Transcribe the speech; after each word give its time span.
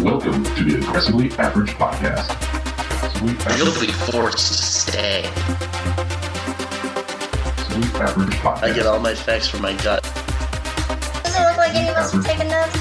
Welcome 0.00 0.42
to 0.42 0.64
the 0.64 0.78
Aggressively 0.78 1.30
Average 1.38 1.70
Podcast. 1.72 2.26
Sweet 3.18 3.38
You'll 3.56 3.80
be 3.80 3.92
forced 3.92 4.48
to 4.48 4.54
stay. 4.54 5.22
Sweet 7.68 7.94
Average 8.00 8.34
Podcast. 8.38 8.62
I 8.62 8.72
get 8.74 8.86
all 8.86 8.98
my 8.98 9.14
facts 9.14 9.48
from 9.48 9.62
my 9.62 9.74
gut. 9.74 10.02
Does 11.22 11.36
it 11.36 11.40
look 11.40 11.56
like 11.56 11.74
any 11.74 11.88
of 11.90 11.96
us 11.96 12.14
are 12.14 12.22
taking 12.22 12.48
notes? 12.48 12.74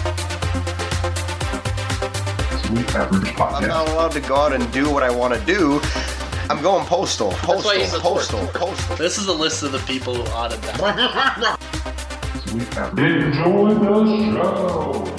Sweet 2.65 2.95
Average 2.95 3.39
I'm 3.39 3.67
not 3.67 3.89
allowed 3.89 4.11
to 4.13 4.21
go 4.21 4.35
out 4.35 4.53
and 4.53 4.71
do 4.71 4.89
what 4.89 5.03
I 5.03 5.11
want 5.11 5.33
to 5.33 5.39
do. 5.45 5.79
I'm 6.49 6.61
going 6.63 6.85
postal, 6.85 7.31
postal, 7.31 7.71
why 7.71 7.79
he's 7.79 7.93
postal, 7.99 8.39
tour. 8.39 8.51
postal. 8.53 8.95
This 8.95 9.17
is 9.17 9.27
a 9.27 9.33
list 9.33 9.63
of 9.63 9.73
the 9.73 9.79
people 9.79 10.15
who 10.15 10.23
ought 10.31 10.51
to 10.51 10.57
die. 10.57 11.55
Sweet 12.45 12.77
Average. 12.77 13.35
Enjoy 13.35 13.73
the 13.75 14.33
show. 14.33 15.17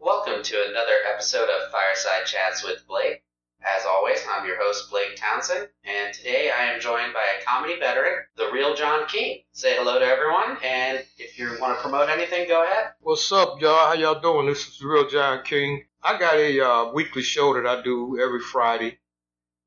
Welcome 0.00 0.42
to 0.42 0.56
another 0.68 0.92
episode 1.12 1.48
of 1.48 1.70
Fireside 1.70 2.23
Chats 2.34 2.64
with 2.64 2.84
Blake. 2.88 3.22
As 3.62 3.86
always, 3.86 4.18
I'm 4.28 4.44
your 4.44 4.60
host, 4.60 4.90
Blake 4.90 5.14
Townsend, 5.14 5.68
and 5.84 6.12
today 6.12 6.50
I 6.50 6.64
am 6.64 6.80
joined 6.80 7.12
by 7.12 7.22
a 7.22 7.44
comedy 7.44 7.78
veteran, 7.78 8.24
the 8.36 8.50
real 8.52 8.74
John 8.74 9.06
King. 9.06 9.42
Say 9.52 9.76
hello 9.76 10.00
to 10.00 10.04
everyone, 10.04 10.58
and 10.64 11.04
if 11.16 11.38
you 11.38 11.56
want 11.60 11.78
to 11.78 11.80
promote 11.80 12.08
anything, 12.08 12.48
go 12.48 12.64
ahead. 12.64 12.94
What's 12.98 13.30
up, 13.30 13.60
y'all? 13.60 13.86
How 13.86 13.92
y'all 13.92 14.20
doing? 14.20 14.46
This 14.48 14.66
is 14.66 14.80
the 14.80 14.88
Real 14.88 15.08
John 15.08 15.44
King. 15.44 15.84
I 16.02 16.18
got 16.18 16.34
a 16.34 16.60
uh, 16.60 16.92
weekly 16.92 17.22
show 17.22 17.54
that 17.54 17.68
I 17.68 17.82
do 17.82 18.18
every 18.20 18.40
Friday. 18.40 18.98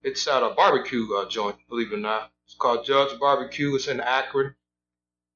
It's 0.04 0.28
at 0.28 0.44
a 0.44 0.50
barbecue 0.50 1.08
uh, 1.14 1.30
joint, 1.30 1.56
believe 1.70 1.94
it 1.94 1.96
or 1.96 2.00
not. 2.00 2.34
It's 2.48 2.56
called 2.56 2.86
Judge 2.86 3.18
Barbecue. 3.18 3.74
It's 3.76 3.88
in 3.88 4.02
Akron. 4.02 4.54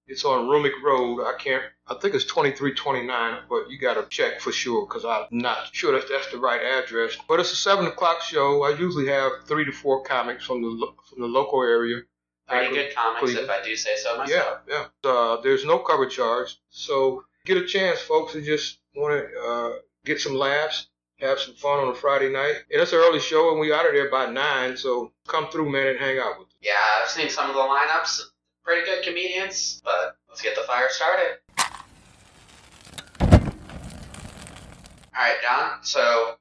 It's 0.05 0.25
on 0.25 0.47
Romig 0.49 0.83
Road. 0.83 1.23
I 1.23 1.37
can't. 1.39 1.63
I 1.91 1.99
think 1.99 2.15
it's 2.15 2.23
2329, 2.25 3.39
but 3.49 3.69
you 3.69 3.77
got 3.77 3.95
to 3.95 4.05
check 4.09 4.39
for 4.39 4.51
sure 4.51 4.85
because 4.87 5.03
I'm 5.03 5.25
not 5.31 5.69
sure 5.73 5.91
that 5.93 6.07
that's 6.09 6.31
the 6.31 6.37
right 6.37 6.61
address. 6.61 7.17
But 7.27 7.39
it's 7.39 7.51
a 7.51 7.55
seven 7.55 7.85
o'clock 7.87 8.21
show. 8.21 8.63
I 8.63 8.69
usually 8.77 9.07
have 9.07 9.31
three 9.45 9.65
to 9.65 9.71
four 9.71 10.03
comics 10.03 10.45
from 10.45 10.61
the 10.61 10.67
lo- 10.69 10.95
from 11.09 11.21
the 11.21 11.27
local 11.27 11.61
area. 11.63 12.01
Pretty 12.47 12.73
good 12.75 12.95
comics, 12.95 13.33
if 13.33 13.49
I 13.49 13.63
do 13.63 13.75
say 13.75 13.95
so 13.97 14.11
Yeah, 14.13 14.17
myself. 14.17 14.57
yeah. 14.67 14.85
Uh, 15.09 15.41
there's 15.41 15.65
no 15.65 15.79
cover 15.79 16.05
charge, 16.05 16.57
so 16.69 17.23
get 17.45 17.57
a 17.57 17.65
chance, 17.65 17.99
folks, 18.01 18.33
to 18.33 18.41
just 18.41 18.79
want 18.95 19.13
to 19.13 19.39
uh, 19.41 19.71
get 20.05 20.19
some 20.19 20.35
laughs, 20.35 20.87
have 21.19 21.39
some 21.39 21.53
fun 21.55 21.79
on 21.79 21.87
a 21.89 21.95
Friday 21.95 22.29
night. 22.29 22.55
And 22.71 22.81
it's 22.81 22.91
an 22.91 22.99
early 22.99 23.19
show, 23.21 23.51
and 23.51 23.59
we 23.59 23.71
out 23.71 23.85
of 23.85 23.93
there 23.93 24.09
by 24.11 24.25
nine, 24.29 24.75
so 24.75 25.13
come 25.27 25.47
through, 25.49 25.69
man, 25.71 25.87
and 25.87 25.99
hang 25.99 26.19
out 26.19 26.39
with 26.39 26.47
us. 26.49 26.53
Yeah, 26.61 26.73
I've 27.01 27.09
seen 27.09 27.29
some 27.29 27.49
of 27.49 27.55
the 27.55 27.61
lineups. 27.61 28.21
Pretty 28.65 28.85
good 28.85 29.03
comedians, 29.03 29.81
but 29.83 30.17
let's 30.29 30.41
get 30.41 30.55
the 30.55 30.61
fire 30.63 30.87
started. 30.89 31.37
Alright, 35.15 35.41
John, 35.41 35.83
so, 35.83 36.35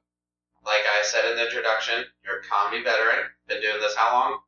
like 0.65 0.81
I 0.81 1.03
said 1.03 1.29
in 1.29 1.37
the 1.37 1.45
introduction, 1.45 2.05
you're 2.23 2.39
a 2.39 2.43
comedy 2.43 2.83
veteran. 2.83 3.25
Been 3.47 3.61
doing 3.61 3.81
this 3.81 3.95
how 3.95 4.13
long? 4.13 4.39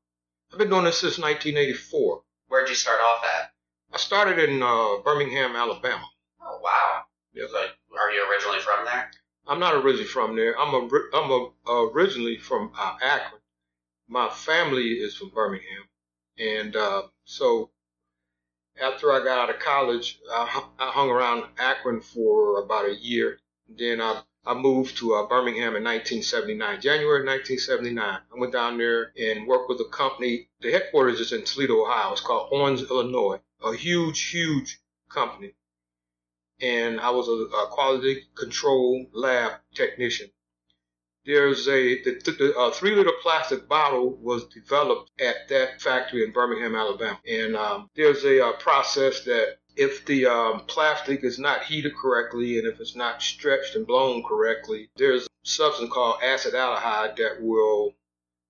I've 0.51 0.59
been 0.59 0.69
doing 0.69 0.85
this 0.85 0.99
since 0.99 1.17
1984. 1.17 2.21
Where'd 2.47 2.69
you 2.69 2.75
start 2.75 3.01
off 3.01 3.23
at? 3.25 3.51
I 3.91 3.97
started 3.97 4.39
in 4.39 4.63
uh, 4.63 4.97
Birmingham, 5.03 5.55
Alabama. 5.55 6.05
Oh, 6.41 6.59
wow. 6.63 7.01
Yeah. 7.33 7.45
So, 7.51 7.57
are 7.57 8.11
you 8.11 8.29
originally 8.31 8.59
from 8.59 8.85
there? 8.85 9.11
I'm 9.47 9.59
not 9.59 9.75
originally 9.75 10.05
from 10.05 10.35
there. 10.35 10.57
I'm 10.57 10.73
a, 10.73 10.89
I'm 11.13 11.31
a, 11.67 11.89
originally 11.93 12.37
from 12.37 12.71
uh, 12.77 12.95
Akron. 13.03 13.41
My 14.07 14.29
family 14.29 14.93
is 14.93 15.15
from 15.15 15.29
Birmingham, 15.29 15.83
and 16.37 16.75
uh, 16.75 17.03
so 17.25 17.71
after 18.81 19.11
I 19.11 19.19
got 19.23 19.37
out 19.37 19.49
of 19.49 19.59
college, 19.59 20.19
I, 20.31 20.63
I 20.79 20.91
hung 20.91 21.09
around 21.09 21.45
Akron 21.57 22.01
for 22.01 22.63
about 22.63 22.85
a 22.85 22.95
year. 22.95 23.39
Then 23.77 24.01
I 24.01 24.23
I 24.45 24.53
moved 24.53 24.97
to 24.97 25.13
uh, 25.13 25.27
Birmingham 25.27 25.75
in 25.77 25.83
1979, 25.85 26.81
January 26.81 27.25
1979. 27.25 28.03
I 28.03 28.19
went 28.37 28.51
down 28.51 28.77
there 28.77 29.13
and 29.17 29.47
worked 29.47 29.69
with 29.69 29.79
a 29.79 29.89
company. 29.89 30.49
The 30.59 30.71
headquarters 30.71 31.21
is 31.21 31.31
in 31.31 31.43
Toledo, 31.43 31.81
Ohio. 31.83 32.11
It's 32.11 32.19
called 32.19 32.49
Owens-Illinois. 32.51 33.39
A 33.63 33.73
huge, 33.73 34.29
huge 34.29 34.81
company 35.07 35.53
and 36.63 36.99
I 36.99 37.09
was 37.09 37.27
a, 37.27 37.31
a 37.31 37.67
quality 37.67 38.23
control 38.35 39.05
lab 39.13 39.53
technician. 39.75 40.29
There's 41.25 41.67
a 41.67 42.01
the, 42.03 42.19
the 42.25 42.57
uh, 42.57 42.71
three 42.71 42.95
liter 42.95 43.11
plastic 43.21 43.67
bottle 43.67 44.17
was 44.17 44.45
developed 44.47 45.11
at 45.21 45.47
that 45.49 45.81
factory 45.81 46.23
in 46.23 46.31
Birmingham, 46.31 46.75
Alabama, 46.75 47.19
and 47.27 47.55
um, 47.55 47.89
there's 47.95 48.23
a 48.25 48.45
uh, 48.45 48.53
process 48.53 49.23
that 49.23 49.57
if 49.75 50.05
the 50.05 50.25
um, 50.25 50.61
plastic 50.67 51.23
is 51.23 51.39
not 51.39 51.63
heated 51.63 51.95
correctly 51.95 52.57
and 52.57 52.67
if 52.67 52.79
it's 52.79 52.95
not 52.95 53.21
stretched 53.21 53.75
and 53.75 53.87
blown 53.87 54.23
correctly, 54.23 54.89
there's 54.97 55.25
a 55.25 55.29
substance 55.43 55.91
called 55.91 56.19
acetaldehyde 56.21 57.15
that 57.17 57.41
will 57.41 57.93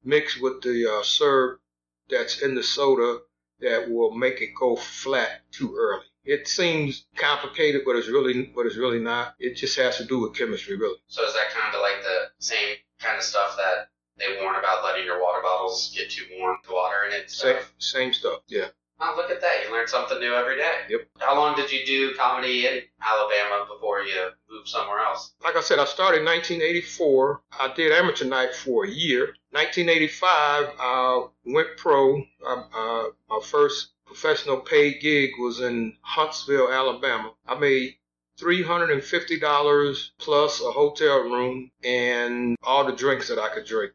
mix 0.03 0.39
with 0.39 0.61
the 0.61 0.91
uh, 0.91 1.03
syrup 1.03 1.61
that's 2.09 2.41
in 2.41 2.55
the 2.55 2.63
soda 2.63 3.19
that 3.59 3.89
will 3.89 4.11
make 4.11 4.41
it 4.41 4.49
go 4.59 4.75
flat 4.75 5.41
too 5.51 5.75
early. 5.77 6.05
It 6.25 6.47
seems 6.47 7.05
complicated, 7.15 7.81
but 7.85 7.95
it's 7.95 8.07
really, 8.07 8.43
but 8.55 8.65
it's 8.65 8.77
really 8.77 8.99
not. 8.99 9.35
It 9.39 9.55
just 9.55 9.77
has 9.77 9.97
to 9.97 10.05
do 10.05 10.19
with 10.19 10.35
chemistry, 10.35 10.77
really. 10.77 10.97
So, 11.07 11.25
is 11.25 11.33
that 11.33 11.49
kind 11.51 11.75
of 11.75 11.81
like 11.81 12.01
the 12.01 12.29
same 12.39 12.77
kind 12.99 13.17
of 13.17 13.23
stuff 13.23 13.57
that 13.57 13.89
they 14.17 14.41
warn 14.41 14.55
about 14.55 14.85
letting 14.85 15.05
your 15.05 15.21
water 15.21 15.41
bottles 15.41 15.93
get 15.95 16.11
too 16.11 16.23
warm 16.39 16.57
with 16.61 16.71
water 16.71 17.03
in 17.07 17.13
it? 17.13 17.21
and 17.23 17.29
Same, 17.29 17.57
same 17.77 18.13
stuff. 18.13 18.39
Yeah. 18.47 18.67
Oh, 18.99 19.13
look 19.17 19.31
at 19.31 19.41
that. 19.41 19.63
You 19.65 19.73
learn 19.73 19.87
something 19.87 20.19
new 20.19 20.33
every 20.33 20.57
day. 20.57 20.71
Yep. 20.89 21.01
How 21.19 21.35
long 21.35 21.55
did 21.55 21.71
you 21.71 21.85
do 21.85 22.15
comedy 22.15 22.67
in 22.67 22.81
Alabama 23.01 23.65
before 23.73 24.01
you 24.01 24.29
moved 24.49 24.67
somewhere 24.67 24.99
else? 24.99 25.33
Like 25.43 25.55
I 25.55 25.61
said, 25.61 25.79
I 25.79 25.85
started 25.85 26.19
in 26.19 26.25
1984. 26.25 27.41
I 27.59 27.73
did 27.73 27.91
amateur 27.91 28.25
night 28.25 28.53
for 28.55 28.85
a 28.85 28.89
year. 28.89 29.35
1985, 29.51 30.69
I 30.79 31.27
went 31.45 31.75
pro. 31.77 32.23
Uh, 32.45 32.63
uh, 32.73 33.03
my 33.29 33.39
first 33.43 33.89
professional 34.05 34.57
paid 34.57 35.01
gig 35.01 35.31
was 35.39 35.59
in 35.59 35.97
Huntsville, 36.01 36.71
Alabama. 36.71 37.33
I 37.47 37.55
made 37.55 37.95
$350 38.39 40.09
plus 40.17 40.61
a 40.61 40.71
hotel 40.71 41.19
room 41.19 41.71
and 41.83 42.57
all 42.63 42.85
the 42.85 42.93
drinks 42.93 43.27
that 43.27 43.39
I 43.39 43.49
could 43.53 43.65
drink. 43.65 43.93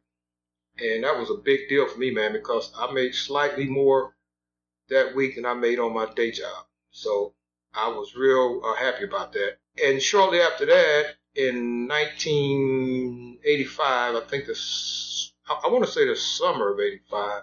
And 0.79 1.05
that 1.05 1.19
was 1.19 1.31
a 1.31 1.35
big 1.35 1.69
deal 1.69 1.89
for 1.89 1.99
me, 1.99 2.11
man, 2.11 2.33
because 2.33 2.73
I 2.77 2.93
made 2.93 3.15
slightly 3.15 3.67
more 3.67 4.15
that 4.89 5.15
week 5.15 5.37
than 5.37 5.47
I 5.47 5.55
made 5.55 5.79
on 5.79 5.95
my 5.95 6.07
day 6.15 6.31
job. 6.31 6.67
So 6.91 7.35
I 7.75 7.89
was 7.89 8.17
real 8.17 8.63
uh, 8.65 8.75
happy 8.75 9.05
about 9.05 9.33
that. 9.33 9.57
And 9.83 10.03
shortly 10.03 10.41
after 10.41 10.67
that, 10.67 11.15
in 11.35 11.89
1985, 11.89 14.17
I 14.17 14.21
think 14.21 14.47
this, 14.47 15.33
I, 15.49 15.61
I 15.65 15.69
want 15.69 15.85
to 15.85 15.91
say 15.91 16.07
the 16.07 16.17
summer 16.17 16.73
of 16.73 16.81
85, 16.81 17.43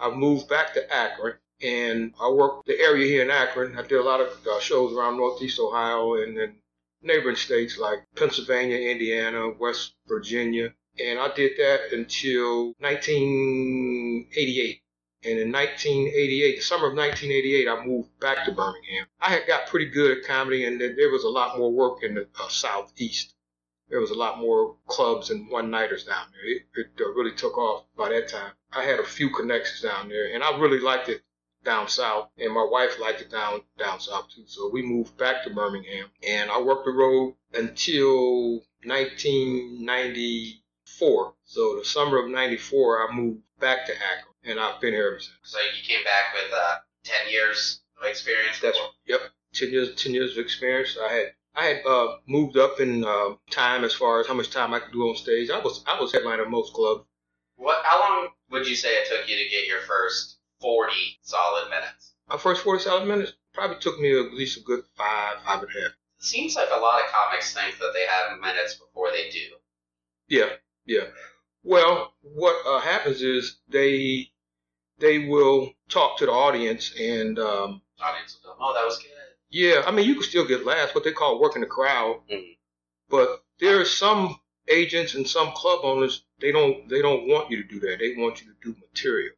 I 0.00 0.10
moved 0.10 0.48
back 0.48 0.74
to 0.74 0.92
Akron 0.92 1.34
and 1.62 2.12
I 2.20 2.28
worked 2.30 2.66
the 2.66 2.80
area 2.80 3.06
here 3.06 3.22
in 3.22 3.30
Akron. 3.30 3.78
I 3.78 3.82
did 3.82 4.00
a 4.00 4.02
lot 4.02 4.20
of 4.20 4.28
uh, 4.46 4.60
shows 4.60 4.94
around 4.94 5.16
Northeast 5.16 5.60
Ohio 5.60 6.14
and 6.14 6.36
then 6.36 6.56
neighboring 7.02 7.36
states 7.36 7.78
like 7.78 8.00
Pennsylvania, 8.16 8.90
Indiana, 8.90 9.50
West 9.50 9.94
Virginia. 10.08 10.74
And 10.98 11.18
I 11.18 11.32
did 11.34 11.52
that 11.58 11.92
until 11.92 12.74
1988. 12.78 14.82
And 15.24 15.38
in 15.38 15.52
1988, 15.52 16.56
the 16.56 16.62
summer 16.62 16.88
of 16.88 16.96
1988, 16.96 17.68
I 17.68 17.84
moved 17.84 18.18
back 18.18 18.44
to 18.44 18.52
Birmingham. 18.52 19.06
I 19.20 19.30
had 19.30 19.46
got 19.46 19.68
pretty 19.68 19.86
good 19.86 20.18
at 20.18 20.24
comedy, 20.24 20.64
and 20.64 20.80
there 20.80 21.10
was 21.10 21.22
a 21.24 21.28
lot 21.28 21.56
more 21.56 21.70
work 21.70 22.02
in 22.02 22.14
the 22.14 22.26
uh, 22.40 22.48
southeast. 22.48 23.34
There 23.88 24.00
was 24.00 24.10
a 24.10 24.18
lot 24.18 24.38
more 24.38 24.76
clubs 24.86 25.30
and 25.30 25.48
one-nighters 25.50 26.04
down 26.04 26.26
there. 26.32 26.44
It, 26.44 26.62
it 26.74 26.90
uh, 27.00 27.12
really 27.12 27.36
took 27.36 27.56
off 27.56 27.84
by 27.96 28.08
that 28.08 28.28
time. 28.28 28.52
I 28.72 28.82
had 28.84 28.98
a 28.98 29.04
few 29.04 29.30
connections 29.30 29.82
down 29.82 30.08
there, 30.08 30.34
and 30.34 30.42
I 30.42 30.58
really 30.58 30.80
liked 30.80 31.08
it 31.08 31.22
down 31.62 31.86
south, 31.88 32.30
and 32.38 32.52
my 32.52 32.64
wife 32.64 32.98
liked 32.98 33.20
it 33.20 33.30
down 33.30 33.62
down 33.78 34.00
south 34.00 34.28
too. 34.34 34.42
So 34.46 34.68
we 34.70 34.82
moved 34.82 35.16
back 35.16 35.44
to 35.44 35.50
Birmingham, 35.50 36.10
and 36.26 36.50
I 36.50 36.60
worked 36.60 36.86
the 36.86 36.90
road 36.90 37.36
until 37.54 38.64
1994. 38.84 41.34
So 41.44 41.78
the 41.78 41.84
summer 41.84 42.18
of 42.18 42.28
'94, 42.30 43.08
I 43.08 43.12
moved 43.14 43.42
back 43.60 43.86
to 43.86 43.94
Akron, 43.94 44.31
and 44.44 44.58
I've 44.60 44.80
been 44.80 44.94
here 44.94 45.08
ever 45.08 45.20
since. 45.20 45.36
So, 45.44 45.58
you 45.60 45.82
came 45.86 46.04
back 46.04 46.34
with 46.34 46.52
uh, 46.52 46.76
10 47.04 47.30
years 47.30 47.80
of 48.00 48.08
experience? 48.08 48.60
That's 48.60 48.76
before? 48.76 48.90
yep, 49.06 49.20
ten 49.54 49.70
years, 49.70 49.94
ten 49.94 50.14
years 50.14 50.32
of 50.32 50.38
experience. 50.38 50.96
I 51.00 51.12
had 51.12 51.34
I 51.54 51.64
had 51.66 51.86
uh, 51.86 52.16
moved 52.26 52.56
up 52.56 52.80
in 52.80 53.04
uh, 53.04 53.34
time 53.50 53.84
as 53.84 53.94
far 53.94 54.20
as 54.20 54.26
how 54.26 54.34
much 54.34 54.50
time 54.50 54.72
I 54.72 54.80
could 54.80 54.92
do 54.92 55.08
on 55.08 55.16
stage. 55.16 55.50
I 55.50 55.60
was 55.60 55.84
I 55.86 56.00
was 56.00 56.12
headlining 56.12 56.48
most 56.48 56.72
clubs. 56.72 57.04
What? 57.56 57.84
How 57.84 58.00
long 58.00 58.28
would 58.50 58.66
you 58.66 58.74
say 58.74 58.88
it 58.88 59.08
took 59.08 59.28
you 59.28 59.36
to 59.36 59.50
get 59.50 59.66
your 59.66 59.80
first 59.82 60.38
40 60.60 60.92
solid 61.22 61.70
minutes? 61.70 62.14
My 62.28 62.38
first 62.38 62.62
forty 62.62 62.82
solid 62.82 63.06
minutes 63.06 63.34
probably 63.52 63.78
took 63.78 64.00
me 64.00 64.18
at 64.18 64.32
least 64.32 64.58
a 64.58 64.62
good 64.62 64.84
five, 64.96 65.36
five 65.44 65.62
and 65.62 65.68
a 65.68 65.80
half. 65.80 65.92
It 66.18 66.24
seems 66.24 66.56
like 66.56 66.68
a 66.72 66.78
lot 66.78 67.02
of 67.02 67.10
comics 67.10 67.52
think 67.52 67.78
that 67.78 67.92
they 67.94 68.06
have 68.06 68.40
minutes 68.40 68.74
before 68.74 69.10
they 69.10 69.28
do. 69.30 69.56
Yeah, 70.28 70.50
yeah. 70.86 71.06
Well, 71.64 72.14
what 72.22 72.56
uh, 72.66 72.80
happens 72.80 73.22
is 73.22 73.58
they 73.68 74.31
they 75.02 75.18
will 75.18 75.72
talk 75.88 76.16
to 76.18 76.26
the 76.26 76.32
audience 76.32 76.94
and 76.98 77.38
um, 77.38 77.82
Audience 78.00 78.38
will 78.44 78.54
go, 78.54 78.58
oh, 78.60 78.72
that 78.74 78.84
was 78.84 78.98
good. 78.98 79.08
Yeah, 79.50 79.82
I 79.86 79.90
mean, 79.90 80.06
you 80.06 80.14
can 80.14 80.22
still 80.22 80.46
get 80.46 80.64
laughs, 80.64 80.94
what 80.94 81.04
they 81.04 81.12
call 81.12 81.40
working 81.40 81.60
the 81.60 81.66
crowd. 81.66 82.20
Mhm. 82.30 82.56
But 83.10 83.44
there 83.58 83.80
are 83.80 83.84
some 83.84 84.40
agents 84.68 85.14
and 85.14 85.28
some 85.28 85.52
club 85.52 85.80
owners 85.82 86.24
they 86.40 86.52
don't 86.52 86.88
they 86.88 87.02
don't 87.02 87.28
want 87.28 87.50
you 87.50 87.56
to 87.62 87.68
do 87.68 87.80
that. 87.80 87.98
They 87.98 88.14
want 88.16 88.40
you 88.40 88.46
to 88.52 88.56
do 88.62 88.80
material. 88.80 89.34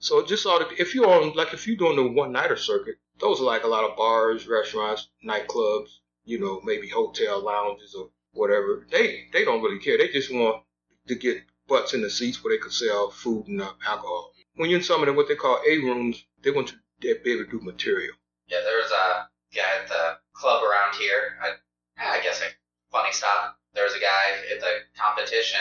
So 0.00 0.24
just 0.26 0.44
ought 0.46 0.68
to 0.68 0.80
if 0.80 0.94
you're 0.94 1.08
on 1.08 1.34
like 1.34 1.54
if 1.54 1.66
you're 1.66 1.76
doing 1.76 1.96
the 1.96 2.06
one 2.20 2.32
nighter 2.32 2.56
circuit, 2.56 2.96
those 3.18 3.40
are 3.40 3.44
like 3.44 3.64
a 3.64 3.68
lot 3.68 3.84
of 3.88 3.96
bars, 3.96 4.46
restaurants, 4.48 5.08
nightclubs, 5.24 5.90
you 6.24 6.38
know, 6.38 6.60
maybe 6.64 6.88
hotel 6.88 7.40
lounges 7.42 7.94
or 7.94 8.10
whatever. 8.32 8.86
They 8.90 9.28
they 9.32 9.44
don't 9.44 9.62
really 9.62 9.78
care. 9.78 9.96
They 9.98 10.08
just 10.08 10.32
want 10.32 10.62
to 11.08 11.14
get 11.14 11.44
butts 11.68 11.94
in 11.94 12.02
the 12.02 12.10
seats 12.10 12.42
where 12.42 12.52
they 12.54 12.60
could 12.62 12.72
sell 12.72 13.10
food 13.10 13.46
and 13.48 13.62
uh, 13.62 13.72
alcohol. 13.86 14.32
When 14.56 14.70
you're 14.70 14.78
in 14.80 14.84
some 14.84 15.00
of 15.02 15.06
the 15.06 15.12
what 15.12 15.28
they 15.28 15.34
call 15.36 15.60
A 15.68 15.78
rooms, 15.78 16.24
they 16.42 16.50
want 16.50 16.72
you 17.00 17.14
to 17.14 17.20
be 17.22 17.32
able 17.32 17.44
to 17.44 17.50
do 17.50 17.60
material. 17.64 18.14
Yeah, 18.48 18.60
there 18.64 18.76
was 18.78 18.90
a 18.90 19.28
guy 19.54 19.82
at 19.82 19.88
the 19.88 20.18
club 20.32 20.62
around 20.64 20.94
here. 20.96 21.38
I, 21.42 21.52
I 21.98 22.20
guess 22.22 22.40
a 22.40 22.48
funny 22.90 23.12
stop. 23.12 23.58
There 23.74 23.84
was 23.84 23.94
a 23.94 24.00
guy 24.00 24.24
at 24.52 24.60
the 24.60 24.80
competition 24.96 25.60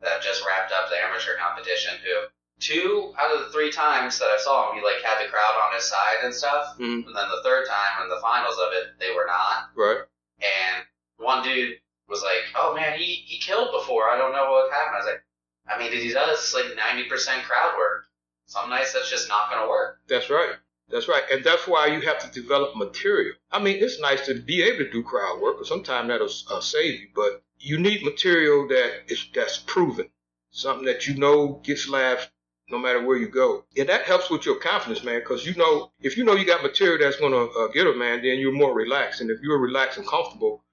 that 0.00 0.22
just 0.22 0.44
wrapped 0.46 0.72
up 0.72 0.90
the 0.90 0.96
amateur 1.02 1.36
competition 1.38 1.94
who 2.04 2.26
two 2.60 3.12
out 3.18 3.34
of 3.34 3.40
the 3.44 3.50
three 3.52 3.70
times 3.72 4.18
that 4.18 4.26
I 4.30 4.38
saw 4.38 4.70
him, 4.70 4.78
he 4.78 4.84
like 4.84 5.02
had 5.02 5.18
the 5.24 5.28
crowd 5.30 5.58
on 5.66 5.74
his 5.74 5.84
side 5.84 6.22
and 6.22 6.32
stuff. 6.32 6.76
Mhm. 6.78 7.06
And 7.06 7.16
then 7.16 7.28
the 7.30 7.42
third 7.42 7.66
time 7.66 8.02
in 8.04 8.08
the 8.08 8.20
finals 8.20 8.58
of 8.58 8.72
it, 8.72 8.94
they 9.00 9.10
were 9.10 9.26
not. 9.26 9.70
Right? 9.74 10.02
And 10.38 10.84
one 11.16 11.42
dude 11.42 11.80
was 12.08 12.22
like, 12.22 12.44
"Oh 12.54 12.74
man, 12.74 12.96
he 12.98 13.04
he 13.26 13.38
killed 13.40 13.72
before. 13.72 14.08
I 14.10 14.16
don't 14.18 14.32
know 14.32 14.50
what 14.52 14.70
happened." 14.70 14.94
I 14.96 14.98
was 14.98 15.06
like, 15.06 15.24
"I 15.66 15.78
mean, 15.78 15.92
he 15.92 16.12
does 16.12 16.54
like 16.54 16.76
ninety 16.76 17.08
percent 17.08 17.44
crowd 17.44 17.76
work. 17.76 18.06
Some 18.46 18.70
nights 18.70 18.92
that's 18.92 19.10
just 19.10 19.28
not 19.28 19.50
gonna 19.50 19.68
work." 19.68 20.00
That's 20.08 20.30
right. 20.30 20.56
That's 20.90 21.08
right. 21.08 21.22
And 21.32 21.42
that's 21.42 21.66
why 21.66 21.86
you 21.86 22.00
have 22.02 22.18
to 22.18 22.40
develop 22.40 22.76
material. 22.76 23.34
I 23.50 23.58
mean, 23.58 23.82
it's 23.82 24.00
nice 24.00 24.26
to 24.26 24.34
be 24.34 24.62
able 24.62 24.84
to 24.84 24.90
do 24.90 25.02
crowd 25.02 25.40
work, 25.40 25.56
but 25.58 25.66
sometimes 25.66 26.08
that'll 26.08 26.56
uh, 26.56 26.60
save 26.60 27.00
you. 27.00 27.08
But 27.14 27.42
you 27.58 27.78
need 27.78 28.04
material 28.04 28.68
that 28.68 29.10
is 29.10 29.26
that's 29.34 29.58
proven, 29.58 30.10
something 30.50 30.84
that 30.86 31.06
you 31.06 31.14
know 31.14 31.60
gets 31.64 31.88
laughs 31.88 32.28
no 32.70 32.78
matter 32.78 33.04
where 33.04 33.16
you 33.16 33.28
go. 33.28 33.64
And 33.76 33.88
that 33.88 34.02
helps 34.02 34.30
with 34.30 34.46
your 34.46 34.56
confidence, 34.56 35.04
man, 35.04 35.20
because 35.20 35.46
you 35.46 35.54
know 35.54 35.92
if 36.00 36.16
you 36.16 36.24
know 36.24 36.34
you 36.34 36.46
got 36.46 36.62
material 36.62 36.98
that's 36.98 37.20
going 37.20 37.32
to 37.32 37.50
uh, 37.58 37.68
get 37.68 37.86
a 37.86 37.94
man, 37.94 38.22
then 38.22 38.38
you're 38.38 38.52
more 38.52 38.74
relaxed. 38.74 39.20
And 39.20 39.30
if 39.30 39.40
you're 39.40 39.58
relaxed 39.58 39.98
and 39.98 40.06
comfortable, 40.06 40.64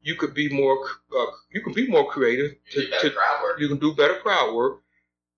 you 0.00 0.14
could 0.14 0.34
be 0.34 0.48
more 0.48 0.78
uh, 1.16 1.26
you 1.50 1.62
can 1.62 1.72
be 1.72 1.86
more 1.88 2.10
creative. 2.10 2.54
You 2.74 2.88
crowd 2.88 3.42
work. 3.42 3.60
you 3.60 3.68
can 3.68 3.78
do 3.78 3.94
better 3.94 4.14
crowd 4.14 4.54
work. 4.54 4.82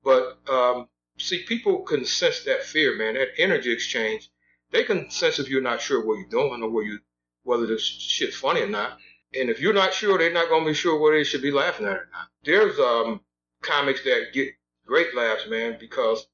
But 0.02 0.38
um, 0.48 0.88
see, 1.18 1.44
people 1.44 1.80
can 1.82 2.04
sense 2.04 2.44
that 2.44 2.62
fear, 2.62 2.96
man, 2.96 3.14
that 3.14 3.28
energy 3.38 3.72
exchange. 3.72 4.30
They 4.70 4.84
can 4.84 5.10
sense 5.10 5.38
if 5.38 5.48
you're 5.48 5.62
not 5.62 5.80
sure 5.80 6.04
what 6.04 6.18
you're 6.18 6.28
doing 6.28 6.62
or 6.62 6.82
you, 6.82 7.00
whether 7.42 7.66
this 7.66 7.82
shit's 7.82 8.36
funny 8.36 8.62
or 8.62 8.68
not. 8.68 8.98
And 9.34 9.50
if 9.50 9.60
you're 9.60 9.72
not 9.72 9.94
sure, 9.94 10.18
they're 10.18 10.32
not 10.32 10.48
gonna 10.48 10.66
be 10.66 10.74
sure 10.74 10.98
whether 10.98 11.16
they 11.16 11.24
should 11.24 11.42
be 11.42 11.50
laughing 11.50 11.86
at 11.86 11.92
it 11.92 12.02
or 12.02 12.08
not. 12.12 12.28
There's 12.44 12.78
um 12.78 13.20
comics 13.62 14.02
that 14.04 14.32
get 14.32 14.54
great 14.86 15.14
laughs, 15.14 15.46
man, 15.48 15.76
because 15.78 16.26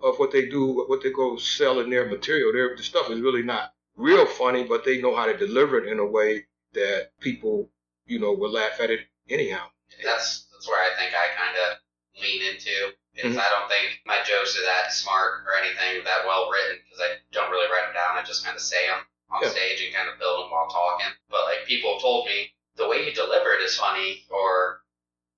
of 0.00 0.18
what 0.18 0.32
they 0.32 0.48
do, 0.48 0.84
what 0.88 1.02
they 1.02 1.10
go 1.10 1.36
sell 1.36 1.80
in 1.80 1.90
their 1.90 2.06
material. 2.06 2.52
Their 2.52 2.76
the 2.76 2.82
stuff 2.82 3.10
is 3.10 3.20
really 3.20 3.42
not 3.42 3.72
real 3.96 4.26
funny, 4.26 4.64
but 4.64 4.84
they 4.84 5.00
know 5.00 5.14
how 5.14 5.26
to 5.26 5.36
deliver 5.36 5.78
it 5.78 5.90
in 5.90 5.98
a 5.98 6.06
way 6.06 6.46
that 6.74 7.10
people, 7.20 7.68
you 8.06 8.18
know, 8.18 8.32
will 8.32 8.50
laugh 8.52 8.80
at 8.80 8.90
it 8.90 9.00
anyhow. 9.28 9.66
that's 10.02 10.46
that's 10.52 10.66
where 10.68 10.80
I 10.82 10.94
think 10.98 11.14
I 11.14 11.26
kind 11.36 11.56
of 11.56 11.78
lean 12.22 12.42
into. 12.42 12.94
Is 13.14 13.36
Mhm. 13.36 13.38
I 13.38 13.48
don't 13.50 13.68
think 13.70 14.00
my 14.06 14.20
jokes 14.24 14.58
are 14.58 14.64
that 14.64 14.92
smart 14.92 15.44
or 15.46 15.54
anything 15.54 16.02
that 16.02 16.26
well 16.26 16.50
written 16.50 16.80
because 16.84 17.00
I 17.00 17.16
don't 17.30 17.50
really 17.50 17.70
write 17.70 17.86
them 17.86 17.94
down. 17.94 18.18
I 18.18 18.22
just 18.22 18.44
kind 18.44 18.56
of 18.56 18.62
say 18.62 18.86
them 18.88 19.06
on 19.30 19.42
Yeah. 19.42 19.50
stage 19.50 19.82
and 19.84 19.94
kind 19.94 20.08
of 20.08 20.18
build 20.18 20.42
them 20.44 20.50
while 20.50 20.68
talking. 20.68 21.12
But 21.28 21.44
like 21.44 21.64
people 21.64 21.92
have 21.94 22.02
told 22.02 22.26
me 22.26 22.52
the 22.74 22.88
way 22.88 23.06
you 23.06 23.12
deliver 23.12 23.52
it 23.52 23.62
is 23.62 23.78
funny. 23.78 24.26
Or 24.30 24.82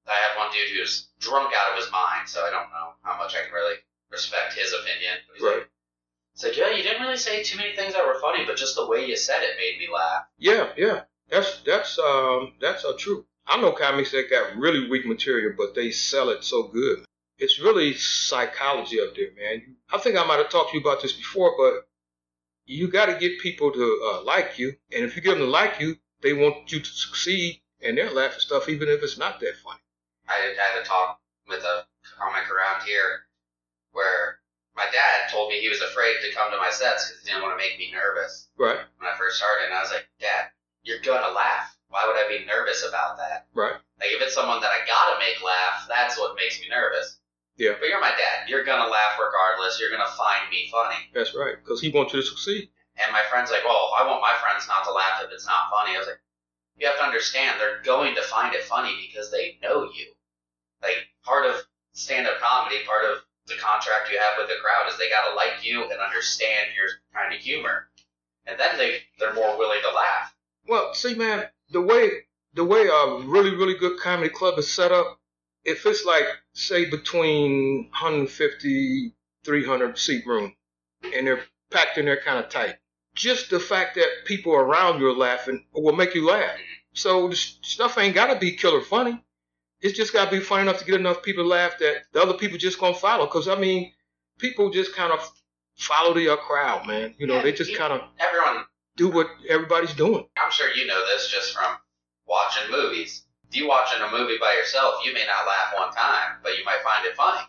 I 0.07 0.15
have 0.15 0.39
one 0.39 0.53
dude 0.53 0.71
who's 0.71 1.09
drunk 1.19 1.53
out 1.53 1.73
of 1.73 1.77
his 1.83 1.91
mind, 1.93 2.29
so 2.29 2.47
I 2.47 2.51
don't 2.51 2.71
know 2.71 2.95
how 3.03 3.19
much 3.19 3.35
I 3.37 3.43
can 3.43 3.53
really 3.53 3.77
respect 4.09 4.55
his 4.55 4.73
opinion. 4.73 5.19
But 5.27 5.35
he's 5.35 5.43
Right. 5.43 5.57
like, 5.59 5.71
it's 6.33 6.45
like, 6.45 6.57
yeah, 6.57 6.71
you 6.71 6.83
didn't 6.83 7.03
really 7.03 7.17
say 7.19 7.43
too 7.43 7.57
many 7.59 7.75
things 7.77 7.93
that 7.95 8.07
were 8.07 8.21
funny, 8.21 8.45
but 8.47 8.57
just 8.57 8.75
the 8.77 8.87
way 8.87 9.05
you 9.05 9.17
said 9.17 9.43
it 9.43 9.57
made 9.59 9.79
me 9.79 9.89
laugh. 9.93 10.25
Yeah, 10.39 10.73
yeah. 10.77 11.05
That's 11.31 11.61
that's 11.63 11.99
um 11.99 12.55
that's 12.61 12.85
a 12.85 12.97
true. 12.97 13.27
I 13.47 13.61
know 13.61 13.73
comics 13.73 14.11
that 14.13 14.31
got 14.31 14.57
really 14.57 14.89
weak 14.89 15.07
material, 15.07 15.55
but 15.57 15.75
they 15.75 15.91
sell 15.91 16.31
it 16.31 16.45
so 16.45 16.65
good. 16.65 17.05
It's 17.39 17.61
really 17.61 17.95
psychology 17.95 19.01
up 19.01 19.15
there, 19.15 19.29
man. 19.37 19.77
I 19.93 19.99
think 19.99 20.17
I 20.17 20.27
might 20.27 20.39
have 20.39 20.49
talked 20.49 20.71
to 20.71 20.77
you 20.77 20.81
about 20.81 21.03
this 21.03 21.13
before, 21.13 21.55
but 21.57 21.87
you 22.65 22.89
got 22.89 23.07
to 23.07 23.19
get 23.19 23.39
people 23.41 23.71
to 23.73 24.11
uh, 24.13 24.23
like 24.25 24.59
you, 24.59 24.75
and 24.93 25.05
if 25.05 25.15
you 25.17 25.23
get 25.23 25.31
them 25.31 25.41
to 25.41 25.47
like 25.47 25.81
you, 25.81 25.97
they 26.23 26.33
want 26.33 26.73
you 26.73 26.81
to 26.81 26.91
succeed, 26.91 27.61
and 27.83 27.97
they're 27.97 28.11
laughing 28.11 28.41
stuff 28.41 28.69
even 28.69 28.89
if 28.89 29.03
it's 29.03 29.19
not 29.19 29.39
that 29.41 29.55
funny. 29.63 29.81
I 30.29 30.55
had 30.59 30.83
a 30.83 30.85
talk 30.85 31.21
with 31.49 31.63
a 31.63 31.87
comic 32.19 32.51
around 32.51 32.85
here 32.85 33.27
where 33.93 34.41
my 34.75 34.85
dad 34.87 35.31
told 35.31 35.51
me 35.51 35.61
he 35.61 35.69
was 35.69 35.81
afraid 35.81 36.17
to 36.23 36.35
come 36.35 36.51
to 36.51 36.59
my 36.59 36.71
sets 36.71 37.09
because 37.09 37.23
he 37.23 37.31
didn't 37.31 37.43
want 37.43 37.59
to 37.59 37.63
make 37.65 37.79
me 37.79 37.93
nervous 37.93 38.49
Right, 38.59 38.79
when 38.99 39.11
I 39.11 39.17
first 39.17 39.39
started. 39.39 39.67
And 39.67 39.75
I 39.75 39.81
was 39.81 39.91
like, 39.91 40.09
Dad, 40.21 40.51
you're 40.87 41.03
gonna 41.03 41.35
laugh. 41.35 41.75
Why 41.91 42.07
would 42.07 42.17
I 42.17 42.27
be 42.31 42.47
nervous 42.47 42.87
about 42.87 43.19
that? 43.19 43.47
right. 43.55 43.75
Like 43.99 44.13
if 44.15 44.23
it's 44.23 44.35
someone 44.35 44.61
that 44.61 44.71
I 44.71 44.87
gotta 44.87 45.19
make 45.19 45.43
laugh, 45.43 45.87
that's 45.89 46.19
what 46.19 46.37
makes 46.37 46.61
me 46.61 46.69
nervous. 46.71 47.19
Yeah. 47.57 47.75
But 47.81 47.89
you're 47.89 48.01
my 48.01 48.15
dad. 48.15 48.49
You're 48.49 48.65
gonna 48.65 48.91
laugh 48.91 49.19
regardless. 49.19 49.81
You're 49.81 49.91
gonna 49.91 50.13
find 50.17 50.49
me 50.51 50.71
funny. 50.71 51.11
That's 51.13 51.35
right, 51.35 51.57
because 51.59 51.81
he 51.81 51.91
wants 51.91 52.15
you 52.15 52.21
to 52.21 52.27
succeed. 52.27 52.71
And 52.97 53.13
my 53.13 53.23
friend's 53.29 53.51
like, 53.51 53.65
well, 53.65 53.93
I 53.99 54.07
want 54.07 54.23
my 54.23 54.35
friends 54.41 54.69
not 54.69 54.85
to 54.85 54.93
laugh 54.93 55.21
if 55.25 55.33
it's 55.33 55.47
not 55.47 55.69
funny. 55.69 55.97
I 55.97 55.99
was 55.99 56.09
like, 56.09 56.21
you 56.77 56.87
have 56.87 56.97
to 56.97 57.05
understand, 57.05 57.61
they're 57.61 57.83
going 57.83 58.15
to 58.15 58.23
find 58.23 58.55
it 58.55 58.65
funny 58.65 58.97
because 59.09 59.31
they 59.31 59.59
know 59.63 59.85
you. 59.93 60.13
Like, 60.83 61.09
part 61.25 61.45
of 61.45 61.65
stand 61.93 62.27
up 62.27 62.41
comedy, 62.41 62.85
part 62.87 63.05
of 63.05 63.25
the 63.47 63.57
contract 63.57 64.11
you 64.11 64.19
have 64.19 64.37
with 64.37 64.49
the 64.49 64.61
crowd 64.61 64.89
is 64.89 64.99
they 64.99 65.09
got 65.09 65.29
to 65.29 65.37
like 65.37 65.65
you 65.65 65.85
and 65.85 66.01
understand 66.01 66.73
your 66.77 66.89
kind 67.13 67.35
of 67.35 67.41
humor. 67.41 67.89
And 68.47 68.59
then 68.61 68.77
they, 68.77 69.01
they're 69.19 69.35
more 69.35 69.59
willing 69.59 69.81
to 69.83 69.93
laugh. 69.95 70.36
Well, 70.69 70.95
see, 70.95 71.15
man, 71.15 71.45
the 71.71 71.81
way 71.81 72.11
the 72.55 72.65
way 72.65 72.89
a 72.89 73.19
really 73.25 73.55
really 73.55 73.75
good 73.79 73.99
comedy 74.01 74.31
club 74.31 74.59
is 74.59 74.71
set 74.71 74.93
up, 74.93 75.19
if 75.65 75.85
it's 75.87 76.05
like 76.05 76.25
say 76.53 76.89
between 76.89 77.89
150, 77.91 79.13
300 79.45 79.99
seat 79.99 80.27
room, 80.27 80.55
and 81.03 81.27
they're 81.27 81.45
packed 81.71 81.99
in 81.99 82.07
there 82.07 82.21
kind 82.21 82.39
of 82.39 82.51
tight, 82.51 82.77
just 83.15 83.51
the 83.51 83.61
fact 83.61 83.97
that 83.97 84.09
people 84.25 84.55
around 84.55 85.01
you 85.01 85.09
are 85.09 85.17
laughing 85.17 85.65
will 85.73 85.95
make 85.95 86.15
you 86.15 86.27
laugh. 86.27 86.59
So 86.95 87.29
the 87.29 87.37
stuff 87.37 87.99
ain't 87.99 88.15
gotta 88.15 88.39
be 88.39 88.53
killer 88.53 88.81
funny. 88.81 89.23
It's 89.81 89.97
just 89.97 90.13
gotta 90.13 90.31
be 90.31 90.41
funny 90.41 90.63
enough 90.63 90.79
to 90.79 90.85
get 90.85 90.99
enough 90.99 91.23
people 91.23 91.45
to 91.45 91.49
laugh 91.49 91.79
that 91.81 92.05
the 92.13 92.23
other 92.23 92.35
people 92.35 92.59
just 92.59 92.81
gonna 92.81 92.95
follow. 92.95 93.27
Cause 93.27 93.49
I 93.49 93.57
mean, 93.57 93.93
people 94.39 94.71
just 94.71 94.95
kind 94.95 95.13
of 95.13 95.31
follow 95.77 96.15
the 96.15 96.35
crowd, 96.37 96.87
man. 96.87 97.15
You 97.19 97.27
know, 97.27 97.37
Yeah, 97.37 97.43
they 97.43 97.53
just 97.53 97.77
kind 97.77 97.93
of 97.93 98.01
Everyone, 98.19 98.65
do 98.97 99.09
what 99.09 99.29
everybody's 99.49 99.95
doing. 99.95 100.27
I'm 100.37 100.51
sure 100.51 100.73
you 100.73 100.87
know 100.87 101.07
this 101.07 101.31
just 101.31 101.55
from 101.55 101.77
watching 102.27 102.71
movies. 102.71 103.23
If 103.49 103.57
you 103.57 103.69
watching 103.69 104.03
a 104.03 104.11
movie 104.11 104.39
by 104.41 104.55
yourself, 104.59 105.05
you 105.05 105.13
may 105.15 105.25
not 105.27 105.47
laugh 105.47 105.75
one 105.79 105.93
time, 105.93 106.39
but 106.43 106.59
you 106.59 106.65
might 106.65 106.83
find 106.83 107.07
it 107.07 107.15
funny. 107.15 107.41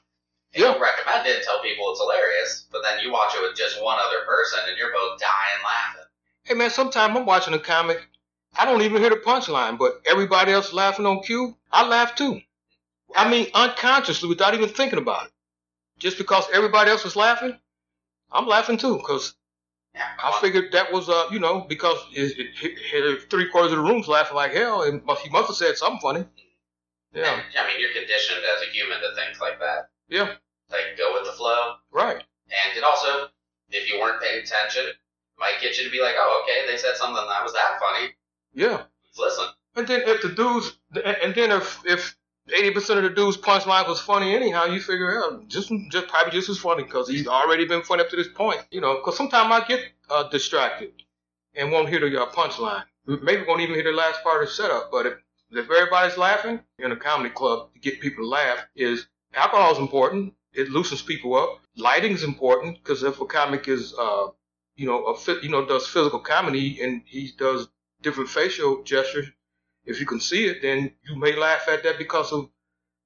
And 0.54 0.62
Yeah. 0.64 0.72
you'll 0.72 0.80
recommend 0.80 1.26
it 1.28 1.38
and 1.38 1.44
tell 1.44 1.62
people 1.62 1.92
it's 1.92 2.00
hilarious, 2.00 2.66
but 2.72 2.84
then 2.84 3.00
you 3.00 3.12
watch 3.12 3.34
it 3.36 3.42
with 3.42 3.58
just 3.58 3.82
one 3.82 3.98
other 4.00 4.24
person 4.26 4.60
and 4.68 4.78
you're 4.78 4.92
both 4.94 5.20
dying 5.20 5.64
laughing. 5.64 6.04
Hey 6.44 6.54
man, 6.54 6.70
sometimes 6.70 7.18
I'm 7.18 7.26
watching 7.26 7.54
a 7.54 7.60
comic, 7.60 8.08
I 8.56 8.66
don't 8.66 8.82
even 8.82 9.02
hear 9.02 9.10
the 9.10 9.18
punchline, 9.18 9.78
but 9.78 10.02
everybody 10.06 10.52
else 10.52 10.74
laughing 10.74 11.06
on 11.06 11.22
cue, 11.22 11.56
I 11.72 11.86
laugh 11.88 12.16
too. 12.16 12.42
I 13.16 13.30
mean, 13.30 13.48
unconsciously, 13.54 14.30
without 14.30 14.54
even 14.54 14.70
thinking 14.70 15.00
about 15.00 15.28
it. 15.28 15.32
Just 15.98 16.18
because 16.18 16.46
everybody 16.54 16.92
else 16.92 17.04
was 17.04 17.16
laughing, 17.16 17.58
I'm 18.32 18.48
laughing 18.48 18.78
too, 18.78 18.98
because 18.98 19.36
I 20.00 20.38
figured 20.42 20.72
that 20.74 20.92
was, 20.92 21.10
uh, 21.10 21.28
you 21.32 21.40
know, 21.40 21.62
because 21.62 21.98
it, 22.12 22.34
it, 22.38 22.80
it, 22.94 23.30
three 23.30 23.50
quarters 23.50 23.72
of 23.72 23.78
the 23.78 23.84
room's 23.84 24.08
laughing 24.08 24.36
like 24.36 24.54
hell, 24.54 24.84
and 24.84 25.02
he 25.24 25.30
must 25.30 25.48
have 25.48 25.56
said 25.56 25.78
something 25.78 26.00
funny. 26.02 26.26
Yeah, 27.14 27.34
And, 27.34 27.42
I 27.58 27.68
mean, 27.68 27.80
you're 27.80 27.94
conditioned 27.94 28.42
as 28.56 28.68
a 28.68 28.72
human 28.72 29.00
to 29.00 29.16
think 29.16 29.40
like 29.40 29.60
that. 29.60 29.90
yeah, 30.10 30.36
Like, 30.70 30.98
go 30.98 31.14
with 31.14 31.26
the 31.26 31.32
flow. 31.34 31.76
right. 31.92 32.18
And 32.50 32.78
it 32.78 32.84
also, 32.84 33.28
if 33.70 33.92
you 33.92 34.00
weren't 34.00 34.22
paying 34.22 34.42
attention, 34.44 34.84
might 35.40 35.56
get 35.62 35.78
you 35.78 35.84
to 35.86 35.90
be 35.92 36.02
like, 36.02 36.16
oh, 36.18 36.44
okay, 36.44 36.70
they 36.72 36.78
said 36.78 36.96
something 36.96 37.16
that 37.16 37.44
was 37.44 37.54
that 37.54 37.80
funny. 37.80 38.14
Yeah. 38.54 38.84
Let's 39.04 39.20
listen. 39.20 39.46
And 39.76 39.88
then 39.88 40.02
if 40.06 40.22
the 40.22 40.30
dudes, 40.30 40.78
and 41.24 41.36
then 41.36 41.52
if 41.52 41.80
if 41.86 42.17
eighty 42.56 42.72
percent 42.72 43.00
of 43.00 43.04
the 43.04 43.10
dude's 43.16 43.38
punchline 43.38 43.88
was 43.88 44.00
funny 44.00 44.36
anyhow, 44.36 44.66
you 44.66 44.80
figure 44.80 45.24
out 45.24 45.48
just 45.48 45.72
just 45.90 46.08
probably 46.08 46.32
just 46.32 46.50
as 46.50 46.58
funny 46.58 46.84
because 46.84 47.10
he's 47.10 47.28
already 47.28 47.66
been 47.66 47.84
funny 47.84 48.04
up 48.04 48.10
to 48.10 48.16
this 48.16 48.28
point, 48.28 48.66
you 48.72 48.82
know. 48.82 48.96
Because 48.96 49.18
sometimes 49.18 49.52
I 49.52 49.68
get 49.68 49.82
uh, 50.10 50.30
distracted 50.30 50.92
and 51.56 51.72
won't 51.72 51.90
hear 51.90 52.00
the 52.00 52.22
uh, 52.22 52.32
punchline. 52.32 52.84
Maybe 53.06 53.44
won't 53.48 53.62
even 53.62 53.76
hear 53.76 53.84
the 53.84 53.92
last 53.92 54.24
part 54.24 54.42
of 54.44 54.50
the 54.50 54.54
setup. 54.54 54.92
But 54.92 55.06
if 55.06 55.14
if 55.52 55.72
everybody's 55.72 56.18
laughing 56.18 56.60
in 56.80 56.92
a 56.92 56.96
comedy 56.96 57.30
club 57.30 57.74
to 57.74 57.80
get 57.80 58.02
people 58.02 58.24
to 58.24 58.30
laugh, 58.30 58.66
is 58.76 59.08
alcohol 59.34 59.72
is 59.74 59.80
important. 59.80 60.34
It 60.54 60.70
loosens 60.70 61.02
people 61.02 61.36
up. 61.36 61.62
Lighting 61.78 62.14
is 62.14 62.24
important 62.24 62.78
because 62.84 63.04
if 63.04 63.22
a 63.22 63.26
comic 63.26 63.68
is 63.68 63.94
uh, 63.98 64.28
you 64.78 64.86
know, 64.86 65.06
a 65.08 65.34
you 65.42 65.50
know, 65.50 65.66
does 65.66 65.88
physical 65.88 66.20
comedy 66.20 66.82
and 66.82 67.02
he 67.06 67.32
does 67.38 67.68
different 68.02 68.30
facial 68.30 68.84
gestures, 68.84 69.28
if 69.88 70.00
you 70.00 70.06
can 70.06 70.20
see 70.20 70.46
it, 70.46 70.62
then 70.62 70.92
you 71.08 71.16
may 71.16 71.36
laugh 71.36 71.68
at 71.68 71.84
that 71.84 71.98
because 71.98 72.32
of 72.32 72.50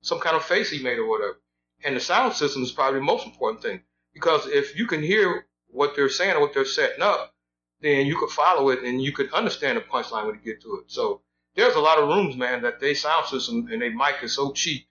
some 0.01 0.19
kind 0.19 0.35
of 0.35 0.43
face 0.43 0.69
he 0.69 0.81
made 0.83 0.97
or 0.99 1.07
whatever. 1.07 1.39
And 1.83 1.95
the 1.95 1.99
sound 1.99 2.33
system 2.33 2.63
is 2.63 2.71
probably 2.71 2.99
the 2.99 3.05
most 3.05 3.25
important 3.25 3.61
thing 3.63 3.81
because 4.13 4.47
if 4.47 4.77
you 4.77 4.85
can 4.87 5.01
hear 5.01 5.45
what 5.67 5.95
they're 5.95 6.09
saying 6.09 6.35
or 6.35 6.41
what 6.41 6.53
they're 6.53 6.65
setting 6.65 7.01
up, 7.01 7.33
then 7.81 8.05
you 8.05 8.17
could 8.17 8.29
follow 8.29 8.69
it 8.69 8.83
and 8.83 9.01
you 9.01 9.11
could 9.11 9.31
understand 9.33 9.77
the 9.77 9.81
punchline 9.81 10.25
when 10.27 10.35
you 10.35 10.41
get 10.41 10.61
to 10.63 10.75
it. 10.77 10.91
So 10.91 11.21
there's 11.55 11.75
a 11.75 11.79
lot 11.79 11.97
of 11.99 12.07
rooms, 12.09 12.35
man, 12.37 12.61
that 12.63 12.79
they 12.79 12.93
sound 12.93 13.25
system 13.27 13.67
and 13.71 13.81
they 13.81 13.89
mic 13.89 14.15
is 14.23 14.33
so 14.35 14.51
cheap. 14.51 14.85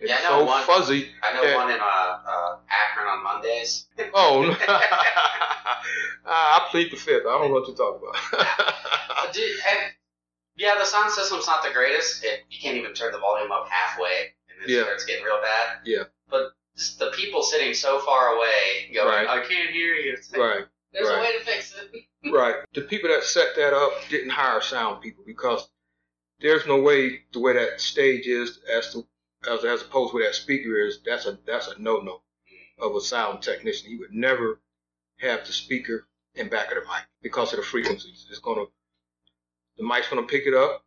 It's 0.00 0.10
Yeah, 0.10 0.28
so 0.28 0.44
one- 0.44 0.64
fuzzy. 0.64 1.10
I 1.22 1.34
know 1.34 1.42
Yeah. 1.44 1.56
one 1.56 1.70
in 1.70 1.78
uh, 1.80 1.84
uh, 1.84 2.56
Akron 2.68 3.06
on 3.08 3.22
Mondays. 3.22 3.86
Oh, 4.14 4.42
no. 4.42 4.56
I 6.26 6.66
plead 6.70 6.90
the 6.92 6.96
fifth. 6.96 7.22
I 7.26 7.38
don't 7.38 7.48
know 7.48 7.54
what 7.60 7.66
to 7.66 7.74
talk 7.74 8.00
about. 8.00 8.16
And, 9.34 9.92
yeah, 10.56 10.74
the 10.78 10.84
sound 10.84 11.10
system's 11.12 11.46
not 11.46 11.62
the 11.62 11.72
greatest. 11.72 12.24
It, 12.24 12.40
you 12.50 12.58
can't 12.60 12.76
even 12.76 12.92
turn 12.94 13.12
the 13.12 13.18
volume 13.18 13.52
up 13.52 13.68
halfway, 13.68 14.34
and 14.48 14.68
it 14.68 14.72
Yeah. 14.72 14.84
starts 14.84 15.04
getting 15.04 15.24
real 15.24 15.40
bad. 15.40 15.78
Yeah. 15.84 16.04
But 16.28 16.52
the 16.98 17.10
people 17.14 17.42
sitting 17.42 17.74
so 17.74 18.00
far 18.00 18.36
away 18.36 18.90
going, 18.94 19.08
Right. 19.08 19.28
I 19.28 19.46
can't 19.46 19.70
hear 19.70 19.94
you. 19.94 20.16
Like, 20.30 20.40
right. 20.40 20.66
There's 20.92 21.08
a 21.08 21.20
way 21.20 21.38
to 21.38 21.44
fix 21.44 21.74
it. 21.74 22.02
Right. 22.32 22.54
The 22.72 22.82
people 22.82 23.10
that 23.10 23.24
set 23.24 23.56
that 23.56 23.74
up 23.74 23.90
didn't 24.08 24.30
hire 24.30 24.60
sound 24.60 25.02
people 25.02 25.24
because 25.26 25.68
there's 26.40 26.64
no 26.68 26.80
way 26.80 27.22
the 27.32 27.40
way 27.40 27.54
that 27.54 27.80
stage 27.80 28.28
is 28.28 28.60
as 28.70 28.92
to 28.92 29.04
as, 29.50 29.64
as 29.64 29.82
opposed 29.82 30.10
to 30.10 30.16
where 30.16 30.28
that 30.28 30.36
speaker 30.36 30.76
is. 30.86 31.00
That's 31.04 31.26
a 31.26 31.36
that's 31.44 31.66
a 31.66 31.82
no 31.82 31.98
no 31.98 32.22
mm. 32.48 32.86
of 32.88 32.94
a 32.94 33.00
sound 33.00 33.42
technician. 33.42 33.90
He 33.90 33.96
would 33.96 34.12
never 34.12 34.60
have 35.18 35.44
the 35.44 35.52
speaker 35.52 36.06
in 36.36 36.48
back 36.48 36.68
of 36.68 36.74
the 36.76 36.82
mic 36.82 37.06
because 37.22 37.52
of 37.52 37.58
the 37.58 37.64
frequencies. 37.64 38.26
It's 38.30 38.38
gonna 38.38 38.66
the 39.76 39.84
mic's 39.84 40.08
gonna 40.08 40.22
pick 40.22 40.46
it 40.46 40.54
up 40.54 40.84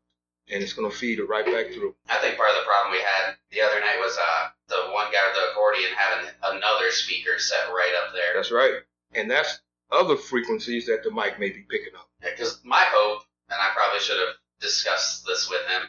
and 0.49 0.61
it's 0.61 0.73
gonna 0.73 0.91
feed 0.91 1.19
it 1.19 1.25
right 1.25 1.45
back 1.45 1.73
through. 1.73 1.95
I 2.09 2.17
think 2.19 2.37
part 2.37 2.49
of 2.49 2.55
the 2.55 2.65
problem 2.67 2.91
we 2.91 2.99
had 2.99 3.35
the 3.51 3.61
other 3.61 3.79
night 3.79 3.97
was 3.99 4.17
uh, 4.17 4.49
the 4.67 4.91
one 4.93 5.11
guy 5.11 5.21
with 5.27 5.35
the 5.35 5.51
accordion 5.51 5.91
having 5.95 6.29
another 6.43 6.91
speaker 6.91 7.39
set 7.39 7.69
right 7.69 7.93
up 8.03 8.13
there. 8.13 8.33
That's 8.35 8.51
right. 8.51 8.73
And 9.13 9.29
that's 9.29 9.59
other 9.91 10.15
frequencies 10.17 10.85
that 10.87 11.03
the 11.03 11.11
mic 11.11 11.39
may 11.39 11.49
be 11.49 11.65
picking 11.69 11.95
up. 11.95 12.09
Because 12.21 12.59
my 12.63 12.83
hope, 12.89 13.23
and 13.49 13.59
I 13.59 13.71
probably 13.75 13.99
should 13.99 14.17
have 14.17 14.35
discussed 14.59 15.25
this 15.25 15.49
with 15.49 15.61
him, 15.67 15.83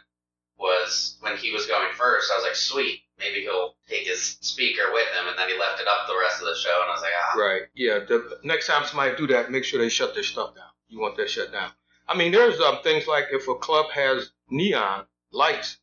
was 0.58 1.16
when 1.20 1.36
he 1.36 1.52
was 1.52 1.66
going 1.66 1.88
first, 1.94 2.30
I 2.32 2.36
was 2.36 2.44
like, 2.44 2.56
sweet, 2.56 3.02
maybe 3.18 3.40
he'll 3.42 3.74
take 3.88 4.06
his 4.06 4.38
speaker 4.40 4.92
with 4.92 5.08
him, 5.08 5.28
and 5.28 5.38
then 5.38 5.48
he 5.48 5.58
left 5.58 5.80
it 5.80 5.88
up 5.88 6.06
the 6.06 6.18
rest 6.18 6.40
of 6.40 6.46
the 6.46 6.54
show, 6.56 6.80
and 6.82 6.90
I 6.90 6.94
was 6.94 7.02
like, 7.02 7.12
ah, 7.14 7.38
Right. 7.38 7.62
Yeah. 7.74 8.00
The 8.00 8.38
next 8.42 8.66
time 8.66 8.84
somebody 8.84 9.16
do 9.16 9.26
that, 9.28 9.50
make 9.50 9.64
sure 9.64 9.80
they 9.80 9.88
shut 9.88 10.14
their 10.14 10.22
stuff 10.22 10.54
down. 10.54 10.70
You 10.88 11.00
want 11.00 11.16
that 11.16 11.28
shut 11.28 11.52
down. 11.52 11.70
I 12.08 12.16
mean, 12.16 12.32
there's 12.32 12.60
um, 12.60 12.78
things 12.82 13.06
like 13.06 13.26
if 13.32 13.48
a 13.48 13.54
club 13.54 13.90
has 13.90 14.30
neon 14.48 15.06
lights 15.32 15.78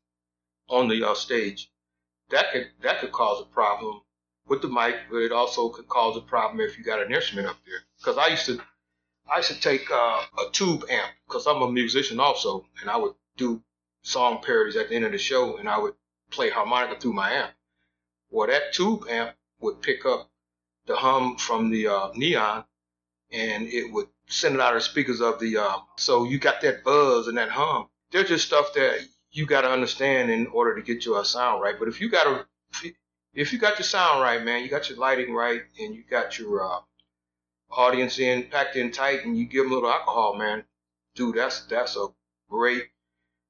on 0.70 0.88
the 0.88 1.04
uh, 1.04 1.14
stage, 1.16 1.70
that 2.30 2.52
could 2.52 2.68
that 2.82 3.00
could 3.00 3.12
cause 3.12 3.42
a 3.42 3.46
problem 3.46 4.02
with 4.48 4.62
the 4.62 4.70
mic, 4.70 4.96
but 5.10 5.18
it 5.18 5.32
also 5.32 5.70
could 5.70 5.88
cause 5.88 6.18
a 6.18 6.22
problem 6.22 6.62
if 6.62 6.78
you 6.78 6.84
got 6.84 7.02
an 7.02 7.14
instrument 7.14 7.48
up 7.48 7.58
there. 7.66 7.82
Because 7.98 8.18
I 8.18 8.28
used 8.28 8.46
to 8.46 8.62
I 9.32 9.38
used 9.38 9.52
to 9.52 9.60
take 9.60 9.90
uh, 9.92 10.22
a 10.40 10.52
tube 10.52 10.86
amp 10.90 11.12
because 11.28 11.48
I'm 11.48 11.62
a 11.62 11.72
musician 11.72 12.20
also, 12.20 12.66
and 12.82 12.90
I 12.90 12.98
would 12.98 13.16
do 13.38 13.62
song 14.02 14.42
parodies 14.44 14.76
at 14.76 14.90
the 14.90 14.96
end 14.96 15.06
of 15.06 15.12
the 15.12 15.18
show, 15.18 15.58
and 15.58 15.68
I 15.68 15.78
would 15.78 15.96
play 16.30 16.50
harmonica 16.50 17.00
through 17.00 17.14
my 17.14 17.32
amp. 17.32 17.52
Well, 18.30 18.48
that 18.48 18.74
tube 18.74 19.08
amp 19.10 19.36
would 19.60 19.82
pick 19.82 20.06
up 20.06 20.30
the 20.86 20.96
hum 20.96 21.38
from 21.38 21.70
the 21.70 21.88
uh, 21.88 22.10
neon, 22.16 22.66
and 23.32 23.68
it 23.68 23.92
would 23.92 24.08
send 24.34 24.56
it 24.56 24.62
out 24.62 24.76
of 24.76 24.82
the 24.82 24.90
speakers 24.90 25.22
of 25.22 25.40
the. 25.40 25.58
Uh, 25.58 25.78
so 25.98 26.24
you 26.24 26.40
got 26.40 26.62
that 26.62 26.84
buzz 26.84 27.28
and 27.28 27.38
that 27.38 27.50
hum. 27.50 27.88
They're 28.12 28.24
just 28.24 28.46
stuff 28.46 28.74
that 28.74 29.00
you 29.32 29.46
got 29.46 29.62
to 29.62 29.70
understand 29.70 30.30
in 30.30 30.48
order 30.48 30.76
to 30.76 30.82
get 30.82 31.06
your 31.06 31.24
sound 31.26 31.62
right. 31.62 31.76
But 31.78 31.88
if 31.88 32.02
you 32.02 32.10
got 32.10 32.28
a, 32.28 32.46
if 33.34 33.54
you 33.54 33.60
got 33.60 33.80
your 33.80 33.86
sound 33.86 34.22
right, 34.22 34.44
man, 34.44 34.64
you 34.64 34.70
got 34.70 34.90
your 34.90 34.98
lighting 34.98 35.34
right, 35.34 35.62
and 35.80 35.96
you 35.96 36.04
got 36.10 36.38
your 36.38 36.64
uh, 36.64 36.80
audience 37.72 38.20
in 38.20 38.44
packed 38.44 38.76
in 38.76 38.92
tight, 38.92 39.26
and 39.26 39.38
you 39.38 39.46
give 39.46 39.64
them 39.64 39.72
a 39.72 39.76
little 39.76 39.90
alcohol, 39.90 40.36
man, 40.36 40.64
dude, 41.16 41.36
that's 41.36 41.66
that's 41.66 41.96
a 41.96 42.08
great 42.50 42.86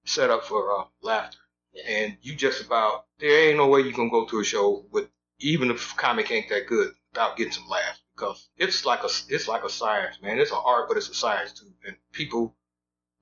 setup 0.05 0.45
for 0.45 0.79
uh, 0.79 0.85
laughter. 1.01 1.39
And 1.87 2.17
you 2.21 2.35
just 2.35 2.65
about 2.65 3.05
there 3.19 3.49
ain't 3.49 3.57
no 3.57 3.67
way 3.67 3.81
you 3.81 3.93
can 3.93 4.09
go 4.09 4.25
to 4.25 4.39
a 4.39 4.43
show 4.43 4.85
with 4.91 5.07
even 5.39 5.71
if 5.71 5.95
comic 5.97 6.31
ain't 6.31 6.49
that 6.49 6.67
good 6.67 6.91
without 7.11 7.35
getting 7.35 7.53
some 7.53 7.67
laughs 7.67 8.02
because 8.15 8.49
it's 8.57 8.85
like 8.85 9.03
a 9.03 9.09
it's 9.29 9.47
like 9.47 9.63
a 9.63 9.69
science, 9.69 10.19
man. 10.21 10.39
It's 10.39 10.51
an 10.51 10.59
art, 10.63 10.87
but 10.87 10.97
it's 10.97 11.09
a 11.09 11.13
science 11.13 11.51
too. 11.53 11.71
And 11.87 11.95
people 12.11 12.55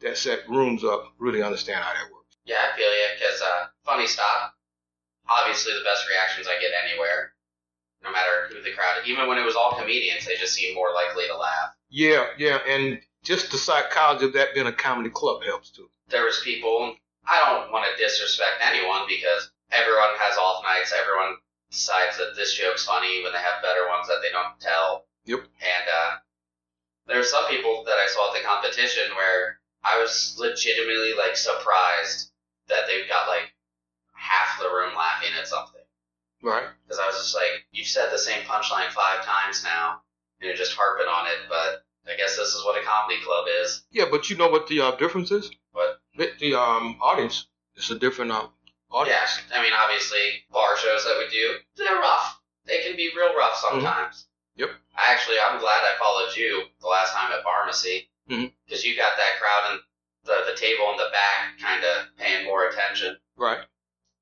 that 0.01 0.17
set 0.17 0.47
rooms 0.49 0.83
up 0.83 1.13
really 1.19 1.41
understand 1.43 1.83
how 1.83 1.93
that 1.93 2.11
works. 2.11 2.35
yeah, 2.45 2.55
I 2.73 2.75
feel 2.77 2.87
you, 2.89 3.07
because 3.19 3.41
uh, 3.41 3.65
funny 3.85 4.07
stop, 4.07 4.55
obviously 5.29 5.73
the 5.73 5.83
best 5.83 6.07
reactions 6.09 6.47
I 6.47 6.59
get 6.59 6.71
anywhere, 6.89 7.33
no 8.03 8.11
matter 8.11 8.47
who 8.49 8.61
the 8.63 8.71
crowd, 8.75 9.05
even 9.05 9.27
when 9.27 9.37
it 9.37 9.45
was 9.45 9.55
all 9.55 9.77
comedians, 9.77 10.25
they 10.25 10.35
just 10.37 10.53
seem 10.53 10.73
more 10.75 10.91
likely 10.93 11.27
to 11.27 11.37
laugh. 11.37 11.75
Yeah, 11.89 12.25
yeah, 12.37 12.57
and 12.67 12.99
just 13.23 13.51
the 13.51 13.57
psychology 13.57 14.25
of 14.25 14.33
that 14.33 14.53
being 14.55 14.65
a 14.67 14.73
comedy 14.73 15.09
club 15.11 15.43
helps 15.43 15.69
too. 15.69 15.89
there 16.09 16.25
was 16.25 16.39
people. 16.43 16.95
I 17.27 17.37
don't 17.45 17.71
want 17.71 17.85
to 17.85 18.03
disrespect 18.03 18.57
anyone 18.61 19.01
because 19.07 19.51
everyone 19.71 20.17
has 20.17 20.35
off 20.37 20.63
nights. 20.63 20.91
Everyone 20.99 21.37
decides 21.71 22.17
that 22.17 22.35
this 22.35 22.53
joke's 22.53 22.85
funny 22.85 23.23
when 23.23 23.31
they 23.33 23.39
have 23.39 23.61
better 23.63 23.87
ones 23.87 24.07
that 24.07 24.19
they 24.21 24.29
don't 24.31 24.59
tell. 24.59 25.05
Yep. 25.25 25.39
And 25.39 25.85
uh, 25.87 26.11
there 27.07 27.19
are 27.19 27.23
some 27.23 27.47
people 27.47 27.83
that 27.85 27.97
I 27.97 28.07
saw 28.07 28.33
at 28.33 28.39
the 28.41 28.45
competition 28.47 29.15
where 29.15 29.59
I 29.83 29.99
was 29.99 30.35
legitimately 30.37 31.13
like 31.17 31.35
surprised 31.35 32.31
that 32.67 32.87
they 32.87 33.07
got 33.07 33.27
like 33.27 33.53
half 34.13 34.59
the 34.61 34.69
room 34.69 34.93
laughing 34.95 35.31
at 35.39 35.47
something 35.47 35.81
Right. 36.43 36.65
because 36.85 36.99
I 36.99 37.05
was 37.07 37.15
just 37.17 37.35
like, 37.35 37.65
you've 37.71 37.87
said 37.87 38.11
the 38.11 38.17
same 38.17 38.41
punchline 38.43 38.89
five 38.89 39.23
times 39.25 39.63
now, 39.63 40.01
and 40.39 40.47
you're 40.47 40.57
just 40.57 40.73
harping 40.75 41.07
on 41.07 41.27
it. 41.27 41.47
But 41.49 41.85
I 42.11 42.17
guess 42.17 42.35
this 42.35 42.49
is 42.49 42.63
what 42.65 42.81
a 42.81 42.85
comedy 42.85 43.19
club 43.23 43.45
is. 43.63 43.83
Yeah, 43.91 44.05
but 44.09 44.29
you 44.29 44.35
know 44.37 44.49
what 44.49 44.67
the 44.67 44.81
uh, 44.81 44.95
difference 44.95 45.31
is? 45.31 45.51
What? 45.71 45.99
The, 46.17 46.31
the 46.39 46.55
um 46.59 46.97
audience. 47.01 47.47
It's 47.75 47.89
a 47.91 47.97
different 47.97 48.31
uh, 48.31 48.47
Yeah. 48.93 49.25
I 49.53 49.61
mean, 49.63 49.73
obviously, 49.73 50.43
bar 50.51 50.77
shows 50.77 51.05
that 51.05 51.17
we 51.17 51.29
do, 51.31 51.57
they're 51.77 51.99
rough. 51.99 52.39
They 52.65 52.81
can 52.83 52.95
be 52.95 53.11
real 53.15 53.35
rough 53.35 53.55
mm-hmm. 53.55 53.81
sometimes. 53.81 54.27
Yep. 54.55 54.69
I 54.97 55.13
actually, 55.13 55.37
I'm 55.39 55.59
glad 55.59 55.81
I 55.81 55.97
followed 55.97 56.35
you 56.35 56.63
the 56.81 56.87
last 56.87 57.13
time 57.13 57.31
at 57.31 57.43
Pharmacy 57.43 58.09
mm-hmm. 58.29 58.47
because 58.65 58.83
you 58.83 58.95
got 58.95 59.13
that 59.17 59.39
crowd 59.39 59.71
and 59.71 59.79
the 60.23 60.51
the 60.51 60.57
table 60.57 60.91
in 60.91 60.97
the 60.97 61.09
back 61.11 61.59
kind 61.59 61.83
of 61.83 62.05
paying 62.17 62.45
more 62.45 62.67
attention. 62.67 63.17
Right. 63.37 63.59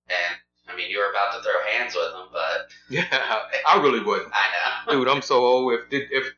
And 0.08 0.36
I 0.68 0.76
mean, 0.76 0.90
you 0.90 1.00
were 1.00 1.12
about 1.12 1.36
to 1.36 1.44
throw 1.44 1.62
hands 1.74 1.96
with 1.96 2.12
them, 2.12 2.28
but 2.32 2.70
Yeah, 2.90 3.42
I 3.68 3.82
really 3.82 4.02
wouldn't. 4.02 4.32
I 4.34 4.86
know. 4.86 4.94
Dude, 4.94 5.08
I'm 5.08 5.22
so 5.22 5.44
old. 5.44 5.74
If 5.74 6.12
if 6.12 6.34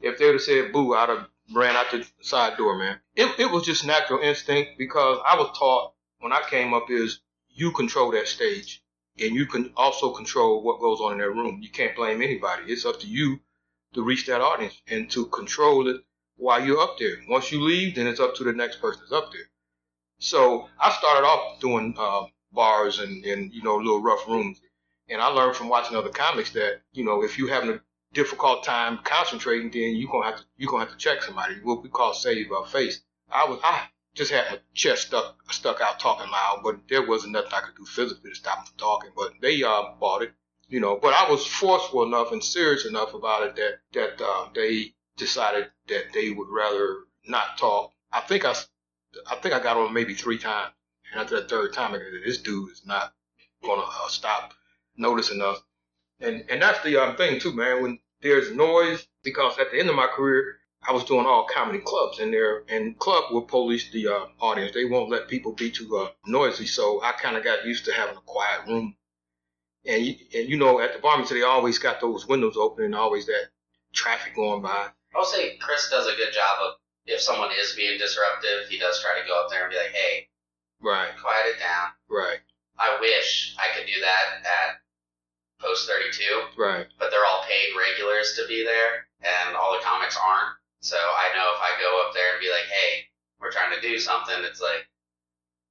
if 0.00 0.18
they 0.18 0.26
would 0.26 0.34
have 0.34 0.42
said 0.42 0.72
boo, 0.72 0.94
I'd 0.94 1.08
have 1.08 1.28
ran 1.52 1.76
out 1.76 1.90
the 1.90 2.06
side 2.20 2.56
door, 2.56 2.76
man. 2.76 2.98
It 3.14 3.38
it 3.38 3.50
was 3.50 3.64
just 3.64 3.86
natural 3.86 4.20
instinct 4.20 4.72
because 4.78 5.18
I 5.26 5.36
was 5.36 5.56
taught 5.58 5.94
when 6.20 6.32
I 6.32 6.42
came 6.48 6.74
up 6.74 6.90
is 6.90 7.20
you 7.54 7.72
control 7.72 8.10
that 8.12 8.28
stage 8.28 8.82
and 9.18 9.34
you 9.34 9.46
can 9.46 9.72
also 9.76 10.12
control 10.12 10.62
what 10.62 10.80
goes 10.80 11.00
on 11.00 11.12
in 11.12 11.18
that 11.18 11.30
room. 11.30 11.60
You 11.62 11.70
can't 11.70 11.94
blame 11.94 12.20
anybody. 12.20 12.64
It's 12.72 12.84
up 12.84 13.00
to 13.00 13.06
you 13.06 13.40
to 13.94 14.02
reach 14.02 14.26
that 14.26 14.40
audience 14.40 14.80
and 14.88 15.10
to 15.12 15.26
control 15.26 15.88
it 15.88 16.02
while 16.36 16.64
you're 16.64 16.80
up 16.80 16.98
there. 16.98 17.16
Once 17.28 17.52
you 17.52 17.62
leave, 17.62 17.94
then 17.94 18.06
it's 18.08 18.20
up 18.20 18.34
to 18.36 18.44
the 18.44 18.52
next 18.52 18.80
person 18.80 19.02
that's 19.02 19.12
up 19.12 19.32
there. 19.32 19.48
So 20.18 20.68
I 20.80 20.90
started 20.90 21.26
off 21.26 21.60
doing 21.60 21.94
uh, 21.98 22.24
bars 22.52 22.98
and, 22.98 23.24
and 23.24 23.52
you 23.52 23.62
know 23.62 23.76
little 23.76 24.02
rough 24.02 24.26
rooms, 24.26 24.60
and 25.08 25.20
I 25.20 25.26
learned 25.28 25.56
from 25.56 25.68
watching 25.68 25.96
other 25.96 26.08
comics 26.08 26.50
that 26.52 26.80
you 26.92 27.04
know 27.04 27.22
if 27.22 27.38
you're 27.38 27.52
having 27.52 27.70
a 27.70 27.80
difficult 28.12 28.64
time 28.64 28.98
concentrating, 29.04 29.70
then 29.70 29.96
you're 29.96 30.10
gonna 30.10 30.26
have 30.26 30.38
to 30.38 30.44
you're 30.56 30.70
gonna 30.70 30.84
have 30.84 30.92
to 30.92 30.98
check 30.98 31.22
somebody. 31.22 31.56
What 31.62 31.82
we 31.82 31.88
call 31.88 32.14
save 32.14 32.50
our 32.52 32.66
face. 32.66 33.00
I 33.30 33.44
was 33.48 33.60
I 33.62 33.88
just 34.14 34.30
had 34.30 34.50
my 34.50 34.58
chest 34.74 35.08
stuck 35.08 35.52
stuck 35.52 35.80
out 35.80 36.00
talking 36.00 36.30
loud, 36.30 36.60
but 36.62 36.88
there 36.88 37.06
wasn't 37.06 37.32
nothing 37.32 37.52
I 37.52 37.60
could 37.60 37.76
do 37.76 37.84
physically 37.84 38.30
to 38.30 38.36
stop 38.36 38.58
them 38.58 38.66
from 38.66 38.76
talking. 38.76 39.10
But 39.16 39.32
they 39.40 39.62
uh, 39.62 39.92
bought 40.00 40.22
it, 40.22 40.32
you 40.68 40.80
know. 40.80 40.96
But 40.96 41.14
I 41.14 41.30
was 41.30 41.46
forceful 41.46 42.04
enough 42.04 42.32
and 42.32 42.42
serious 42.42 42.86
enough 42.86 43.14
about 43.14 43.46
it 43.46 43.56
that 43.56 43.80
that 43.92 44.24
uh, 44.24 44.48
they 44.54 44.94
decided 45.16 45.70
that 45.88 46.12
they 46.12 46.30
would 46.30 46.48
rather 46.48 47.04
not 47.26 47.58
talk. 47.58 47.92
I 48.12 48.20
think 48.20 48.44
I 48.44 48.54
I 49.30 49.36
think 49.36 49.54
I 49.54 49.60
got 49.62 49.76
on 49.76 49.92
maybe 49.92 50.14
three 50.14 50.38
times, 50.38 50.72
and 51.12 51.20
after 51.20 51.40
the 51.40 51.48
third 51.48 51.72
time, 51.72 51.94
I 51.94 51.98
said, 51.98 52.12
this 52.24 52.38
dude 52.38 52.70
is 52.70 52.86
not 52.86 53.12
gonna 53.64 53.82
uh, 53.82 54.08
stop 54.08 54.54
noticing 54.96 55.42
us. 55.42 55.58
And 56.20 56.44
and 56.48 56.62
that's 56.62 56.82
the 56.84 56.96
um, 56.96 57.16
thing 57.16 57.40
too, 57.40 57.52
man. 57.52 57.82
When 57.82 57.98
there's 58.20 58.52
noise, 58.54 59.06
because 59.22 59.58
at 59.58 59.70
the 59.70 59.80
end 59.80 59.90
of 59.90 59.96
my 59.96 60.06
career, 60.06 60.58
I 60.86 60.92
was 60.92 61.04
doing 61.04 61.26
all 61.26 61.46
comedy 61.52 61.78
clubs, 61.78 62.18
and 62.18 62.32
there 62.32 62.62
and 62.68 62.98
club 62.98 63.32
will 63.32 63.42
police 63.42 63.90
the 63.90 64.08
uh, 64.08 64.26
audience. 64.40 64.72
They 64.74 64.84
won't 64.84 65.10
let 65.10 65.28
people 65.28 65.52
be 65.52 65.70
too 65.70 65.96
uh, 65.96 66.10
noisy. 66.26 66.66
So 66.66 67.02
I 67.02 67.12
kind 67.12 67.36
of 67.36 67.44
got 67.44 67.64
used 67.64 67.86
to 67.86 67.92
having 67.92 68.16
a 68.16 68.20
quiet 68.20 68.66
room. 68.66 68.96
And 69.86 70.04
you, 70.04 70.14
and 70.34 70.48
you 70.48 70.56
know, 70.56 70.80
at 70.80 70.94
the 70.94 70.98
bar, 70.98 71.24
they 71.24 71.42
always 71.42 71.78
got 71.78 72.00
those 72.00 72.26
windows 72.26 72.56
open 72.56 72.84
and 72.84 72.94
always 72.94 73.26
that 73.26 73.48
traffic 73.92 74.34
going 74.34 74.62
by. 74.62 74.88
I'll 75.14 75.24
say 75.24 75.56
Chris 75.58 75.88
does 75.90 76.06
a 76.06 76.16
good 76.16 76.32
job 76.32 76.58
of 76.62 76.74
if 77.06 77.20
someone 77.20 77.50
is 77.60 77.74
being 77.76 77.98
disruptive, 77.98 78.68
he 78.68 78.78
does 78.78 79.00
try 79.02 79.20
to 79.20 79.26
go 79.26 79.42
up 79.42 79.50
there 79.50 79.64
and 79.64 79.70
be 79.70 79.76
like, 79.76 79.92
"Hey, 79.92 80.28
Right, 80.80 81.10
quiet 81.20 81.56
it 81.56 81.58
down." 81.60 81.90
right, 82.08 82.40
I 82.78 82.98
wish 83.00 83.54
I 83.58 83.76
could 83.76 83.86
do 83.86 84.00
that 84.00 84.42
at 84.44 84.80
Post 85.60 85.88
32, 85.88 86.60
right. 86.60 86.86
but 86.98 87.10
they're 87.10 87.24
all 87.24 87.44
paid 87.48 87.72
regulars 87.76 88.36
to 88.36 88.46
be 88.48 88.64
there, 88.64 89.06
and 89.22 89.56
all 89.56 89.72
the 89.72 89.84
comics 89.84 90.16
aren't. 90.16 90.56
So 90.84 90.96
I 90.96 91.32
know 91.34 91.48
if 91.56 91.60
I 91.62 91.80
go 91.80 92.04
up 92.06 92.12
there 92.12 92.32
and 92.32 92.40
be 92.40 92.50
like, 92.50 92.68
"Hey, 92.68 93.08
we're 93.40 93.50
trying 93.50 93.74
to 93.74 93.80
do 93.80 93.98
something," 93.98 94.44
it's 94.44 94.60
like 94.60 94.86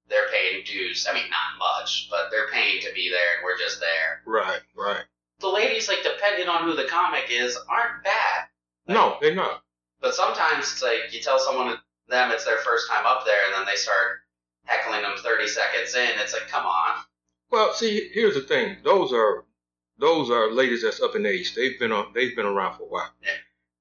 they're 0.08 0.29
paying 0.29 0.63
dues. 0.63 1.05
I 1.08 1.13
mean, 1.13 1.29
not 1.29 1.60
much, 1.60 2.08
but 2.10 2.32
they're 2.32 2.50
paying 2.50 2.82
to 2.82 2.91
be 2.93 3.12
there, 3.12 3.36
and 3.36 3.43
we're 3.43 3.60
just 3.60 3.79
there. 3.79 4.24
Right, 4.25 4.62
right. 4.75 5.03
The 5.38 5.50
ladies, 5.50 5.88
like, 5.88 6.01
depending 6.01 6.48
on 6.50 6.63
who 6.63 6.75
the 6.75 6.86
comic 6.86 7.25
is, 7.29 7.55
aren't 7.70 8.03
bad. 8.03 8.48
No, 8.88 9.17
they're 9.22 9.36
not. 9.36 9.63
But 10.01 10.15
sometimes 10.15 10.72
it's 10.72 10.82
like 10.82 11.13
you 11.13 11.22
tell 11.22 11.38
someone 11.38 11.77
them 12.08 12.32
it's 12.32 12.46
their 12.46 12.58
first 12.58 12.89
time 12.89 13.05
up 13.05 13.24
there, 13.24 13.46
and 13.46 13.53
then 13.53 13.65
they 13.67 13.75
start 13.75 14.22
heckling 14.65 15.03
them 15.03 15.17
30 15.17 15.48
seconds 15.48 15.93
in. 15.93 16.10
It's 16.20 16.34
like, 16.34 16.48
come 16.48 16.65
on. 16.65 17.03
Well, 17.51 17.72
see, 17.74 18.10
here's 18.13 18.34
the 18.34 18.41
thing. 18.41 18.77
Those 18.84 19.13
are 19.13 19.46
those 20.00 20.32
are 20.32 20.51
ladies 20.51 20.82
that's 20.82 21.01
up 21.01 21.15
in 21.15 21.27
age. 21.27 21.53
They've 21.53 21.77
been 21.79 21.91
on. 21.91 22.13
They've 22.15 22.36
been 22.36 22.48
around 22.48 22.77
for 22.77 22.84
a 22.84 22.88
while. 22.88 23.12
Yeah. 23.22 23.29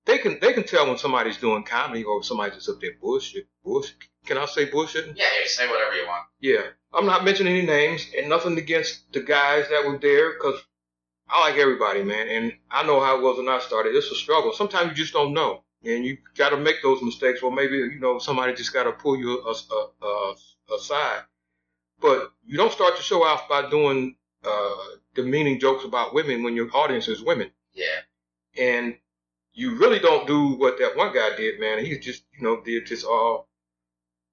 They 0.05 0.19
can 0.19 0.39
they 0.41 0.53
can 0.53 0.65
tell 0.65 0.89
when 0.89 0.99
somebody's 0.99 1.37
doing 1.37 1.63
comedy 1.63 2.03
or 2.03 2.23
somebody's 2.23 2.57
just 2.57 2.69
up 2.69 2.81
there 2.81 2.93
bullshit. 3.01 3.47
Bullshit. 3.65 3.97
Can 4.27 4.39
I 4.39 4.47
say 4.47 4.65
bullshit? 4.67 5.17
Yeah, 5.17 5.27
you 5.41 5.49
say 5.49 5.69
whatever 5.69 5.95
you 5.95 6.07
want. 6.07 6.27
Yeah. 6.41 6.63
I'm 6.93 7.07
not 7.07 7.25
mentioning 7.25 7.57
any 7.57 7.67
names 7.67 8.07
and 8.17 8.29
nothing 8.29 8.59
against 8.59 9.13
the 9.13 9.21
guys 9.21 9.67
that 9.71 9.87
were 9.87 9.99
there 9.99 10.33
because 10.33 10.61
I 11.29 11.41
like 11.41 11.59
everybody, 11.59 12.03
man. 12.03 12.29
And 12.29 12.53
I 12.71 12.85
know 12.85 13.01
how 13.01 13.19
it 13.19 13.23
was 13.23 13.39
when 13.39 13.49
I 13.49 13.59
started. 13.61 13.95
It's 13.95 14.11
a 14.11 14.15
struggle. 14.15 14.53
Sometimes 14.53 14.91
you 14.91 14.95
just 14.95 15.13
don't 15.13 15.33
know. 15.33 15.65
And 15.85 16.05
you 16.05 16.19
got 16.37 16.51
to 16.51 16.57
make 16.57 16.83
those 16.83 17.03
mistakes. 17.03 17.43
Or 17.43 17.51
maybe, 17.51 17.77
you 17.77 17.99
know, 17.99 18.19
somebody 18.19 18.55
just 18.55 18.73
got 18.73 18.85
to 18.85 18.93
pull 18.93 19.17
you 19.17 19.41
a, 19.41 19.51
a, 19.75 20.07
a, 20.07 20.35
aside. 20.77 21.23
But 22.01 22.33
you 22.45 22.57
don't 22.57 22.73
start 22.73 22.95
your 22.95 23.03
show 23.03 23.25
off 23.25 23.49
by 23.49 23.69
doing 23.71 24.17
uh, 24.45 24.75
demeaning 25.15 25.59
jokes 25.59 25.85
about 25.85 26.15
women 26.15 26.43
when 26.43 26.55
your 26.55 26.69
audience 26.75 27.09
is 27.09 27.23
women. 27.23 27.51
Yeah. 27.73 28.01
And 28.59 28.97
you 29.55 29.77
really 29.77 29.99
don't 29.99 30.27
do 30.27 30.55
what 30.55 30.79
that 30.79 30.97
one 30.97 31.13
guy 31.15 31.37
did, 31.37 31.61
man. 31.61 31.85
He 31.85 31.99
just, 31.99 32.25
you 32.37 32.43
know, 32.45 32.63
did 32.63 32.87
just 32.87 33.05
all, 33.05 33.49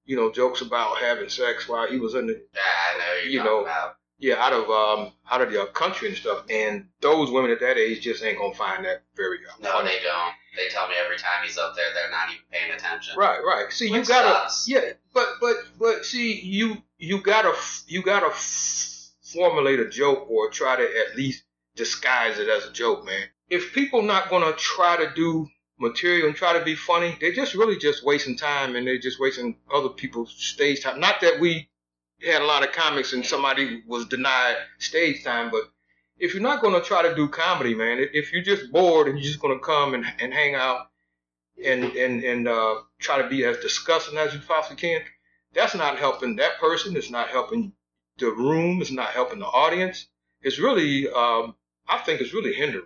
you 0.04 0.16
know, 0.16 0.30
jokes 0.32 0.60
about 0.62 0.98
having 0.98 1.28
sex 1.28 1.68
while 1.68 1.86
he 1.88 1.98
was 1.98 2.14
in 2.14 2.26
the, 2.26 2.42
Yeah, 2.54 2.60
I 2.62 2.98
know 2.98 3.28
You 3.28 3.44
know, 3.44 3.60
about. 3.62 3.96
yeah, 4.18 4.34
out 4.36 4.52
of 4.52 4.70
um, 4.70 5.12
out 5.30 5.40
of 5.42 5.52
the 5.52 5.66
country 5.74 6.08
and 6.08 6.16
stuff. 6.16 6.44
And 6.50 6.86
those 7.00 7.30
women 7.30 7.50
at 7.50 7.60
that 7.60 7.76
age 7.76 8.02
just 8.02 8.22
ain't 8.24 8.38
gonna 8.38 8.54
find 8.54 8.84
that 8.84 9.02
very 9.14 9.38
uh, 9.46 9.52
No, 9.62 9.72
funny. 9.72 9.90
they 9.90 10.02
don't. 10.02 10.32
They 10.56 10.68
tell 10.68 10.88
me 10.88 10.94
every 11.04 11.16
time 11.16 11.44
he's 11.44 11.56
up 11.58 11.76
there, 11.76 11.92
they're 11.94 12.10
not 12.10 12.28
even 12.30 12.42
paying 12.50 12.72
attention. 12.72 13.14
Right, 13.16 13.38
right. 13.46 13.72
See, 13.72 13.86
you 13.88 14.04
gotta, 14.04 14.48
sucks. 14.50 14.68
yeah, 14.68 14.92
but 15.14 15.26
but 15.40 15.54
but 15.78 16.04
see, 16.04 16.40
you 16.40 16.82
you 16.98 17.20
gotta 17.20 17.54
you 17.86 18.02
gotta 18.02 18.26
f- 18.26 19.10
formulate 19.22 19.78
a 19.78 19.88
joke 19.88 20.28
or 20.28 20.50
try 20.50 20.74
to 20.76 20.82
at 20.82 21.14
least 21.16 21.44
disguise 21.76 22.38
it 22.40 22.48
as 22.48 22.64
a 22.66 22.72
joke, 22.72 23.04
man. 23.04 23.26
If 23.50 23.74
people 23.74 24.02
not 24.02 24.30
gonna 24.30 24.52
try 24.52 24.96
to 24.96 25.12
do 25.14 25.48
material 25.78 26.28
and 26.28 26.36
try 26.36 26.58
to 26.58 26.64
be 26.64 26.74
funny, 26.74 27.16
they're 27.20 27.32
just 27.32 27.54
really 27.54 27.76
just 27.76 28.04
wasting 28.04 28.36
time 28.36 28.76
and 28.76 28.86
they're 28.86 28.98
just 28.98 29.18
wasting 29.20 29.56
other 29.72 29.88
people's 29.88 30.32
stage 30.36 30.82
time. 30.82 31.00
Not 31.00 31.20
that 31.22 31.40
we 31.40 31.68
had 32.24 32.42
a 32.42 32.46
lot 32.46 32.62
of 32.62 32.72
comics 32.72 33.12
and 33.12 33.24
somebody 33.24 33.82
was 33.86 34.06
denied 34.06 34.56
stage 34.78 35.24
time, 35.24 35.50
but 35.50 35.62
if 36.18 36.34
you're 36.34 36.42
not 36.42 36.62
gonna 36.62 36.82
try 36.82 37.02
to 37.02 37.14
do 37.14 37.28
comedy, 37.28 37.74
man, 37.74 37.98
if 38.12 38.32
you're 38.32 38.42
just 38.42 38.70
bored 38.70 39.08
and 39.08 39.18
you're 39.18 39.26
just 39.26 39.40
gonna 39.40 39.58
come 39.58 39.94
and, 39.94 40.04
and 40.20 40.32
hang 40.32 40.54
out 40.54 40.88
and 41.64 41.84
and 41.96 42.22
and 42.22 42.48
uh, 42.48 42.76
try 42.98 43.20
to 43.20 43.28
be 43.28 43.44
as 43.44 43.56
disgusting 43.58 44.18
as 44.18 44.32
you 44.34 44.40
possibly 44.46 44.76
can, 44.76 45.00
that's 45.54 45.74
not 45.74 45.98
helping 45.98 46.36
that 46.36 46.58
person. 46.58 46.96
It's 46.96 47.10
not 47.10 47.28
helping 47.28 47.72
the 48.18 48.30
room. 48.30 48.80
It's 48.80 48.90
not 48.90 49.08
helping 49.08 49.38
the 49.40 49.46
audience. 49.46 50.06
It's 50.42 50.58
really, 50.58 51.10
um, 51.10 51.54
I 51.88 51.98
think, 51.98 52.20
it's 52.20 52.32
really 52.34 52.52
hindering. 52.52 52.84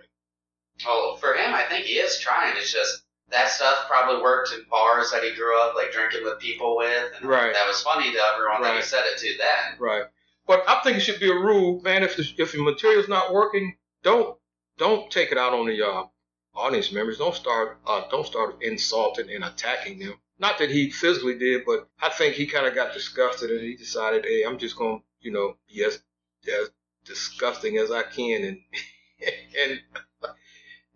Well, 0.85 1.17
for 1.17 1.35
him, 1.35 1.55
I 1.55 1.65
think 1.65 1.87
he 1.87 1.95
is 1.95 2.19
trying. 2.19 2.57
It's 2.57 2.73
just 2.73 3.03
that 3.31 3.49
stuff 3.49 3.87
probably 3.89 4.23
worked 4.23 4.53
in 4.53 4.65
bars 4.71 5.11
that 5.13 5.23
he 5.23 5.35
grew 5.35 5.61
up, 5.63 5.75
like 5.75 5.93
drinking 5.93 6.25
with 6.25 6.39
people 6.39 6.77
with, 6.77 7.13
and 7.17 7.29
Right. 7.29 7.53
that 7.53 7.67
was 7.67 7.83
funny 7.83 8.13
to 8.13 8.19
everyone 8.19 8.63
that 8.63 8.77
he 8.77 8.83
said 8.83 9.05
it 9.07 9.19
to 9.19 9.39
then. 9.39 9.79
Right. 9.79 10.05
But 10.47 10.65
I 10.69 10.81
think 10.83 10.99
it 10.99 11.01
should 11.01 11.21
be 11.21 11.31
a 11.31 11.35
rule, 11.35 11.81
man. 11.83 12.03
If 12.03 12.17
the, 12.17 12.29
if 12.39 12.55
your 12.55 12.65
material's 12.65 13.09
not 13.09 13.33
working, 13.33 13.77
don't 14.03 14.37
don't 14.77 15.11
take 15.11 15.33
it 15.33 15.39
out 15.39 15.55
on 15.55 15.67
the 15.67 15.81
uh, 15.87 16.05
audience 16.55 16.93
members. 16.93 17.19
Don't 17.19 17.35
start 17.35 17.79
uh, 17.87 18.03
don't 18.11 18.27
start 18.27 18.63
insulting 18.63 19.31
and 19.31 19.45
attacking 19.45 20.01
them. 20.01 20.15
Not 20.39 20.59
that 20.59 20.71
he 20.71 20.91
physically 20.91 21.39
did, 21.39 21.65
but 21.65 21.89
I 22.03 22.11
think 22.11 22.35
he 22.35 22.47
kind 22.47 22.67
of 22.67 22.75
got 22.75 22.93
disgusted 22.93 23.51
and 23.51 23.61
he 23.61 23.77
decided, 23.77 24.25
hey, 24.27 24.43
I'm 24.43 24.59
just 24.59 24.77
gonna, 24.77 24.99
you 25.21 25.31
know, 25.31 25.57
be 25.69 25.83
as 25.85 26.03
as 26.47 26.71
disgusting 27.07 27.79
as 27.79 27.91
I 27.91 28.03
can 28.03 28.45
and 28.45 28.59
and 29.59 29.81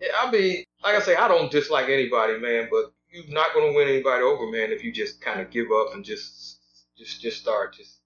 yeah, 0.01 0.09
I 0.21 0.31
mean, 0.31 0.65
like 0.83 0.95
I 0.95 1.01
say, 1.01 1.17
I 1.17 1.29
don't 1.29 1.51
dislike 1.51 1.89
anybody, 1.89 2.39
man, 2.39 2.69
but 2.71 2.93
you're 3.11 3.25
not 3.29 3.55
gonna 3.55 3.73
win 3.73 3.89
anybody 3.89 4.23
over, 4.23 4.47
man, 4.51 4.71
if 4.73 4.85
you 4.85 4.93
just 4.93 5.21
kind 5.21 5.41
of 5.41 5.51
give 5.51 5.67
up 5.73 5.95
and 5.95 6.05
just 6.05 6.61
just 6.97 7.21
just 7.21 7.41
start 7.41 7.75
just 7.75 7.97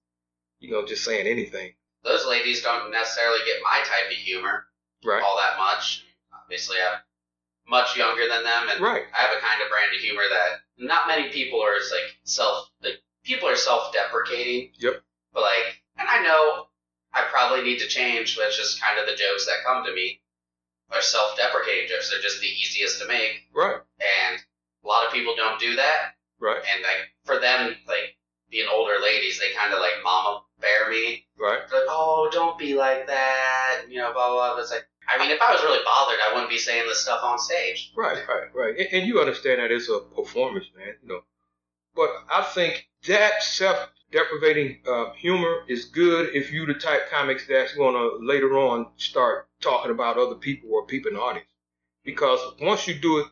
you 0.59 0.71
know 0.71 0.85
just 0.85 1.03
saying 1.03 1.27
anything, 1.27 1.73
Those 2.03 2.25
ladies 2.25 2.61
don't 2.63 2.91
necessarily 2.91 3.39
get 3.45 3.61
my 3.63 3.79
type 3.79 4.09
of 4.11 4.17
humor 4.17 4.65
right? 5.03 5.21
all 5.23 5.37
that 5.37 5.57
much. 5.57 6.05
Obviously, 6.33 6.77
I'm 6.77 6.99
much 7.69 7.95
younger 7.97 8.27
than 8.27 8.43
them, 8.43 8.69
and 8.69 8.81
Right. 8.81 9.03
I 9.17 9.21
have 9.21 9.37
a 9.37 9.41
kind 9.41 9.61
of 9.61 9.69
brand 9.69 9.93
of 9.95 10.01
humor 10.01 10.23
that 10.29 10.59
not 10.77 11.07
many 11.07 11.29
people 11.29 11.61
are 11.61 11.75
as 11.75 11.91
like 11.91 12.17
self 12.23 12.69
like 12.81 13.01
people 13.23 13.47
are 13.47 13.55
self-deprecating. 13.55 14.71
Yep. 14.79 15.01
But 15.33 15.41
like, 15.43 15.81
and 15.97 16.07
I 16.09 16.21
know 16.23 16.67
I 17.13 17.23
probably 17.31 17.63
need 17.63 17.79
to 17.79 17.87
change, 17.87 18.35
but 18.35 18.47
it's 18.47 18.57
just 18.57 18.81
kind 18.81 18.99
of 18.99 19.05
the 19.05 19.15
jokes 19.15 19.45
that 19.45 19.63
come 19.65 19.83
to 19.85 19.93
me 19.93 20.19
are 20.93 21.01
self-deprecating 21.01 21.89
jokes. 21.89 22.09
They're 22.11 22.21
just 22.21 22.39
the 22.41 22.47
easiest 22.47 23.01
to 23.01 23.07
make, 23.07 23.49
Right. 23.53 23.77
and 23.99 24.39
a 24.83 24.87
lot 24.87 25.05
of 25.07 25.13
people 25.13 25.35
don't 25.35 25.59
do 25.59 25.75
that. 25.75 26.15
Right. 26.39 26.57
And 26.73 26.83
like 26.83 27.09
for 27.25 27.39
them, 27.39 27.75
like 27.87 28.15
being 28.49 28.67
older 28.71 28.95
ladies, 29.01 29.39
they 29.39 29.51
kind 29.57 29.73
of 29.73 29.79
like 29.79 30.03
mama 30.03 30.43
bear 30.59 30.89
me. 30.89 31.25
Right. 31.39 31.59
They're 31.69 31.79
like, 31.79 31.89
oh, 31.89 32.29
don't 32.31 32.57
be 32.59 32.75
like 32.75 33.07
that, 33.07 33.83
you 33.89 33.97
know, 33.99 34.11
blah 34.13 34.29
blah. 34.29 34.53
blah. 34.53 34.61
It's 34.61 34.71
like, 34.71 34.85
I 35.09 35.17
mean, 35.17 35.31
if 35.31 35.41
I 35.41 35.51
was 35.53 35.63
really 35.63 35.83
bothered, 35.83 36.19
I 36.21 36.33
wouldn't 36.33 36.49
be 36.49 36.57
saying 36.57 36.87
this 36.87 37.01
stuff 37.01 37.23
on 37.23 37.39
stage. 37.39 37.91
Right, 37.97 38.17
right, 38.27 38.53
right. 38.53 38.77
And, 38.77 38.87
and 38.93 39.07
you 39.07 39.19
understand 39.19 39.59
that 39.59 39.71
it's 39.71 39.89
a 39.89 39.99
performance, 40.15 40.65
man. 40.77 40.95
You 41.01 41.09
know, 41.09 41.21
but 41.95 42.09
I 42.31 42.43
think 42.43 42.87
that 43.07 43.43
self-deprecating 43.43 44.79
uh, 44.87 45.11
humor 45.13 45.63
is 45.67 45.85
good 45.85 46.35
if 46.35 46.51
you 46.51 46.65
the 46.65 46.73
type 46.73 47.09
comics 47.09 47.45
that's 47.47 47.75
gonna 47.75 48.09
later 48.19 48.57
on 48.57 48.87
start 48.97 49.47
talking 49.61 49.91
about 49.91 50.17
other 50.17 50.35
people 50.35 50.69
or 50.73 50.85
people 50.85 51.09
in 51.09 51.15
the 51.15 51.21
audience. 51.21 51.47
Because 52.03 52.39
once 52.61 52.87
you 52.87 52.95
do 52.95 53.19
it 53.19 53.27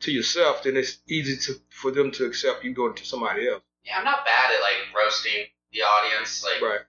to 0.00 0.12
yourself, 0.12 0.62
then 0.62 0.76
it's 0.76 0.98
easy 1.08 1.36
to 1.36 1.60
for 1.70 1.90
them 1.90 2.10
to 2.12 2.24
accept 2.24 2.64
you 2.64 2.74
doing 2.74 2.92
it 2.92 2.96
to 2.98 3.06
somebody 3.06 3.48
else. 3.48 3.62
Yeah, 3.84 3.98
I'm 3.98 4.04
not 4.04 4.24
bad 4.24 4.50
at 4.52 4.60
like 4.60 4.94
roasting 4.94 5.46
the 5.72 5.80
audience. 5.82 6.44
Like 6.44 6.62
Right, 6.62 6.80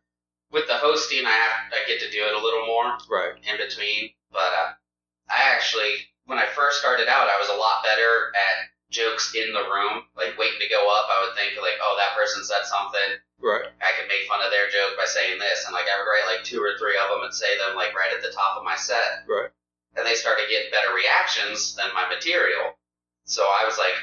with 0.52 0.68
the 0.68 0.76
hosting, 0.76 1.26
I 1.26 1.32
have 1.32 1.72
I 1.72 1.88
get 1.88 2.00
to 2.02 2.12
do 2.12 2.26
it 2.26 2.34
a 2.34 2.40
little 2.40 2.66
more 2.66 2.98
right, 3.10 3.34
in 3.50 3.58
between. 3.58 4.12
But 4.32 4.52
uh, 4.54 4.74
I 5.30 5.54
actually, 5.54 5.94
when 6.26 6.38
I 6.38 6.46
first 6.46 6.80
started 6.80 7.08
out, 7.08 7.28
I 7.30 7.40
was 7.40 7.50
a 7.50 7.56
lot 7.56 7.84
better 7.84 8.32
at 8.36 8.70
jokes 8.94 9.34
in 9.34 9.50
the 9.52 9.66
room, 9.66 10.06
like 10.16 10.38
waiting 10.38 10.62
to 10.62 10.70
go 10.70 10.86
up. 10.86 11.10
I 11.10 11.26
would 11.26 11.34
think 11.36 11.58
like, 11.58 11.82
oh, 11.82 11.98
that 11.98 12.14
person 12.16 12.46
said 12.46 12.64
something. 12.70 13.18
right, 13.42 13.68
I 13.82 13.92
could 13.98 14.08
make 14.08 14.30
fun 14.30 14.46
of 14.46 14.54
their 14.54 14.70
joke 14.70 14.94
by 14.96 15.10
saying 15.10 15.42
this, 15.42 15.66
and 15.66 15.74
like 15.74 15.90
I 15.90 15.98
would 15.98 16.08
write 16.08 16.30
like 16.30 16.46
two 16.46 16.62
or 16.62 16.78
three 16.78 16.96
of 16.96 17.10
them 17.10 17.26
and 17.26 17.34
say 17.34 17.58
them 17.58 17.74
like 17.76 17.98
right 17.98 18.14
at 18.14 18.22
the 18.22 18.32
top 18.32 18.56
of 18.56 18.64
my 18.64 18.78
set. 18.78 19.26
right. 19.28 19.50
And 19.98 20.06
they 20.06 20.16
started 20.18 20.50
getting 20.50 20.72
better 20.74 20.90
reactions 20.94 21.76
than 21.78 21.86
my 21.94 22.10
material. 22.10 22.74
So 23.26 23.44
I 23.46 23.62
was 23.66 23.78
like, 23.78 23.94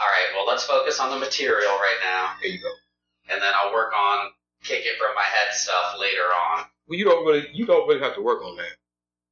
all 0.00 0.08
right, 0.08 0.32
well, 0.32 0.46
let's 0.48 0.64
focus 0.64 1.00
on 1.00 1.10
the 1.12 1.20
material 1.20 1.72
right 1.80 2.00
now, 2.02 2.32
There 2.40 2.48
you 2.50 2.60
go. 2.60 2.72
and 3.28 3.40
then 3.42 3.52
I'll 3.56 3.72
work 3.72 3.92
on 3.92 4.30
kick 4.64 4.82
it 4.88 4.96
from 4.96 5.14
my 5.14 5.22
head 5.28 5.52
stuff 5.52 5.96
later 6.00 6.24
on. 6.32 6.64
Well, 6.88 6.98
you 6.98 7.04
don't 7.04 7.24
really 7.26 7.46
you 7.52 7.66
don't 7.66 7.86
really 7.86 8.00
have 8.00 8.14
to 8.16 8.22
work 8.24 8.42
on 8.42 8.56
that. 8.56 8.72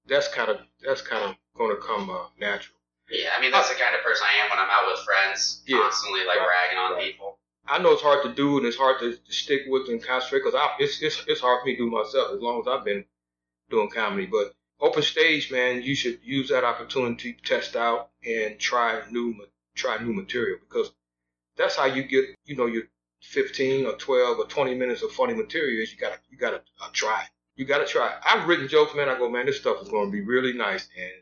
That's 0.07 0.29
kind 0.29 0.51
of 0.51 0.61
that's 0.85 1.01
kind 1.01 1.25
of 1.25 1.37
gonna 1.57 1.77
come 1.81 2.11
uh, 2.11 2.29
natural. 2.38 2.77
Yeah, 3.11 3.33
I 3.37 3.40
mean 3.40 3.51
that's 3.51 3.68
the 3.72 3.81
kind 3.81 3.96
of 3.96 4.05
person 4.05 4.27
I 4.29 4.44
am 4.44 4.51
when 5.38 5.49
I'm 5.49 5.61
out 5.61 5.62
with 5.62 5.62
friends, 5.62 5.62
Yeah. 5.66 5.81
constantly 5.81 6.25
like 6.25 6.38
Right, 6.38 6.49
ragging 6.49 6.79
on 6.79 6.92
right. 6.95 7.12
people. 7.12 7.38
I 7.66 7.79
know 7.79 7.92
it's 7.92 8.03
hard 8.03 8.23
to 8.25 8.35
do 8.35 8.59
and 8.59 8.66
it's 8.66 8.77
hard 8.77 8.99
to, 9.01 9.16
to 9.16 9.33
stick 9.33 9.62
with 9.68 9.88
and 9.88 10.03
concentrate 10.03 10.40
because 10.45 10.55
it's, 10.81 11.01
it's 11.03 11.25
it's 11.29 11.40
hard 11.40 11.61
for 11.61 11.66
me 11.66 11.77
to 11.77 11.85
do 11.85 11.90
myself 11.90 12.33
as 12.33 12.40
long 12.40 12.61
as 12.61 12.68
I've 12.68 12.85
been 12.85 13.05
doing 13.71 13.88
comedy. 13.90 14.27
But 14.27 14.55
open 14.81 15.03
stage, 15.03 15.51
man, 15.53 15.83
you 15.83 15.95
should 15.95 16.21
use 16.25 16.49
that 16.49 16.64
opportunity 16.64 17.35
to 17.35 17.42
test 17.42 17.77
out 17.77 18.11
and 18.27 18.59
try 18.59 19.03
new 19.11 19.35
try 19.75 19.99
new 20.03 20.12
material 20.12 20.59
because 20.61 20.92
that's 21.57 21.77
how 21.77 21.87
you 21.87 22.03
get 22.03 22.37
you 22.45 22.57
know 22.57 22.66
your 22.66 22.85
15 23.23 23.87
or 23.87 23.92
12 23.97 24.38
or 24.40 24.47
20 24.47 24.75
minutes 24.75 25.03
of 25.03 25.12
funny 25.12 25.35
material. 25.35 25.83
Is 25.83 25.92
you 25.92 25.99
gotta 25.99 26.18
you 26.31 26.37
gotta 26.37 26.62
uh, 26.81 26.88
try. 26.92 27.25
You 27.57 27.64
gotta 27.64 27.87
try. 27.87 28.18
I've 28.25 28.49
written 28.49 28.66
jokes, 28.68 28.95
man. 28.97 29.09
I 29.09 29.16
go, 29.18 29.31
man, 29.31 29.47
this 29.47 29.59
stuff 29.61 29.83
is 29.83 29.88
going 29.88 30.07
to 30.07 30.12
be 30.12 30.23
really 30.23 30.53
nice 30.55 30.88
and 30.99 31.12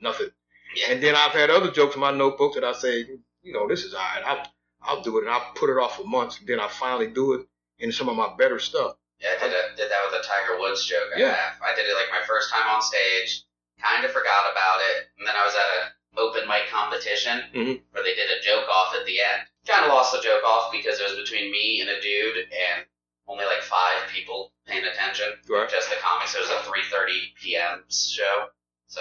nothing. 0.00 0.30
Yeah. 0.76 0.90
And 0.92 1.02
then 1.02 1.14
I've 1.16 1.32
had 1.32 1.50
other 1.50 1.70
jokes 1.70 1.94
in 1.94 2.00
my 2.00 2.10
notebook 2.10 2.54
that 2.54 2.64
I 2.64 2.72
say, 2.72 3.06
you 3.42 3.52
know, 3.52 3.68
this 3.68 3.84
is 3.84 3.94
all 3.94 4.00
right. 4.00 4.22
I'll, 4.26 4.46
I'll 4.82 5.02
do 5.02 5.18
it. 5.18 5.22
And 5.24 5.30
I'll 5.30 5.52
put 5.54 5.70
it 5.70 5.78
off 5.80 5.96
for 5.96 6.04
months. 6.04 6.38
And 6.38 6.48
then 6.48 6.60
I 6.60 6.68
finally 6.68 7.08
do 7.08 7.34
it 7.34 7.46
in 7.78 7.92
some 7.92 8.08
of 8.08 8.16
my 8.16 8.34
better 8.36 8.58
stuff. 8.58 8.96
Yeah, 9.20 9.36
I 9.40 9.48
did, 9.48 9.52
a, 9.52 9.76
did 9.76 9.90
that 9.90 10.00
with 10.10 10.20
a 10.20 10.24
Tiger 10.26 10.58
Woods 10.58 10.84
joke. 10.86 11.08
I 11.14 11.20
Yeah. 11.20 11.34
have. 11.34 11.60
I 11.62 11.74
did 11.74 11.86
it 11.86 11.94
like 11.94 12.10
my 12.10 12.24
first 12.26 12.50
time 12.52 12.68
on 12.68 12.80
stage. 12.82 13.44
Kind 13.80 14.04
of 14.04 14.12
forgot 14.12 14.50
about 14.52 14.80
it, 14.92 15.08
and 15.18 15.26
then 15.26 15.34
I 15.36 15.44
was 15.44 15.54
at 15.54 15.68
an 15.80 15.92
open 16.18 16.46
mic 16.48 16.68
competition 16.68 17.40
Mhm. 17.54 17.82
where 17.92 18.02
they 18.04 18.14
did 18.14 18.30
a 18.30 18.40
joke 18.40 18.68
off 18.68 18.94
at 18.94 19.06
the 19.06 19.20
end. 19.20 19.42
Kind 19.66 19.84
of 19.86 19.88
lost 19.92 20.12
the 20.12 20.20
joke 20.20 20.44
off 20.44 20.70
because 20.72 21.00
it 21.00 21.04
was 21.08 21.16
between 21.16 21.50
me 21.50 21.80
and 21.80 21.88
a 21.88 22.00
dude, 22.00 22.48
and 22.52 22.84
only 23.26 23.44
like 23.46 23.62
five 23.62 24.06
people 24.08 24.52
paying 24.66 24.84
attention. 24.84 25.40
Right. 25.48 25.68
Just 25.68 25.88
the 25.88 25.96
comics. 25.96 26.34
It 26.34 26.40
was 26.40 26.50
a 26.50 26.60
3:30 26.68 27.34
p.m. 27.40 27.84
show, 27.88 28.48
so 28.86 29.00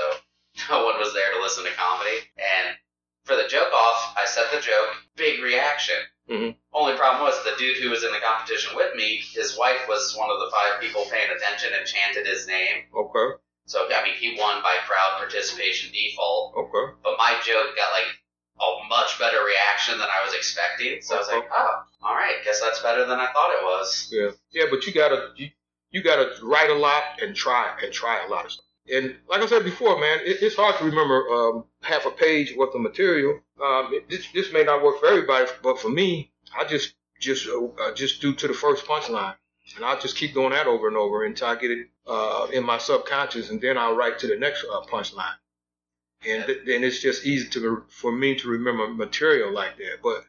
no 0.70 0.86
one 0.86 0.98
was 0.98 1.14
there 1.14 1.32
to 1.34 1.42
listen 1.42 1.66
to 1.66 1.72
comedy. 1.72 2.20
And 2.38 2.78
for 3.26 3.36
the 3.36 3.48
joke 3.48 3.72
off, 3.74 4.16
I 4.18 4.26
said 4.26 4.46
the 4.52 4.62
joke. 4.62 4.96
Big 5.16 5.42
reaction. 5.42 5.96
Mhm. 6.30 6.56
Only 6.74 6.96
problem 6.96 7.24
was 7.24 7.44
the 7.44 7.56
dude 7.58 7.78
who 7.78 7.90
was 7.90 8.04
in 8.04 8.12
the 8.12 8.20
competition 8.20 8.76
with 8.76 8.94
me, 8.96 9.18
his 9.34 9.58
wife 9.58 9.88
was 9.88 10.16
one 10.16 10.30
of 10.30 10.40
the 10.40 10.52
five 10.52 10.80
people 10.80 11.06
paying 11.10 11.30
attention 11.32 11.74
and 11.74 11.88
chanted 11.88 12.28
his 12.28 12.48
name. 12.48 12.86
Okay. 12.96 13.36
So 13.66 13.88
I 13.92 14.04
mean, 14.04 14.14
he 14.14 14.38
won 14.40 14.62
by 14.62 14.78
crowd 14.86 15.18
participation 15.18 15.92
default. 15.92 16.56
Okay. 16.56 16.94
But 17.04 17.18
my 17.18 17.40
joke 17.44 17.76
got 17.76 17.92
like 17.94 18.06
a 18.62 18.88
much 18.90 19.18
better 19.18 19.44
reaction 19.44 19.98
than 19.98 20.08
I 20.10 20.24
was 20.26 20.34
expecting. 20.36 21.02
So 21.02 21.16
I 21.16 21.18
was 21.20 21.28
like, 21.30 21.50
oh, 21.52 21.84
all 22.04 22.16
right, 22.16 22.44
guess 22.44 22.62
that's 22.62 22.82
better 22.82 23.06
than 23.06 23.20
I 23.20 23.32
thought 23.32 23.52
it 23.52 23.64
was. 23.64 24.10
Yeah. 24.12 24.32
Yeah, 24.52 24.66
but 24.70 24.86
you 24.86 24.94
gotta 24.94 25.34
you, 25.36 25.50
you 25.92 26.04
gotta 26.04 26.30
write 26.44 26.70
a 26.70 26.76
lot 26.76 27.04
and 27.22 27.36
try 27.36 27.76
and 27.82 27.92
try 27.94 28.24
a 28.24 28.28
lot 28.30 28.46
of 28.46 28.52
stuff. 28.52 28.66
And 28.94 29.16
like 29.30 29.42
I 29.42 29.46
said 29.46 29.64
before, 29.64 30.00
man, 30.00 30.20
it, 30.24 30.42
it's 30.42 30.56
hard 30.56 30.78
to 30.78 30.86
remember 30.86 31.28
um, 31.30 31.66
half 31.82 32.06
a 32.06 32.12
page 32.12 32.56
worth 32.56 32.74
of 32.76 32.82
material. 32.82 33.40
Um, 33.64 33.90
it, 33.94 34.10
this 34.10 34.28
this 34.34 34.52
may 34.54 34.64
not 34.64 34.84
work 34.84 35.00
for 35.00 35.08
everybody, 35.08 35.50
but 35.62 35.80
for 35.80 35.90
me, 35.90 36.32
I 36.58 36.66
just 36.66 36.94
just 37.20 37.48
uh, 37.48 37.94
just 37.94 38.22
do 38.22 38.34
to 38.34 38.48
the 38.48 38.54
first 38.54 38.86
punchline, 38.86 39.36
and 39.76 39.86
I'll 39.86 40.00
just 40.00 40.16
keep 40.16 40.34
doing 40.34 40.52
that 40.52 40.68
over 40.68 40.88
and 40.88 40.98
over 40.98 41.24
until 41.26 41.48
I 41.48 41.56
get 41.56 41.72
it 41.72 41.88
uh, 42.08 42.48
in 42.52 42.64
my 42.66 42.78
subconscious, 42.78 43.50
and 43.50 43.62
then 43.62 43.78
I'll 43.78 43.96
write 43.96 44.20
to 44.20 44.28
the 44.28 44.38
next 44.38 44.66
uh, 44.66 44.82
punchline. 44.82 45.36
And 46.28 46.46
th- 46.46 46.62
then 46.66 46.84
it's 46.84 47.00
just 47.00 47.26
easy 47.26 47.48
to 47.50 47.84
for 47.90 48.12
me 48.12 48.36
to 48.36 48.50
remember 48.50 48.88
material 48.88 49.54
like 49.54 49.78
that. 49.78 50.00
But 50.04 50.26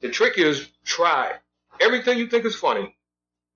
the 0.00 0.08
trick 0.08 0.38
is 0.38 0.68
try 0.84 1.34
everything 1.80 2.18
you 2.18 2.28
think 2.28 2.44
is 2.44 2.56
funny. 2.56 2.96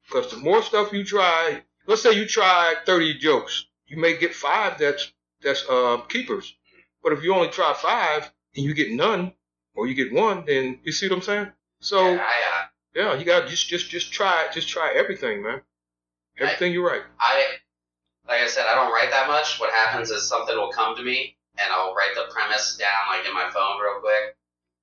Because 0.06 0.30
the 0.30 0.36
more 0.38 0.62
stuff 0.62 0.92
you 0.92 1.04
try, 1.04 1.62
let's 1.86 2.02
say 2.02 2.12
you 2.12 2.26
try 2.26 2.74
30 2.86 3.18
jokes, 3.18 3.66
you 3.86 3.96
may 3.96 4.16
get 4.16 4.34
five 4.34 4.78
that's 4.78 5.12
that's 5.42 5.64
uh, 5.68 5.98
keepers. 6.08 6.54
But 7.02 7.12
if 7.12 7.22
you 7.22 7.34
only 7.34 7.48
try 7.48 7.72
five 7.74 8.30
and 8.56 8.64
you 8.64 8.74
get 8.74 8.90
none, 8.90 9.32
or 9.74 9.86
you 9.86 9.94
get 9.94 10.12
one, 10.12 10.44
then 10.46 10.80
you 10.82 10.92
see 10.92 11.08
what 11.08 11.16
I'm 11.16 11.22
saying? 11.22 11.52
So 11.80 12.00
Yeah, 12.00 12.20
I, 12.20 12.60
uh, 12.60 12.66
yeah, 12.94 13.18
you 13.18 13.24
got 13.24 13.48
just 13.48 13.68
just 13.68 13.90
just 13.90 14.12
try 14.12 14.44
it. 14.44 14.52
Just 14.52 14.68
try 14.68 14.94
everything, 14.96 15.42
man. 15.42 15.60
Everything 16.38 16.72
you 16.72 16.86
write. 16.86 17.02
I, 17.20 17.44
like 18.28 18.40
I 18.40 18.46
said, 18.48 18.66
I 18.66 18.74
don't 18.74 18.92
write 18.92 19.10
that 19.10 19.28
much. 19.28 19.60
What 19.60 19.72
happens 19.72 20.10
is 20.10 20.26
something 20.28 20.56
will 20.56 20.72
come 20.72 20.96
to 20.96 21.02
me, 21.02 21.36
and 21.58 21.72
I'll 21.72 21.94
write 21.94 22.14
the 22.14 22.32
premise 22.32 22.76
down 22.76 23.08
like 23.08 23.26
in 23.26 23.34
my 23.34 23.48
phone 23.52 23.80
real 23.80 24.00
quick. 24.00 24.36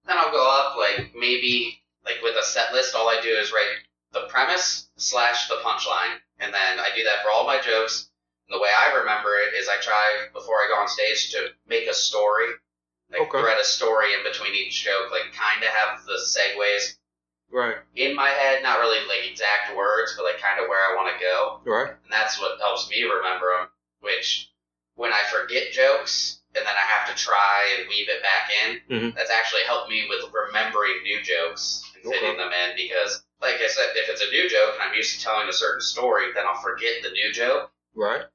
Then 0.05 0.17
I'll 0.17 0.31
go 0.31 0.45
up 0.49 0.77
like 0.77 1.13
maybe 1.15 1.81
like 2.05 2.21
with 2.23 2.35
a 2.37 2.43
set 2.43 2.73
list. 2.73 2.95
All 2.95 3.09
I 3.09 3.19
do 3.21 3.29
is 3.29 3.51
write 3.51 3.83
the 4.13 4.27
premise 4.29 4.89
slash 4.95 5.47
the 5.47 5.55
punchline, 5.63 6.17
and 6.39 6.53
then 6.53 6.79
I 6.79 6.89
do 6.95 7.03
that 7.03 7.23
for 7.23 7.31
all 7.31 7.45
my 7.45 7.59
jokes. 7.59 8.09
The 8.53 8.59
way 8.61 8.69
I 8.69 8.93
remember 9.01 9.33
it 9.39 9.55
is 9.55 9.67
I 9.67 9.77
try 9.81 10.27
before 10.31 10.57
I 10.57 10.67
go 10.69 10.79
on 10.79 10.87
stage 10.87 11.31
to 11.31 11.49
make 11.65 11.87
a 11.89 11.93
story, 11.93 12.53
like 13.09 13.21
Okay. 13.21 13.41
thread 13.41 13.57
a 13.59 13.63
story 13.65 14.13
in 14.13 14.21
between 14.21 14.53
each 14.53 14.83
joke, 14.83 15.09
like 15.09 15.33
kind 15.33 15.63
of 15.63 15.69
have 15.69 16.05
the 16.05 16.21
segues 16.21 16.97
Right. 17.49 17.77
in 17.95 18.15
my 18.15 18.29
head, 18.29 18.61
not 18.61 18.79
really 18.79 19.05
like 19.07 19.25
exact 19.25 19.75
words, 19.75 20.13
but 20.15 20.25
like 20.25 20.39
kind 20.39 20.59
of 20.61 20.69
where 20.69 20.79
I 20.85 20.95
want 20.95 21.11
to 21.13 21.19
go 21.19 21.61
Right. 21.65 21.89
and 21.89 22.11
that's 22.11 22.39
what 22.39 22.59
helps 22.59 22.87
me 22.91 23.01
remember 23.01 23.49
them. 23.57 23.69
Which, 24.01 24.51
when 24.93 25.11
I 25.11 25.23
forget 25.31 25.71
jokes 25.71 26.41
and 26.53 26.63
then 26.63 26.75
I 26.75 26.85
have 26.93 27.09
to 27.09 27.15
try 27.15 27.75
and 27.79 27.89
weave 27.89 28.09
it 28.09 28.21
back 28.21 28.51
in, 28.65 28.81
Mhm. 28.87 29.15
that's 29.15 29.31
actually 29.31 29.63
helped 29.63 29.89
me 29.89 30.07
with 30.07 30.31
remembering 30.31 31.01
new 31.01 31.23
jokes 31.23 31.89
and 31.95 32.03
fitting 32.03 32.29
Okay. 32.29 32.37
them 32.37 32.53
in. 32.53 32.75
Because, 32.75 33.23
like 33.41 33.59
I 33.61 33.67
said, 33.67 33.97
if 33.97 34.09
it's 34.09 34.21
a 34.21 34.29
new 34.29 34.47
joke 34.47 34.75
and 34.75 34.83
I'm 34.83 34.93
used 34.93 35.17
to 35.17 35.23
telling 35.25 35.49
a 35.49 35.53
certain 35.53 35.81
story, 35.81 36.31
then 36.33 36.45
I'll 36.45 36.61
forget 36.61 37.01
the 37.01 37.09
new 37.09 37.31
joke. 37.33 37.71
Right. 37.95 38.25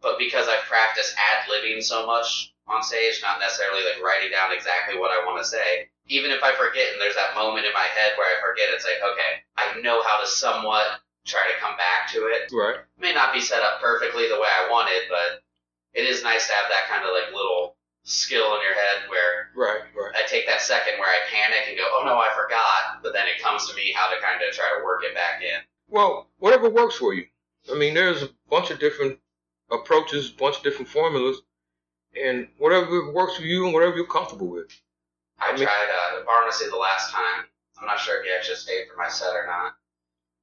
But 0.00 0.18
because 0.18 0.48
I 0.48 0.56
practice 0.66 1.14
ad 1.14 1.48
libbing 1.48 1.82
so 1.82 2.06
much 2.06 2.52
on 2.66 2.82
stage, 2.82 3.20
not 3.22 3.40
necessarily 3.40 3.84
like 3.84 4.02
writing 4.02 4.30
down 4.30 4.52
exactly 4.52 4.98
what 4.98 5.10
I 5.10 5.24
want 5.24 5.38
to 5.42 5.44
say, 5.44 5.88
even 6.06 6.30
if 6.30 6.42
I 6.42 6.56
forget 6.56 6.92
and 6.92 7.00
there's 7.00 7.16
that 7.16 7.34
moment 7.34 7.66
in 7.66 7.72
my 7.72 7.86
head 7.94 8.12
where 8.16 8.26
I 8.26 8.40
forget, 8.40 8.72
it's 8.72 8.84
like, 8.84 9.02
okay, 9.02 9.44
I 9.56 9.80
know 9.80 10.02
how 10.02 10.20
to 10.20 10.26
somewhat 10.26 11.00
try 11.26 11.44
to 11.52 11.60
come 11.60 11.76
back 11.76 12.08
to 12.12 12.26
it 12.32 12.50
Right. 12.50 12.80
may 12.98 13.12
not 13.12 13.34
be 13.34 13.40
set 13.40 13.62
up 13.62 13.80
perfectly 13.80 14.26
the 14.26 14.40
way 14.40 14.48
I 14.48 14.70
wanted, 14.70 15.04
but 15.08 15.44
it 15.92 16.08
is 16.08 16.24
nice 16.24 16.48
to 16.48 16.54
have 16.54 16.70
that 16.70 16.88
kind 16.88 17.04
of 17.04 17.12
like 17.12 17.34
little 17.34 17.76
skill 18.04 18.56
in 18.56 18.62
your 18.62 18.74
head 18.74 19.08
where 19.08 19.50
Right. 19.54 19.82
Right. 19.94 20.14
I 20.16 20.26
take 20.26 20.46
that 20.46 20.62
second 20.62 20.98
where 20.98 21.08
I 21.08 21.18
panic 21.30 21.68
and 21.68 21.76
go, 21.76 21.84
oh 21.92 22.04
no, 22.06 22.16
I 22.16 22.32
forgot, 22.34 23.02
but 23.02 23.12
then 23.12 23.26
it 23.26 23.42
comes 23.42 23.68
to 23.68 23.76
me 23.76 23.92
how 23.94 24.08
to 24.08 24.20
kind 24.22 24.40
of 24.42 24.54
try 24.54 24.72
to 24.78 24.84
work 24.84 25.04
it 25.04 25.14
back 25.14 25.42
in. 25.42 25.60
Well, 25.88 26.28
whatever 26.38 26.70
works 26.70 26.96
for 26.96 27.12
you. 27.12 27.26
I 27.70 27.76
mean, 27.76 27.92
there's 27.92 28.22
a 28.22 28.30
bunch 28.48 28.70
of 28.70 28.78
different 28.80 29.18
approaches, 29.70 30.30
a 30.30 30.34
bunch 30.34 30.56
of 30.58 30.62
different 30.62 30.88
formulas, 30.88 31.40
and 32.20 32.48
whatever 32.58 33.12
works 33.12 33.36
for 33.36 33.42
you 33.42 33.64
and 33.64 33.74
whatever 33.74 33.96
you're 33.96 34.06
comfortable 34.06 34.48
with. 34.48 34.70
I 35.38 35.50
I 35.50 35.52
mean- 35.52 35.62
tried 35.62 35.90
uh, 35.90 36.24
Pharmacy 36.24 36.68
the 36.68 36.76
last 36.76 37.12
time. 37.12 37.46
I'm 37.78 37.86
not 37.86 37.98
sure 37.98 38.20
if 38.20 38.26
you 38.26 38.32
actually 38.36 38.56
stayed 38.56 38.88
for 38.90 38.96
my 38.96 39.08
set 39.08 39.34
or 39.34 39.46
not. 39.46 39.74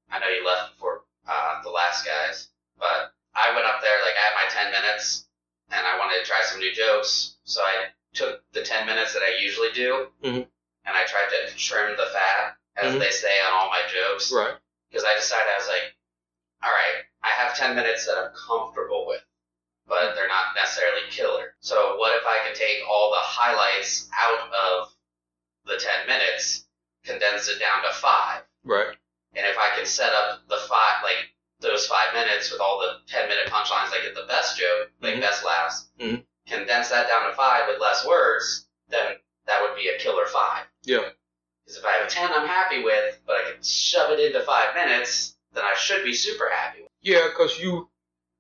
I 0.10 0.20
know 0.20 0.28
you 0.30 0.46
left 0.46 0.74
before 0.74 1.04
uh, 1.28 1.62
the 1.62 1.70
last 1.70 2.06
guys, 2.06 2.50
but 2.80 3.14
I 3.36 3.54
went 3.54 3.66
up 3.68 3.82
there 3.82 3.98
like 4.04 4.16
I 4.16 4.24
had 4.26 4.36
my 4.66 4.72
10 4.72 4.82
minutes 4.82 5.28
and 5.70 5.86
I 5.86 6.00
wanted 6.00 6.20
to 6.20 6.26
try 6.26 6.42
some 6.44 6.60
new 6.60 6.74
jokes, 6.74 7.36
so 7.44 7.62
I 7.62 7.88
took 8.14 8.42
the 8.54 8.64
10 8.64 8.86
minutes 8.88 9.14
that 9.14 9.22
I 9.22 9.38
usually 9.40 9.72
do 9.74 10.08
Mhm. 10.24 10.48
and 10.86 10.98
I 10.98 11.06
tried 11.06 11.30
to 11.30 11.56
trim 11.58 11.96
the 11.98 12.08
fat, 12.08 12.56
as 12.78 12.96
Mhm. 12.96 13.00
they 13.00 13.12
say 13.12 13.40
on 13.42 13.52
all 13.54 13.70
my 13.70 13.86
jokes, 13.88 14.32
Right. 14.32 14.58
because 14.90 15.04
I 15.04 15.14
decided 15.14 15.52
I 15.54 15.58
was 15.58 15.68
like, 15.68 15.94
all 16.64 16.72
right, 16.72 17.04
I 17.28 17.42
have 17.42 17.56
10 17.58 17.76
minutes 17.76 18.06
that 18.06 18.18
I'm 18.18 18.32
comfortable 18.48 19.06
with, 19.08 19.22
but 19.86 20.16
they're 20.16 20.28
not 20.28 20.56
necessarily 20.56 21.02
killer. 21.10 21.56
So 21.60 21.98
what 21.98 22.16
if 22.18 22.26
I 22.26 22.40
can 22.46 22.56
take 22.56 22.80
all 22.90 23.12
the 23.12 23.18
highlights 23.20 24.10
out 24.18 24.54
of 24.54 24.94
the 25.66 25.78
10 25.78 26.08
minutes, 26.08 26.66
condense 27.04 27.48
it 27.50 27.60
down 27.60 27.84
to 27.84 27.92
five, 27.92 28.44
Right. 28.64 28.96
and 29.36 29.46
if 29.46 29.58
I 29.58 29.76
can 29.76 29.86
set 29.86 30.14
up 30.14 30.48
the 30.48 30.58
five, 30.58 31.04
like 31.04 31.34
those 31.60 31.88
five 31.88 32.14
minutes 32.14 32.52
with 32.52 32.62
all 32.62 32.80
the 32.80 33.02
10 33.08 33.28
minute 33.28 33.48
punchlines 33.48 33.92
that 33.92 34.04
get 34.04 34.16
the 34.16 34.26
best 34.28 34.58
joke, 34.58 34.92
like 35.02 35.16
Mhm. 35.16 35.22
best 35.22 35.44
laughs, 35.44 35.90
Mhm. 36.00 36.26
condense 36.48 36.90
that 36.90 37.08
down 37.08 37.30
to 37.30 37.36
five 37.36 37.68
with 37.68 37.80
less 37.80 38.06
words, 38.06 38.68
then 38.88 39.20
that 39.46 39.62
would 39.62 39.76
be 39.76 39.90
a 39.90 39.98
killer 39.98 40.28
five. 40.28 40.66
Yeah. 40.84 41.10
Because 41.66 41.78
if 41.80 41.86
I 41.86 41.94
have 41.94 42.08
10 42.08 42.32
I'm 42.32 42.48
happy 42.48 42.84
with, 42.84 43.20
but 43.26 43.38
I 43.38 43.52
can 43.52 43.64
shove 43.64 44.12
it 44.12 44.20
into 44.20 44.42
five 44.46 44.74
minutes, 44.76 45.37
then 45.58 45.66
I 45.66 45.76
should 45.76 46.04
be 46.04 46.14
super 46.14 46.50
happy 46.50 46.82
with. 46.82 46.92
Yeah, 47.02 47.28
because 47.30 47.60
you 47.60 47.90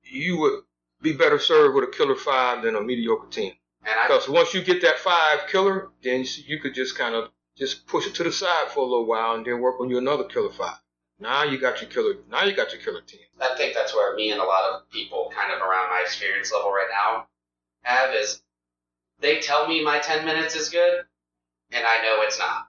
you 0.04 0.38
would 0.40 0.62
be 1.02 1.14
better 1.14 1.40
served 1.40 1.76
with 1.76 1.84
a 1.84 1.92
killer 1.92 2.16
five 2.16 2.64
than 2.64 2.76
a 2.76 2.82
mediocre 2.82 3.28
ten. 3.30 3.52
And 3.86 4.00
I, 4.00 4.08
Because 4.08 4.30
once 4.30 4.54
you 4.54 4.62
get 4.62 4.82
that 4.82 5.00
five 5.00 5.48
killer, 5.50 5.90
then 6.04 6.26
you, 6.46 6.60
could 6.60 6.74
just 6.74 6.98
kind 6.98 7.16
of 7.16 7.30
just 7.56 7.88
push 7.88 8.08
it 8.08 8.16
to 8.16 8.24
the 8.24 8.32
side 8.32 8.70
for 8.70 8.82
a 8.82 8.84
little 8.88 9.06
while 9.06 9.36
and 9.36 9.46
then 9.46 9.60
work 9.60 9.80
on 9.80 9.90
you 9.90 9.98
another 9.98 10.26
killer 10.26 10.52
five. 10.52 10.78
Now 11.20 11.44
you 11.44 11.60
got 11.60 11.82
your 11.82 11.90
killer. 11.90 12.16
Now 12.30 12.44
you 12.44 12.56
got 12.56 12.72
your 12.72 12.82
killer 12.82 13.02
ten. 13.02 13.20
I 13.40 13.56
think 13.56 13.74
that's 13.74 13.94
where 13.96 14.16
me 14.16 14.32
and 14.32 14.42
a 14.42 14.46
lot 14.46 14.72
of 14.72 14.90
people 14.90 15.32
kind 15.36 15.52
of 15.52 15.60
around 15.60 15.90
my 15.90 16.02
experience 16.04 16.52
level 16.52 16.72
right 16.72 16.90
now 16.92 17.28
have 17.84 18.14
is 18.14 18.42
they 19.20 19.40
tell 19.40 19.68
me 19.68 19.84
my 19.84 20.00
10 20.00 20.26
minutes 20.26 20.56
is 20.56 20.70
good, 20.70 21.04
and 21.72 21.86
I 21.86 22.04
know 22.04 22.22
it's 22.22 22.38
not. 22.38 22.68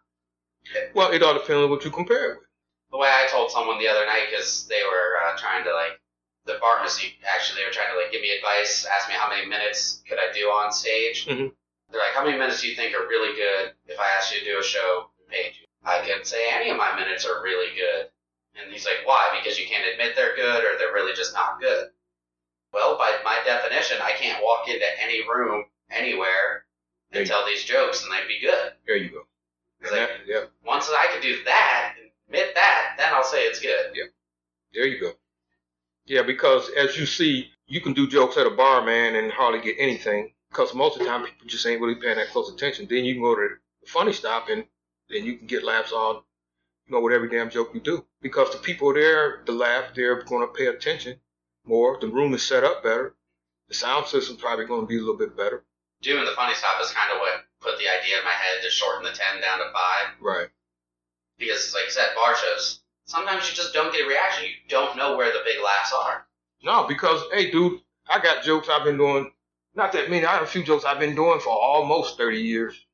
Well, 0.94 1.12
it 1.12 1.22
all 1.22 1.34
depends 1.34 1.62
on 1.64 1.70
what 1.70 1.84
you 1.84 1.90
compare 1.90 2.32
it 2.32 2.38
with. 2.38 2.47
The 2.90 2.98
way 2.98 3.08
I 3.08 3.26
told 3.30 3.50
someone 3.50 3.78
the 3.78 3.88
other 3.88 4.06
night 4.06 4.28
because 4.30 4.66
they 4.68 4.82
were 4.82 5.18
uh, 5.24 5.36
trying 5.38 5.64
to 5.64 5.72
like 5.72 6.00
the 6.46 6.58
pharmacy 6.60 7.18
actually 7.28 7.60
they 7.60 7.66
were 7.66 7.72
trying 7.72 7.92
to 7.92 7.98
like 8.00 8.10
give 8.12 8.22
me 8.22 8.30
advice, 8.32 8.86
ask 8.96 9.08
me 9.08 9.14
how 9.14 9.28
many 9.28 9.46
minutes 9.46 10.02
could 10.08 10.18
I 10.18 10.32
do 10.32 10.46
on 10.48 10.72
stage. 10.72 11.26
Mhm. 11.26 11.52
They're 11.90 12.00
like, 12.00 12.12
how 12.14 12.24
many 12.24 12.36
minutes 12.38 12.60
do 12.60 12.68
you 12.68 12.76
think 12.76 12.94
are 12.94 13.06
really 13.08 13.34
good 13.36 13.72
if 13.86 13.98
I 13.98 14.08
asked 14.16 14.32
you 14.32 14.40
to 14.40 14.44
do 14.44 14.58
a 14.58 14.62
show 14.62 15.10
paid 15.28 15.52
you? 15.60 15.66
I 15.84 16.04
could 16.04 16.26
say 16.26 16.48
any 16.52 16.70
of 16.70 16.76
my 16.76 16.94
minutes 16.96 17.24
are 17.24 17.42
really 17.42 17.74
good, 17.76 18.10
and 18.56 18.70
he's 18.70 18.84
like, 18.84 19.06
why? 19.06 19.38
Because 19.38 19.58
you 19.58 19.66
can't 19.66 19.86
admit 19.92 20.14
they're 20.16 20.36
good 20.36 20.64
or 20.64 20.76
they're 20.78 20.92
really 20.92 21.14
just 21.14 21.32
not 21.32 21.60
good. 21.60 21.88
Well, 22.72 22.98
by 22.98 23.16
my 23.24 23.40
definition, 23.44 23.98
I 24.02 24.12
can't 24.12 24.42
walk 24.44 24.68
into 24.68 24.84
any 25.02 25.26
room 25.28 25.64
anywhere 25.90 26.64
and 27.12 27.26
tell 27.26 27.46
these 27.46 27.64
jokes 27.64 28.04
and 28.04 28.12
they'd 28.12 28.28
be 28.28 28.40
good. 28.40 28.72
There 28.86 28.96
you 28.96 29.08
go. 29.10 29.22
Like, 29.82 29.92
that- 29.92 30.26
yeah, 30.26 30.44
once 30.64 30.90
I 30.90 31.06
can 31.12 31.22
do 31.22 31.42
that, 31.44 31.94
admit 32.28 32.54
that, 32.54 32.67
then 33.08 33.16
I'll 33.16 33.24
say 33.24 33.42
it's 33.44 33.60
good. 33.60 33.92
Yeah. 33.94 34.04
there 34.72 34.86
you 34.86 35.00
go. 35.00 35.12
Yeah, 36.06 36.22
because 36.22 36.70
as 36.78 36.96
you 36.98 37.06
see, 37.06 37.50
you 37.66 37.80
can 37.80 37.92
do 37.92 38.08
jokes 38.08 38.36
at 38.36 38.46
a 38.46 38.50
bar, 38.50 38.84
man, 38.84 39.14
and 39.16 39.32
hardly 39.32 39.60
get 39.60 39.76
anything. 39.78 40.32
because 40.50 40.74
most 40.74 40.96
of 40.96 41.00
the 41.00 41.08
time 41.08 41.24
people 41.24 41.46
just 41.46 41.66
ain't 41.66 41.80
really 41.80 41.96
paying 41.96 42.16
that 42.16 42.28
close 42.28 42.50
attention. 42.50 42.86
Then 42.88 43.04
you 43.04 43.14
can 43.14 43.22
go 43.22 43.34
to 43.34 43.48
the 43.82 43.86
funny 43.86 44.12
stop 44.12 44.48
and 44.48 44.64
then 45.10 45.24
you 45.24 45.36
can 45.36 45.46
get 45.46 45.64
laughs 45.64 45.92
on, 45.92 46.22
you 46.86 46.94
know, 46.94 47.00
with 47.00 47.12
every 47.12 47.28
damn 47.28 47.50
joke 47.50 47.70
you 47.74 47.80
do. 47.80 48.04
Because 48.22 48.50
the 48.52 48.58
people 48.58 48.94
there 48.94 49.42
the 49.44 49.52
laugh, 49.52 49.94
they're 49.94 50.22
going 50.22 50.46
to 50.46 50.52
pay 50.52 50.66
attention 50.66 51.20
more. 51.66 51.98
The 52.00 52.08
room 52.08 52.32
is 52.32 52.42
set 52.42 52.64
up 52.64 52.82
better. 52.82 53.14
The 53.68 53.74
sound 53.74 54.06
system's 54.06 54.40
probably 54.40 54.64
going 54.64 54.80
to 54.80 54.86
be 54.86 54.96
a 54.96 55.00
little 55.00 55.16
bit 55.18 55.36
better. 55.36 55.64
Doing 56.00 56.24
the 56.24 56.32
funny 56.32 56.54
stop 56.54 56.80
is 56.80 56.90
kind 56.92 57.12
of 57.12 57.18
what 57.18 57.44
put 57.60 57.76
the 57.78 57.84
idea 57.84 58.18
in 58.18 58.24
my 58.24 58.32
head 58.32 58.62
to 58.62 58.70
shorten 58.70 59.04
the 59.04 59.10
10 59.10 59.42
down 59.42 59.58
to 59.58 59.70
5. 59.72 59.74
Right. 60.20 60.48
Because, 61.38 61.74
like 61.74 61.84
I 61.86 61.90
said, 61.90 62.14
bar 62.14 62.34
shows, 62.36 62.80
sometimes 63.08 63.48
you 63.50 63.56
just 63.56 63.74
don't 63.74 63.92
get 63.92 64.04
a 64.06 64.08
reaction. 64.08 64.44
You 64.44 64.54
don't 64.68 64.96
know 64.96 65.16
where 65.16 65.32
the 65.32 65.40
big 65.44 65.56
laughs 65.64 65.92
are. 65.92 66.26
No, 66.62 66.86
because 66.86 67.20
hey, 67.32 67.50
dude, 67.50 67.80
I 68.08 68.20
got 68.20 68.44
jokes 68.44 68.68
I've 68.70 68.84
been 68.84 68.96
doing. 68.98 69.32
Not 69.74 69.92
that 69.92 70.10
many. 70.10 70.24
I 70.24 70.34
have 70.34 70.42
a 70.42 70.46
few 70.46 70.62
jokes 70.62 70.84
I've 70.84 70.98
been 71.00 71.14
doing 71.14 71.40
for 71.40 71.50
almost 71.50 72.16
thirty 72.16 72.40
years, 72.40 72.86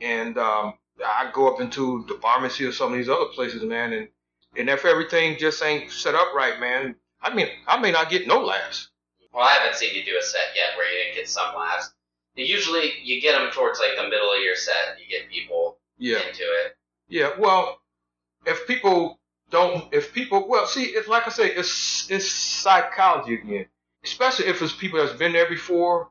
and 0.00 0.38
um, 0.38 0.74
I 1.04 1.30
go 1.32 1.52
up 1.52 1.60
into 1.60 2.04
the 2.08 2.14
pharmacy 2.14 2.64
or 2.64 2.72
some 2.72 2.92
of 2.92 2.98
these 2.98 3.08
other 3.08 3.26
places, 3.34 3.62
man, 3.62 3.92
and 3.92 4.08
and 4.56 4.68
if 4.68 4.84
everything 4.84 5.38
just 5.38 5.62
ain't 5.62 5.90
set 5.90 6.14
up 6.14 6.34
right, 6.34 6.60
man, 6.60 6.94
I 7.20 7.34
mean, 7.34 7.48
I 7.66 7.78
may 7.78 7.90
not 7.92 8.10
get 8.10 8.26
no 8.26 8.40
laughs. 8.40 8.90
Well, 9.32 9.44
I 9.44 9.52
haven't 9.52 9.76
seen 9.76 9.94
you 9.94 10.04
do 10.04 10.16
a 10.18 10.22
set 10.22 10.40
yet 10.54 10.76
where 10.76 10.90
you 10.92 11.04
didn't 11.04 11.16
get 11.16 11.28
some 11.28 11.54
laughs. 11.56 11.92
Usually, 12.34 12.92
you 13.02 13.20
get 13.20 13.38
them 13.38 13.50
towards 13.50 13.78
like 13.80 13.96
the 13.96 14.08
middle 14.08 14.30
of 14.32 14.40
your 14.42 14.56
set. 14.56 14.98
You 15.00 15.06
get 15.08 15.28
people 15.30 15.78
Yeah, 15.98 16.18
into 16.18 16.42
it. 16.42 16.76
yeah. 17.08 17.30
Well, 17.38 17.80
if 18.46 18.66
people 18.66 19.20
don't, 19.52 19.94
if 19.94 20.14
people, 20.14 20.48
well, 20.48 20.66
see, 20.66 20.84
it's 20.84 21.08
like 21.08 21.26
I 21.28 21.30
say, 21.30 21.48
it's 21.54 22.10
it's 22.10 22.30
psychology 22.30 23.36
again. 23.36 23.66
Especially 24.04 24.46
if 24.46 24.62
it's 24.62 24.72
people 24.74 24.98
that's 25.00 25.18
been 25.18 25.32
there 25.32 25.48
before, 25.48 26.10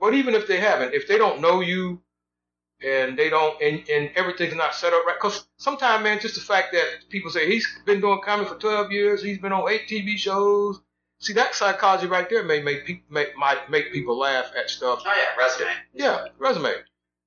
but 0.00 0.14
even 0.14 0.34
if 0.34 0.46
they 0.46 0.60
haven't, 0.60 0.94
if 0.94 1.08
they 1.08 1.18
don't 1.18 1.40
know 1.40 1.60
you, 1.60 2.00
and 2.84 3.18
they 3.18 3.30
don't, 3.30 3.60
and, 3.62 3.88
and 3.90 4.10
everything's 4.16 4.54
not 4.54 4.74
set 4.74 4.92
up 4.92 5.06
right, 5.06 5.16
because 5.20 5.46
sometimes, 5.56 6.04
man, 6.04 6.20
just 6.20 6.34
the 6.36 6.40
fact 6.40 6.72
that 6.72 6.84
people 7.10 7.30
say 7.30 7.48
he's 7.50 7.66
been 7.86 8.00
doing 8.00 8.20
comedy 8.24 8.48
for 8.48 8.56
12 8.56 8.92
years, 8.92 9.22
he's 9.22 9.38
been 9.38 9.52
on 9.52 9.70
eight 9.70 9.88
TV 9.88 10.16
shows. 10.16 10.80
See, 11.20 11.34
that 11.34 11.54
psychology 11.54 12.08
right 12.08 12.28
there 12.28 12.44
may 12.44 12.60
make 12.62 12.84
people 12.86 13.04
make, 13.10 13.36
might 13.36 13.70
make 13.70 13.92
people 13.92 14.18
laugh 14.18 14.52
at 14.58 14.70
stuff 14.70 15.02
Oh 15.06 15.12
yeah, 15.16 15.42
resume. 15.44 15.70
yeah, 15.94 16.26
resume. 16.38 16.72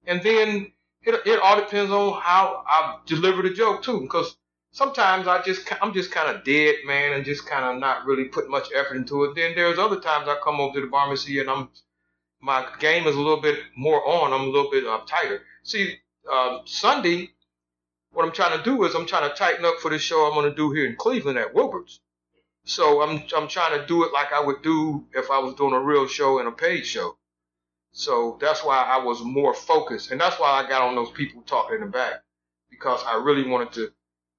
And 0.06 0.22
then 0.22 0.72
it, 1.04 1.16
it 1.26 1.40
all 1.40 1.58
depends 1.58 1.92
on 1.92 2.22
how 2.22 2.64
I 2.68 3.00
deliver 3.06 3.42
the 3.42 3.52
joke 3.52 3.84
too, 3.84 4.02
because 4.02 4.36
sometimes 4.76 5.26
I 5.26 5.42
just 5.42 5.62
I'm 5.82 5.94
just 5.94 6.12
kind 6.12 6.36
of 6.36 6.44
dead, 6.44 6.76
man, 6.86 7.14
and 7.14 7.24
just 7.26 7.48
kind 7.48 7.64
of 7.66 7.80
not 7.80 8.06
really 8.06 8.26
put 8.26 8.50
much 8.50 8.68
effort 8.76 8.96
into 8.96 9.24
it. 9.24 9.34
Then 9.34 9.54
there's 9.56 9.80
other 9.80 10.00
times 10.02 10.28
I 10.28 10.38
come 10.44 10.60
over 10.60 10.76
to 10.76 10.86
the 10.86 10.92
pharmacy 10.92 11.40
and 11.40 11.50
I'm 11.50 11.70
my 12.42 12.68
game 12.80 13.08
is 13.08 13.16
a 13.16 13.22
little 13.22 13.42
bit 13.42 13.58
more 13.76 14.06
on. 14.06 14.34
I'm 14.34 14.50
a 14.50 14.52
little 14.52 14.70
bit 14.70 14.86
uh, 14.86 15.00
tighter. 15.08 15.42
See, 15.64 15.96
um, 16.32 16.62
Sunday, 16.66 17.32
what 18.12 18.26
I'm 18.26 18.34
trying 18.34 18.58
to 18.58 18.64
do 18.64 18.84
is 18.84 18.94
I'm 18.94 19.08
trying 19.08 19.28
to 19.30 19.36
tighten 19.36 19.66
up 19.66 19.80
for 19.82 19.90
the 19.90 19.98
show 19.98 20.26
I'm 20.26 20.34
going 20.34 20.50
to 20.50 20.56
do 20.56 20.72
here 20.72 20.86
in 20.86 20.98
Cleveland 20.98 21.40
at 21.40 21.54
Wilbert's. 21.56 22.02
So 22.66 23.02
I'm 23.02 23.24
I'm 23.36 23.48
trying 23.48 23.80
to 23.80 23.88
do 23.88 24.04
it 24.04 24.12
like 24.12 24.34
I 24.34 24.42
would 24.42 24.62
do 24.62 25.06
if 25.14 25.32
I 25.32 25.40
was 25.40 25.56
doing 25.56 25.74
a 25.74 25.80
real 25.80 26.06
show 26.06 26.40
and 26.40 26.50
a 26.50 26.52
paid 26.52 26.86
show. 26.86 27.18
So 27.94 28.38
that's 28.42 28.64
why 28.64 28.84
I 28.84 29.02
was 29.02 29.22
more 29.24 29.54
focused, 29.54 30.12
and 30.12 30.20
that's 30.20 30.38
why 30.38 30.50
I 30.50 30.68
got 30.68 30.82
on 30.82 30.96
those 30.96 31.12
people 31.12 31.44
talking 31.44 31.76
in 31.76 31.82
the 31.82 31.88
back 31.88 32.24
because 32.70 33.02
I 33.06 33.16
really 33.24 33.48
wanted 33.50 33.72
to 33.74 33.94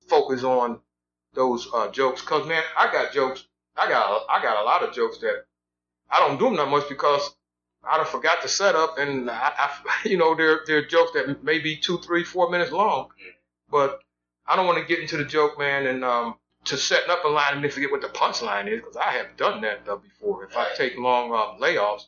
focus 0.09 0.45
on 0.45 0.81
those 1.35 1.69
uh, 1.73 1.91
jokes. 1.91 2.23
Cause 2.23 2.47
man, 2.47 2.63
I 2.79 2.91
got 2.93 3.13
jokes. 3.13 3.47
I 3.77 3.89
got 3.89 4.23
I 4.29 4.43
got 4.43 4.63
a 4.63 4.65
lot 4.65 4.83
of 4.83 4.95
jokes 4.95 5.19
that 5.19 5.45
I 6.11 6.21
don't 6.21 6.39
do 6.39 6.47
them 6.47 6.57
that 6.57 6.69
much 6.69 6.89
because 6.89 7.35
I 7.85 7.97
don't 7.97 8.09
forgot 8.09 8.43
to 8.43 8.49
set 8.49 8.75
up, 8.75 8.99
and 8.99 9.31
I, 9.31 9.53
I 9.57 9.71
you 10.09 10.17
know 10.17 10.35
they're 10.35 10.61
they're 10.67 10.87
jokes 10.87 11.13
that 11.13 11.43
may 11.45 11.59
be 11.59 11.77
two, 11.77 11.99
three, 11.99 12.25
four 12.25 12.51
minutes 12.51 12.73
long, 12.73 13.09
but 13.71 14.01
I 14.47 14.57
don't 14.57 14.67
want 14.67 14.79
to 14.79 14.85
get 14.85 15.01
into 15.01 15.17
the 15.17 15.25
joke, 15.25 15.59
man, 15.59 15.87
and 15.87 16.05
um, 16.05 16.37
to 16.65 16.77
setting 16.77 17.11
up 17.11 17.25
a 17.25 17.29
line 17.29 17.55
and 17.55 17.65
then 17.65 17.71
forget 17.71 17.91
what 17.91 18.01
the 18.01 18.09
punchline 18.09 18.69
is 18.69 18.81
because 18.81 18.97
I 18.97 19.13
have 19.13 19.37
done 19.37 19.61
that 19.63 19.89
uh, 19.89 19.97
before. 19.97 20.45
If 20.45 20.57
I 20.57 20.75
take 20.75 20.97
long 20.97 21.33
uh, 21.33 21.63
layoffs, 21.63 22.07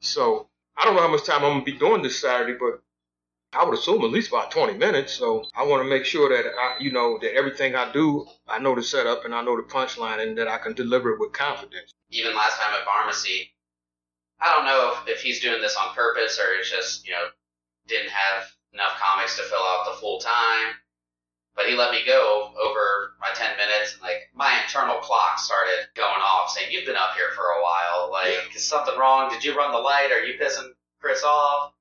so 0.00 0.48
I 0.76 0.84
don't 0.84 0.94
know 0.94 1.02
how 1.02 1.08
much 1.08 1.24
time 1.24 1.44
I'm 1.44 1.52
gonna 1.52 1.64
be 1.64 1.72
doing 1.72 2.02
this 2.02 2.20
Saturday, 2.20 2.56
but 2.58 2.82
I 3.52 3.64
would 3.64 3.78
assume 3.78 4.02
at 4.02 4.10
least 4.10 4.28
about 4.28 4.50
20 4.50 4.74
minutes. 4.74 5.12
So 5.12 5.44
I 5.54 5.64
want 5.64 5.82
to 5.82 5.88
make 5.88 6.04
sure 6.04 6.28
that 6.28 6.50
I, 6.54 6.76
you 6.80 6.92
know, 6.92 7.18
that 7.22 7.34
everything 7.34 7.74
I 7.74 7.90
do, 7.92 8.26
I 8.46 8.58
know 8.58 8.74
the 8.74 8.82
setup 8.82 9.24
and 9.24 9.34
I 9.34 9.42
know 9.42 9.56
the 9.56 9.62
punchline, 9.62 10.22
and 10.22 10.36
that 10.38 10.48
I 10.48 10.58
can 10.58 10.74
deliver 10.74 11.12
it 11.12 11.20
with 11.20 11.32
confidence. 11.32 11.92
Even 12.10 12.34
last 12.34 12.60
time 12.60 12.74
at 12.74 12.84
pharmacy, 12.84 13.50
I 14.40 14.54
don't 14.54 14.66
know 14.66 14.92
if, 14.92 15.16
if 15.16 15.22
he's 15.22 15.40
doing 15.40 15.60
this 15.60 15.76
on 15.76 15.94
purpose 15.94 16.38
or 16.38 16.58
it's 16.58 16.70
just 16.70 17.06
you 17.06 17.12
know 17.12 17.28
didn't 17.86 18.10
have 18.10 18.44
enough 18.74 19.00
comics 19.00 19.36
to 19.36 19.42
fill 19.42 19.58
out 19.58 19.86
the 19.90 20.00
full 20.00 20.18
time. 20.18 20.76
But 21.56 21.66
he 21.66 21.74
let 21.74 21.90
me 21.90 22.02
go 22.06 22.52
over 22.62 23.16
my 23.20 23.30
10 23.34 23.56
minutes, 23.56 23.94
and 23.94 24.02
like 24.02 24.30
my 24.34 24.60
internal 24.62 24.98
clock 24.98 25.38
started 25.38 25.88
going 25.96 26.22
off, 26.22 26.50
saying, 26.50 26.70
"You've 26.70 26.86
been 26.86 26.96
up 26.96 27.14
here 27.16 27.30
for 27.34 27.44
a 27.44 27.62
while. 27.62 28.10
Like, 28.12 28.54
is 28.54 28.62
something 28.62 28.96
wrong? 28.98 29.30
Did 29.30 29.42
you 29.42 29.56
run 29.56 29.72
the 29.72 29.78
light? 29.78 30.12
Are 30.12 30.24
you 30.24 30.38
pissing 30.38 30.70
Chris 31.00 31.24
off?" 31.24 31.72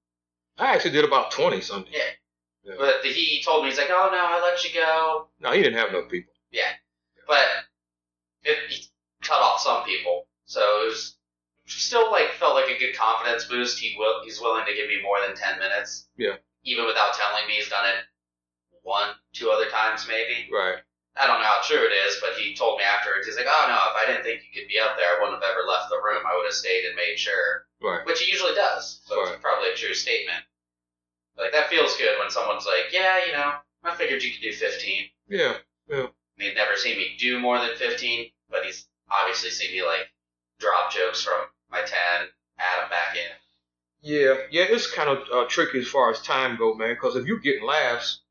I 0.57 0.73
actually 0.73 0.91
did 0.91 1.05
about 1.05 1.31
20 1.31 1.61
something. 1.61 1.91
Yeah. 1.93 2.01
Yeah. 2.63 2.73
But 2.77 3.05
he 3.05 3.41
told 3.45 3.63
me 3.63 3.69
he's 3.69 3.77
like, 3.77 3.89
"Oh 3.89 4.09
no, 4.11 4.17
I 4.19 4.41
let 4.43 4.61
you 4.63 4.73
go." 4.73 5.29
No, 5.39 5.51
he 5.53 5.61
didn't 5.63 5.79
have 5.79 5.91
no 5.93 6.01
people. 6.03 6.33
Yeah. 6.51 6.67
But 7.25 7.45
it, 8.43 8.57
he 8.69 8.83
cut 9.21 9.39
off 9.41 9.61
some 9.61 9.83
people, 9.85 10.27
so 10.45 10.59
it 10.83 10.87
was 10.87 11.15
still 11.65 12.11
like 12.11 12.31
felt 12.39 12.55
like 12.55 12.69
a 12.69 12.77
good 12.79 12.95
confidence 12.95 13.45
boost. 13.45 13.79
He 13.79 13.95
will 13.97 14.21
he's 14.25 14.41
willing 14.41 14.65
to 14.65 14.73
give 14.73 14.87
me 14.89 15.01
more 15.01 15.17
than 15.25 15.35
10 15.35 15.59
minutes. 15.59 16.07
Yeah. 16.17 16.35
Even 16.63 16.85
without 16.85 17.13
telling 17.13 17.47
me, 17.47 17.53
he's 17.55 17.69
done 17.69 17.85
it 17.85 18.03
one, 18.83 19.11
two 19.33 19.49
other 19.49 19.69
times 19.69 20.05
maybe. 20.07 20.49
Right. 20.51 20.79
I 21.19 21.25
don't 21.25 21.39
know 21.39 21.47
how 21.47 21.61
true 21.63 21.81
it 21.81 21.95
is, 22.07 22.17
but 22.21 22.37
he 22.37 22.53
told 22.55 22.77
me 22.77 22.83
afterwards, 22.85 23.25
he's 23.25 23.37
like, 23.37 23.47
oh 23.49 23.65
no, 23.67 23.75
if 23.89 23.95
I 23.97 24.05
didn't 24.11 24.23
think 24.23 24.43
you 24.43 24.53
could 24.53 24.67
be 24.69 24.77
up 24.79 24.95
there, 24.97 25.07
I 25.07 25.19
wouldn't 25.19 25.41
have 25.41 25.49
ever 25.51 25.65
left 25.67 25.89
the 25.89 25.97
room. 26.03 26.21
I 26.27 26.35
would 26.37 26.45
have 26.45 26.53
stayed 26.53 26.85
and 26.85 26.95
made 26.95 27.17
sure. 27.17 27.65
Right. 27.81 28.05
Which 28.05 28.21
he 28.21 28.29
usually 28.31 28.53
does. 28.55 29.01
So 29.05 29.17
Right. 29.23 29.33
it's 29.33 29.41
probably 29.41 29.71
a 29.71 29.75
true 29.75 29.95
statement. 29.95 30.43
Like, 31.37 31.51
that 31.51 31.69
feels 31.69 31.95
good 31.97 32.17
when 32.19 32.29
someone's 32.29 32.65
like, 32.65 32.91
yeah, 32.91 33.25
you 33.25 33.31
know, 33.33 33.53
I 33.83 33.95
figured 33.95 34.23
you 34.23 34.31
could 34.31 34.41
do 34.41 34.53
15. 34.53 35.03
Yeah. 35.29 35.53
And 35.89 36.09
he'd 36.37 36.55
never 36.55 36.75
seen 36.75 36.97
me 36.97 37.15
do 37.19 37.39
more 37.39 37.59
than 37.59 37.75
15, 37.75 38.31
but 38.49 38.63
he's 38.65 38.87
obviously 39.11 39.49
seen 39.51 39.71
me, 39.71 39.83
like, 39.83 40.07
drop 40.59 40.91
jokes 40.91 41.23
from 41.23 41.45
my 41.69 41.79
10, 41.79 41.89
add 42.59 42.81
them 42.81 42.89
back 42.89 43.15
in. 43.15 43.31
Yeah. 44.01 44.35
Yeah. 44.51 44.65
It's 44.69 44.91
kind 44.91 45.09
of 45.09 45.23
uh, 45.33 45.45
tricky 45.47 45.79
as 45.79 45.87
far 45.87 46.11
as 46.11 46.21
time 46.21 46.57
go, 46.57 46.73
man. 46.73 46.93
Because 46.93 47.15
if 47.15 47.25
you're 47.25 47.39
getting 47.39 47.65
laughs, 47.65 48.21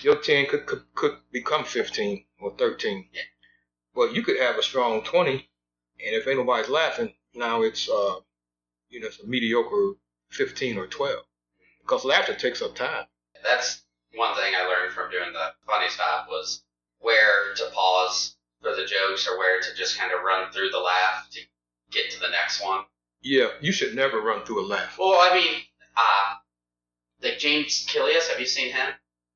your 0.00 0.16
10 0.16 0.46
could, 0.46 0.66
could 0.66 0.82
could 0.94 1.16
become 1.32 1.64
15 1.64 2.24
or 2.40 2.54
13. 2.56 3.08
Yeah. 3.12 3.22
But 3.94 4.14
you 4.14 4.22
could 4.22 4.38
have 4.38 4.56
a 4.56 4.62
strong 4.62 5.02
20, 5.02 5.32
and 5.32 5.40
if 5.98 6.28
ain't 6.28 6.38
nobody's 6.38 6.68
laughing, 6.68 7.12
now 7.34 7.62
it's 7.62 7.88
uh, 7.88 8.16
you 8.88 9.00
know, 9.00 9.06
it's 9.06 9.20
a 9.20 9.26
mediocre 9.26 9.94
15 10.30 10.78
or 10.78 10.86
12. 10.86 11.24
Because 11.90 12.04
laughter 12.04 12.34
takes 12.34 12.62
up 12.62 12.76
time. 12.76 13.04
That's 13.42 13.82
one 14.14 14.36
thing 14.36 14.54
I 14.56 14.64
learned 14.64 14.92
from 14.94 15.10
doing 15.10 15.32
the 15.32 15.52
funny 15.66 15.88
stop 15.88 16.28
was 16.28 16.62
where 17.00 17.52
to 17.56 17.64
pause 17.74 18.36
for 18.62 18.76
the 18.76 18.84
jokes 18.86 19.26
or 19.26 19.36
where 19.36 19.60
to 19.60 19.74
just 19.74 19.98
kind 19.98 20.12
of 20.12 20.22
run 20.22 20.52
through 20.52 20.70
the 20.70 20.78
laugh 20.78 21.28
to 21.32 21.40
get 21.90 22.12
to 22.12 22.20
the 22.20 22.28
next 22.28 22.62
one. 22.64 22.84
Yeah. 23.22 23.48
You 23.60 23.72
should 23.72 23.96
never 23.96 24.20
run 24.20 24.44
through 24.44 24.64
a 24.64 24.66
laugh. 24.68 24.98
Well, 25.00 25.18
I 25.20 25.34
mean, 25.34 25.62
uh, 25.96 26.34
like 27.22 27.40
James 27.40 27.84
Killius, 27.88 28.28
have 28.28 28.38
you 28.38 28.46
seen 28.46 28.72
him? 28.72 28.90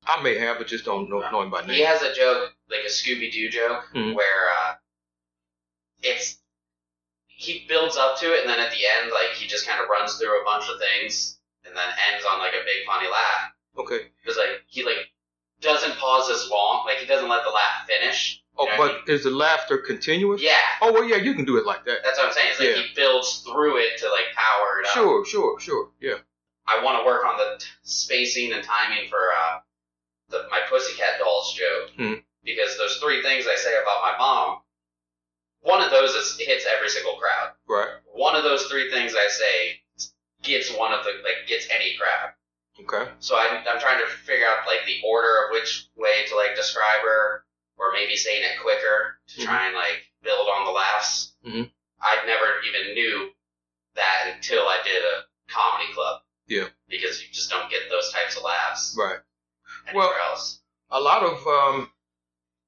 I 0.05 0.21
may 0.23 0.37
have, 0.39 0.57
but 0.57 0.67
just 0.67 0.85
don't 0.85 1.09
know, 1.09 1.29
know 1.29 1.41
him 1.41 1.49
by 1.49 1.59
name. 1.59 1.71
He 1.71 1.81
has 1.81 2.01
a 2.03 2.13
joke, 2.13 2.53
like 2.69 2.85
a 2.85 2.89
Scooby 2.89 3.33
Doo 3.33 3.49
joke, 3.49 3.83
Mhm. 3.93 4.15
where 4.15 4.49
uh, 4.57 4.75
it's 6.03 6.37
he 7.27 7.65
builds 7.67 7.97
up 7.97 8.17
to 8.19 8.33
it, 8.33 8.41
and 8.41 8.49
then 8.49 8.59
at 8.61 8.71
the 8.71 8.87
end, 8.87 9.11
like 9.11 9.31
he 9.35 9.45
just 9.45 9.67
kind 9.67 9.81
of 9.81 9.89
runs 9.89 10.17
through 10.17 10.41
a 10.41 10.45
bunch 10.45 10.69
of 10.69 10.79
things, 10.79 11.34
and 11.65 11.75
then 11.75 11.87
ends 12.13 12.25
on 12.29 12.39
like 12.39 12.53
a 12.53 12.63
big 12.65 12.85
funny 12.85 13.07
laugh. 13.09 13.51
Okay. 13.77 14.07
Because 14.23 14.37
like 14.37 14.63
he 14.67 14.83
like 14.83 14.97
doesn't 15.61 15.95
pause 15.97 16.29
as 16.29 16.49
long, 16.49 16.85
like 16.85 16.97
he 16.97 17.05
doesn't 17.05 17.29
let 17.29 17.43
the 17.43 17.49
laugh 17.49 17.87
finish. 17.87 18.41
Oh, 18.57 18.65
what 18.77 18.91
I 18.91 18.99
but 19.05 19.09
is 19.13 19.23
the 19.25 19.31
laughter 19.31 19.77
continuous? 19.77 20.41
Yeah, 20.41 20.55
Oh, 20.81 20.93
well, 20.93 21.03
yeah, 21.03 21.17
you 21.17 21.33
can 21.33 21.43
do 21.43 21.57
it 21.57 21.65
like 21.65 21.83
that. 21.85 21.97
that's 22.05 22.17
what 22.17 22.27
I'm 22.27 22.33
saying. 22.33 22.51
It's 22.51 22.59
like 22.59 22.69
Yeah. 22.69 22.83
he 22.83 22.95
builds 22.95 23.39
through 23.41 23.77
it 23.77 23.97
to 23.99 24.05
like 24.09 24.31
power 24.33 24.79
it 24.79 24.87
up. 24.87 24.93
Sure, 24.93 25.25
sure, 25.25 25.59
sure. 25.59 25.89
Yeah. 25.99 26.19
I 26.67 26.81
want 26.83 26.99
to 27.01 27.05
work 27.05 27.25
on 27.25 27.37
the 27.37 27.57
t- 27.59 27.65
spacing 27.83 28.53
and 28.53 28.63
timing 28.63 29.09
for 29.09 29.19
uh, 29.19 29.59
the, 30.29 30.47
my 30.49 30.61
Pussycat 30.69 31.19
Dolls 31.19 31.53
joke 31.53 31.89
Hmm. 31.97 32.13
because 32.45 32.77
those 32.77 32.97
three 32.97 33.21
things 33.21 33.45
I 33.45 33.55
say 33.55 33.73
about 33.81 34.01
my 34.01 34.15
mom, 34.17 34.59
one 35.61 35.81
of 35.83 35.91
those 35.91 36.11
is 36.15 36.37
hits 36.39 36.65
every 36.65 36.89
single 36.89 37.15
crowd. 37.15 37.51
Right. 37.67 37.89
One 38.13 38.35
of 38.37 38.43
those 38.43 38.67
three 38.67 38.89
things 38.89 39.15
I 39.15 39.27
say 39.27 39.81
gets 40.45 40.71
one 40.71 40.93
of 40.93 41.03
the 41.03 41.11
like 41.23 41.47
gets 41.47 41.67
any 41.69 41.95
crowd. 41.97 42.33
Okay. 42.79 43.11
So 43.19 43.37
I'm 43.37 43.63
I'm 43.67 43.79
trying 43.79 43.99
to 43.99 44.07
figure 44.07 44.45
out 44.45 44.67
like 44.67 44.85
the 44.85 45.01
order 45.05 45.45
of 45.45 45.51
which 45.51 45.87
way 45.95 46.25
to 46.27 46.35
like 46.35 46.55
describe 46.55 47.01
her, 47.03 47.45
or 47.77 47.91
maybe 47.93 48.15
saying 48.15 48.43
it 48.43 48.61
quicker 48.61 49.19
to 49.29 49.41
try 49.45 49.65
and 49.67 49.75
like 49.75 50.03
build 50.23 50.47
on 50.47 50.65
the 50.65 50.71
laughs. 50.71 51.33
Mhm. 51.45 51.71
I 52.01 52.25
never 52.25 52.61
even 52.67 52.93
knew 52.93 53.29
that 53.95 54.33
until 54.35 54.63
I 54.67 54.81
did 54.83 55.03
a 55.03 55.23
comedy 55.51 55.93
club. 55.93 56.21
Yeah. 56.47 56.67
Because 56.87 57.21
you 57.21 57.29
just 57.31 57.49
don't 57.49 57.69
get 57.71 57.89
those 57.89 58.11
types 58.11 58.35
of 58.37 58.43
laughs 58.43 58.95
Right. 58.97 59.19
anywhere 59.87 60.07
Well- 60.09 60.29
else. 60.31 60.61
A 60.91 60.99
lot 60.99 61.23
of 61.23 61.45
um, 61.47 61.91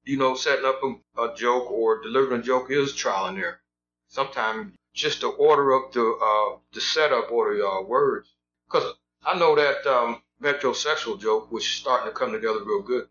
you 0.04 0.16
know, 0.16 0.34
setting 0.34 0.64
up 0.64 0.80
a, 0.82 1.22
a 1.22 1.34
joke 1.36 1.70
or 1.70 2.02
delivering 2.02 2.40
a 2.40 2.42
joke 2.42 2.70
is 2.70 2.94
trial 2.94 3.26
and 3.26 3.38
error. 3.38 3.60
Sometimes 4.08 4.72
just 4.94 5.20
the 5.20 5.28
order 5.28 5.72
of 5.72 5.92
the 5.92 6.02
uh, 6.02 6.58
the 6.72 6.80
setup 6.80 7.30
or 7.30 7.54
the 7.54 7.66
uh, 7.66 7.82
words, 7.82 8.34
because 8.66 8.94
I 9.24 9.38
know 9.38 9.54
that 9.54 9.86
um, 9.86 10.22
metrosexual 10.42 11.20
joke 11.20 11.52
was 11.52 11.66
starting 11.66 12.10
to 12.10 12.18
come 12.18 12.32
together 12.32 12.64
real 12.64 12.82
good. 12.82 13.08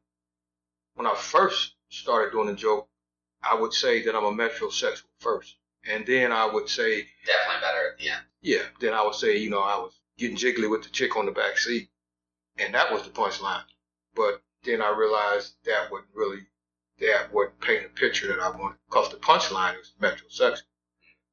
When 0.95 1.07
I 1.07 1.15
first 1.15 1.75
started 1.89 2.31
doing 2.31 2.47
the 2.47 2.55
joke, 2.55 2.89
I 3.43 3.55
would 3.55 3.73
say 3.73 4.03
that 4.03 4.15
I'm 4.15 4.25
a 4.25 4.31
metrosexual 4.31 5.03
first, 5.19 5.55
and 5.87 6.05
then 6.05 6.31
I 6.31 6.45
would 6.45 6.67
say 6.67 7.07
Definitely 7.25 7.61
better 7.61 7.91
at 7.91 7.97
the 7.99 8.09
end. 8.09 8.21
Yeah, 8.41 8.63
then 8.79 8.93
I 8.93 9.03
would 9.03 9.15
say, 9.15 9.37
you 9.37 9.49
know, 9.49 9.61
I 9.61 9.77
was 9.77 9.93
getting 10.17 10.37
jiggly 10.37 10.69
with 10.69 10.83
the 10.83 10.89
chick 10.89 11.15
on 11.15 11.25
the 11.27 11.31
back 11.31 11.57
seat, 11.57 11.89
and 12.57 12.73
that 12.73 12.91
was 12.91 13.03
the 13.03 13.09
punchline. 13.09 13.63
But 14.15 14.41
then 14.63 14.81
I 14.81 14.89
realized 14.89 15.53
that 15.65 15.91
wouldn't 15.91 16.09
really, 16.15 16.47
that 16.99 17.31
wouldn't 17.31 17.59
paint 17.61 17.85
a 17.85 17.89
picture 17.89 18.27
that 18.27 18.39
I 18.39 18.49
wanted, 18.49 18.77
because 18.89 19.09
the 19.09 19.17
punchline 19.17 19.79
is 19.79 19.93
metrosexual. 20.01 20.63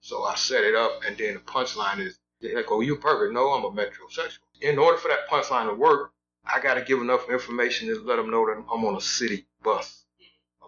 So 0.05 0.25
I 0.25 0.35
set 0.35 0.65
it 0.65 0.75
up, 0.75 1.01
and 1.07 1.17
then 1.17 1.33
the 1.33 1.41
punchline 1.41 2.01
is, 2.01 2.19
they 2.43 2.53
go, 2.53 2.65
oh, 2.77 2.81
you 2.81 2.97
perfect. 2.97 3.33
No, 3.33 3.53
I'm 3.53 3.65
a 3.65 3.71
metrosexual. 3.71 4.39
In 4.61 4.79
order 4.79 4.99
for 4.99 5.09
that 5.09 5.29
punchline 5.31 5.67
to 5.67 5.75
work, 5.75 6.13
I 6.45 6.61
got 6.61 6.75
to 6.75 6.83
give 6.83 7.01
enough 7.01 7.31
information 7.31 7.89
to 7.89 7.99
let 8.03 8.17
them 8.17 8.31
know 8.31 8.45
that 8.45 8.63
I'm 8.71 8.85
on 8.85 8.97
a 8.97 9.01
city 9.01 9.47
bus, 9.63 10.05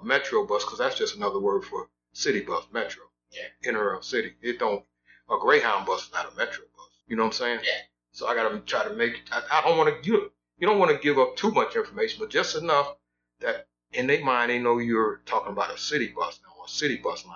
a 0.00 0.02
metro 0.02 0.46
bus, 0.46 0.64
because 0.64 0.78
that's 0.78 0.96
just 0.96 1.16
another 1.16 1.38
word 1.38 1.64
for 1.64 1.90
city 2.14 2.40
bus, 2.40 2.64
metro. 2.72 3.02
Yeah. 3.30 3.68
Inner 3.68 3.98
city. 4.00 4.32
It 4.40 4.58
don't 4.58 4.82
a 5.28 5.36
Greyhound 5.38 5.84
bus 5.84 6.06
is 6.06 6.12
not 6.12 6.32
a 6.32 6.36
Metro 6.36 6.64
bus. 6.74 6.88
You 7.06 7.16
know 7.16 7.24
what 7.24 7.28
I'm 7.28 7.32
saying? 7.32 7.60
Yeah. 7.62 7.80
So 8.12 8.26
I 8.26 8.34
gotta 8.34 8.60
try 8.60 8.84
to 8.84 8.94
make. 8.94 9.22
I, 9.30 9.42
I 9.52 9.62
don't 9.62 9.76
want 9.76 10.02
to. 10.02 10.08
You 10.08 10.32
you 10.58 10.66
don't 10.66 10.78
want 10.78 10.92
to 10.92 11.02
give 11.02 11.18
up 11.18 11.36
too 11.36 11.50
much 11.50 11.76
information, 11.76 12.20
but 12.20 12.30
just 12.30 12.56
enough 12.56 12.96
that 13.40 13.66
in 13.92 14.06
their 14.06 14.24
mind 14.24 14.50
they 14.50 14.58
know 14.58 14.78
you're 14.78 15.20
talking 15.26 15.52
about 15.52 15.74
a 15.74 15.78
city 15.78 16.14
bus 16.16 16.40
now, 16.42 16.64
a 16.64 16.68
city 16.68 16.96
bus 16.96 17.26
line, 17.26 17.34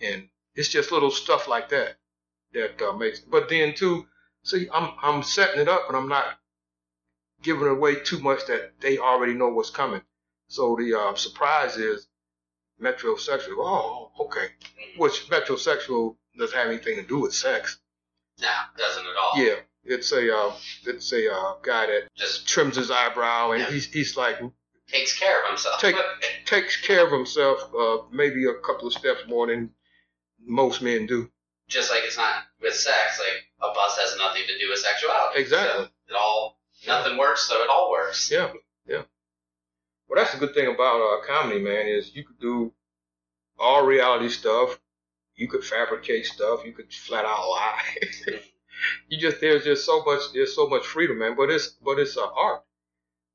and 0.00 0.28
it's 0.54 0.68
just 0.68 0.92
little 0.92 1.10
stuff 1.10 1.48
like 1.48 1.68
that 1.70 1.96
that 2.52 2.80
uh, 2.82 2.92
makes. 2.96 3.20
But 3.20 3.48
then 3.48 3.74
too, 3.74 4.06
see, 4.42 4.68
I'm 4.72 4.90
I'm 5.02 5.22
setting 5.22 5.60
it 5.60 5.68
up, 5.68 5.84
and 5.88 5.96
I'm 5.96 6.08
not 6.08 6.24
giving 7.42 7.68
away 7.68 7.96
too 7.96 8.20
much 8.20 8.46
that 8.46 8.72
they 8.80 8.98
already 8.98 9.34
know 9.34 9.48
what's 9.48 9.70
coming. 9.70 10.02
So 10.48 10.76
the 10.76 10.98
uh, 10.98 11.14
surprise 11.14 11.76
is 11.76 12.06
metrosexual. 12.80 13.56
Oh, 13.58 14.10
okay. 14.20 14.46
Which 14.96 15.28
metrosexual 15.28 16.16
doesn't 16.38 16.56
have 16.56 16.68
anything 16.68 16.96
to 16.96 17.02
do 17.02 17.18
with 17.20 17.34
sex. 17.34 17.78
No, 18.40 18.48
doesn't 18.76 19.04
at 19.04 19.16
all. 19.16 19.32
Yeah, 19.36 19.54
it's 19.84 20.12
a 20.12 20.34
uh, 20.36 20.52
it's 20.86 21.12
a 21.12 21.32
uh, 21.32 21.54
guy 21.62 21.86
that 21.86 22.08
Just 22.16 22.48
trims 22.48 22.76
his 22.76 22.90
eyebrow 22.90 23.52
and 23.52 23.60
Yeah. 23.62 23.70
he's 23.70 23.86
he's 23.86 24.16
like 24.16 24.40
takes 24.88 25.18
care 25.18 25.42
of 25.42 25.48
himself. 25.48 25.80
Take- 25.80 25.96
takes 26.46 26.76
care 26.80 27.06
of 27.06 27.12
himself 27.12 27.72
uh, 27.78 27.98
maybe 28.12 28.44
a 28.46 28.54
couple 28.54 28.86
of 28.88 28.92
steps 28.92 29.20
more 29.28 29.46
than 29.46 29.70
most 30.44 30.82
men 30.82 31.06
do. 31.06 31.30
just 31.68 31.90
like 31.90 32.02
it's 32.04 32.16
not 32.16 32.44
with 32.60 32.74
sex, 32.74 33.18
like 33.18 33.44
a 33.70 33.74
bus 33.74 33.96
has 33.98 34.16
nothing 34.18 34.42
to 34.46 34.58
do 34.58 34.68
with 34.70 34.78
sexuality. 34.78 35.40
Exactly. 35.40 35.84
So 35.84 35.90
it 36.08 36.16
all 36.16 36.58
nothing 36.86 37.16
works, 37.18 37.42
so 37.48 37.62
it 37.62 37.70
all 37.70 37.90
works. 37.90 38.30
Yeah, 38.30 38.52
yeah. 38.86 39.02
Well, 40.08 40.22
that's 40.22 40.32
the 40.32 40.38
good 40.38 40.54
thing 40.54 40.66
about 40.72 41.00
uh, 41.00 41.26
comedy, 41.26 41.60
man, 41.60 41.86
is 41.88 42.14
you 42.14 42.24
could 42.24 42.38
do 42.40 42.72
all 43.58 43.84
reality 43.86 44.28
stuff. 44.28 44.78
You 45.36 45.48
could 45.48 45.64
fabricate 45.64 46.26
stuff. 46.26 46.64
You 46.64 46.72
could 46.72 46.92
flat 46.92 47.24
out 47.24 47.48
lie. 47.48 47.82
you 49.08 49.18
just 49.18 49.40
there's 49.40 49.64
just 49.64 49.84
so 49.86 50.04
much 50.04 50.20
there's 50.34 50.54
so 50.54 50.68
much 50.68 50.84
freedom, 50.86 51.18
man. 51.18 51.34
But 51.36 51.50
it's 51.50 51.68
but 51.68 51.98
it's 51.98 52.16
an 52.16 52.28
art, 52.36 52.62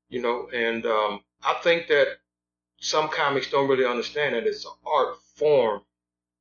you 0.08 0.22
know. 0.22 0.48
And 0.54 0.86
um, 0.86 1.20
I 1.42 1.54
think 1.62 1.88
that 1.88 2.06
some 2.80 3.08
comics 3.08 3.50
don't 3.50 3.68
really 3.68 3.84
understand 3.84 4.34
that 4.34 4.46
it's 4.46 4.64
an 4.64 4.72
art 4.86 5.16
form, 5.34 5.82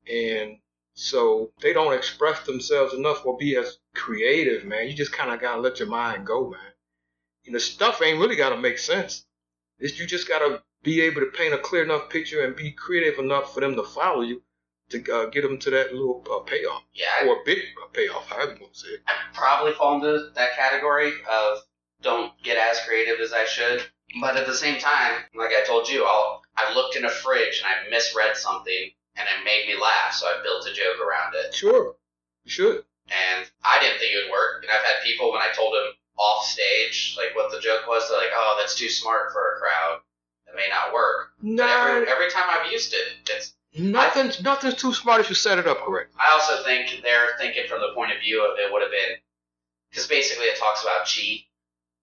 and 0.09 0.57
so 0.93 1.51
they 1.61 1.71
don't 1.71 1.93
express 1.93 2.45
themselves 2.45 2.93
enough 2.93 3.25
or 3.25 3.37
be 3.37 3.55
as 3.55 3.77
creative, 3.95 4.65
man. 4.65 4.87
You 4.87 4.93
just 4.93 5.13
kind 5.13 5.31
of 5.31 5.39
gotta 5.39 5.61
let 5.61 5.79
your 5.79 5.87
mind 5.87 6.25
go, 6.25 6.49
man. 6.49 6.59
And 7.45 7.55
the 7.55 7.59
stuff 7.59 8.01
ain't 8.01 8.19
really 8.19 8.35
gotta 8.35 8.57
make 8.57 8.79
sense. 8.79 9.25
It's 9.79 9.99
you 9.99 10.05
just 10.05 10.27
gotta 10.27 10.61
be 10.83 11.01
able 11.01 11.21
to 11.21 11.27
paint 11.27 11.53
a 11.53 11.57
clear 11.57 11.83
enough 11.83 12.09
picture 12.09 12.43
and 12.43 12.55
be 12.55 12.71
creative 12.71 13.19
enough 13.19 13.53
for 13.53 13.59
them 13.61 13.75
to 13.75 13.83
follow 13.83 14.21
you 14.21 14.41
to 14.89 15.11
uh, 15.13 15.25
get 15.27 15.43
them 15.43 15.57
to 15.59 15.69
that 15.69 15.93
little 15.93 16.25
uh, 16.31 16.39
payoff 16.39 16.83
Yeah, 16.93 17.27
or 17.27 17.35
a 17.35 17.45
big 17.45 17.59
uh, 17.81 17.87
payoff, 17.93 18.27
however 18.27 18.53
you 18.53 18.61
want 18.61 18.73
to 18.73 18.79
say 18.79 18.87
it. 18.89 19.01
I 19.07 19.13
probably 19.33 19.73
fall 19.73 19.95
into 19.95 20.31
that 20.35 20.55
category 20.55 21.13
of 21.31 21.59
don't 22.01 22.31
get 22.43 22.57
as 22.57 22.79
creative 22.85 23.19
as 23.19 23.33
I 23.33 23.45
should. 23.45 23.83
But 24.19 24.37
at 24.37 24.47
the 24.47 24.55
same 24.55 24.79
time, 24.79 25.21
like 25.35 25.51
I 25.51 25.63
told 25.65 25.87
you, 25.87 26.03
I'll 26.05 26.41
I 26.57 26.73
looked 26.73 26.95
in 26.95 27.05
a 27.05 27.09
fridge 27.09 27.63
and 27.63 27.87
I 27.87 27.89
misread 27.89 28.35
something 28.35 28.91
and 29.19 29.27
it 29.27 29.43
made 29.43 29.67
me 29.67 29.75
laugh, 29.79 30.13
so 30.13 30.25
I 30.27 30.41
built 30.41 30.65
a 30.67 30.73
joke 30.73 30.99
around 30.99 31.35
it. 31.35 31.53
Sure, 31.53 31.95
you 32.45 32.51
should. 32.51 32.83
And 33.11 33.45
I 33.65 33.79
didn't 33.81 33.99
think 33.99 34.13
it 34.13 34.23
would 34.25 34.31
work. 34.31 34.63
And 34.63 34.71
I've 34.71 34.85
had 34.85 35.03
people 35.03 35.31
when 35.31 35.41
I 35.41 35.51
told 35.53 35.73
them 35.73 35.93
off 36.17 36.45
stage, 36.45 37.15
like 37.17 37.35
what 37.35 37.51
the 37.51 37.59
joke 37.59 37.87
was, 37.87 38.07
they're 38.09 38.17
like, 38.17 38.31
"Oh, 38.33 38.55
that's 38.59 38.75
too 38.75 38.89
smart 38.89 39.31
for 39.31 39.55
a 39.55 39.59
crowd. 39.59 40.01
It 40.47 40.55
may 40.55 40.67
not 40.69 40.93
work." 40.93 41.33
No. 41.41 41.65
Nah, 41.65 41.87
every, 41.87 42.07
every 42.07 42.29
time 42.31 42.45
I've 42.49 42.71
used 42.71 42.93
it, 42.93 43.29
it's 43.29 43.53
nothing's 43.77 44.41
nothing's 44.41 44.75
too 44.75 44.93
smart 44.93 45.21
if 45.21 45.29
you 45.29 45.35
set 45.35 45.59
it 45.59 45.67
up 45.67 45.79
correct. 45.85 46.13
I 46.19 46.31
also 46.33 46.63
think 46.63 47.01
they're 47.03 47.37
thinking 47.37 47.67
from 47.67 47.81
the 47.81 47.93
point 47.93 48.11
of 48.11 48.19
view 48.19 48.45
of 48.45 48.57
it 48.59 48.71
would 48.71 48.81
have 48.81 48.91
been 48.91 49.17
because 49.89 50.07
basically 50.07 50.45
it 50.45 50.57
talks 50.59 50.83
about 50.83 51.05
chi, 51.07 51.45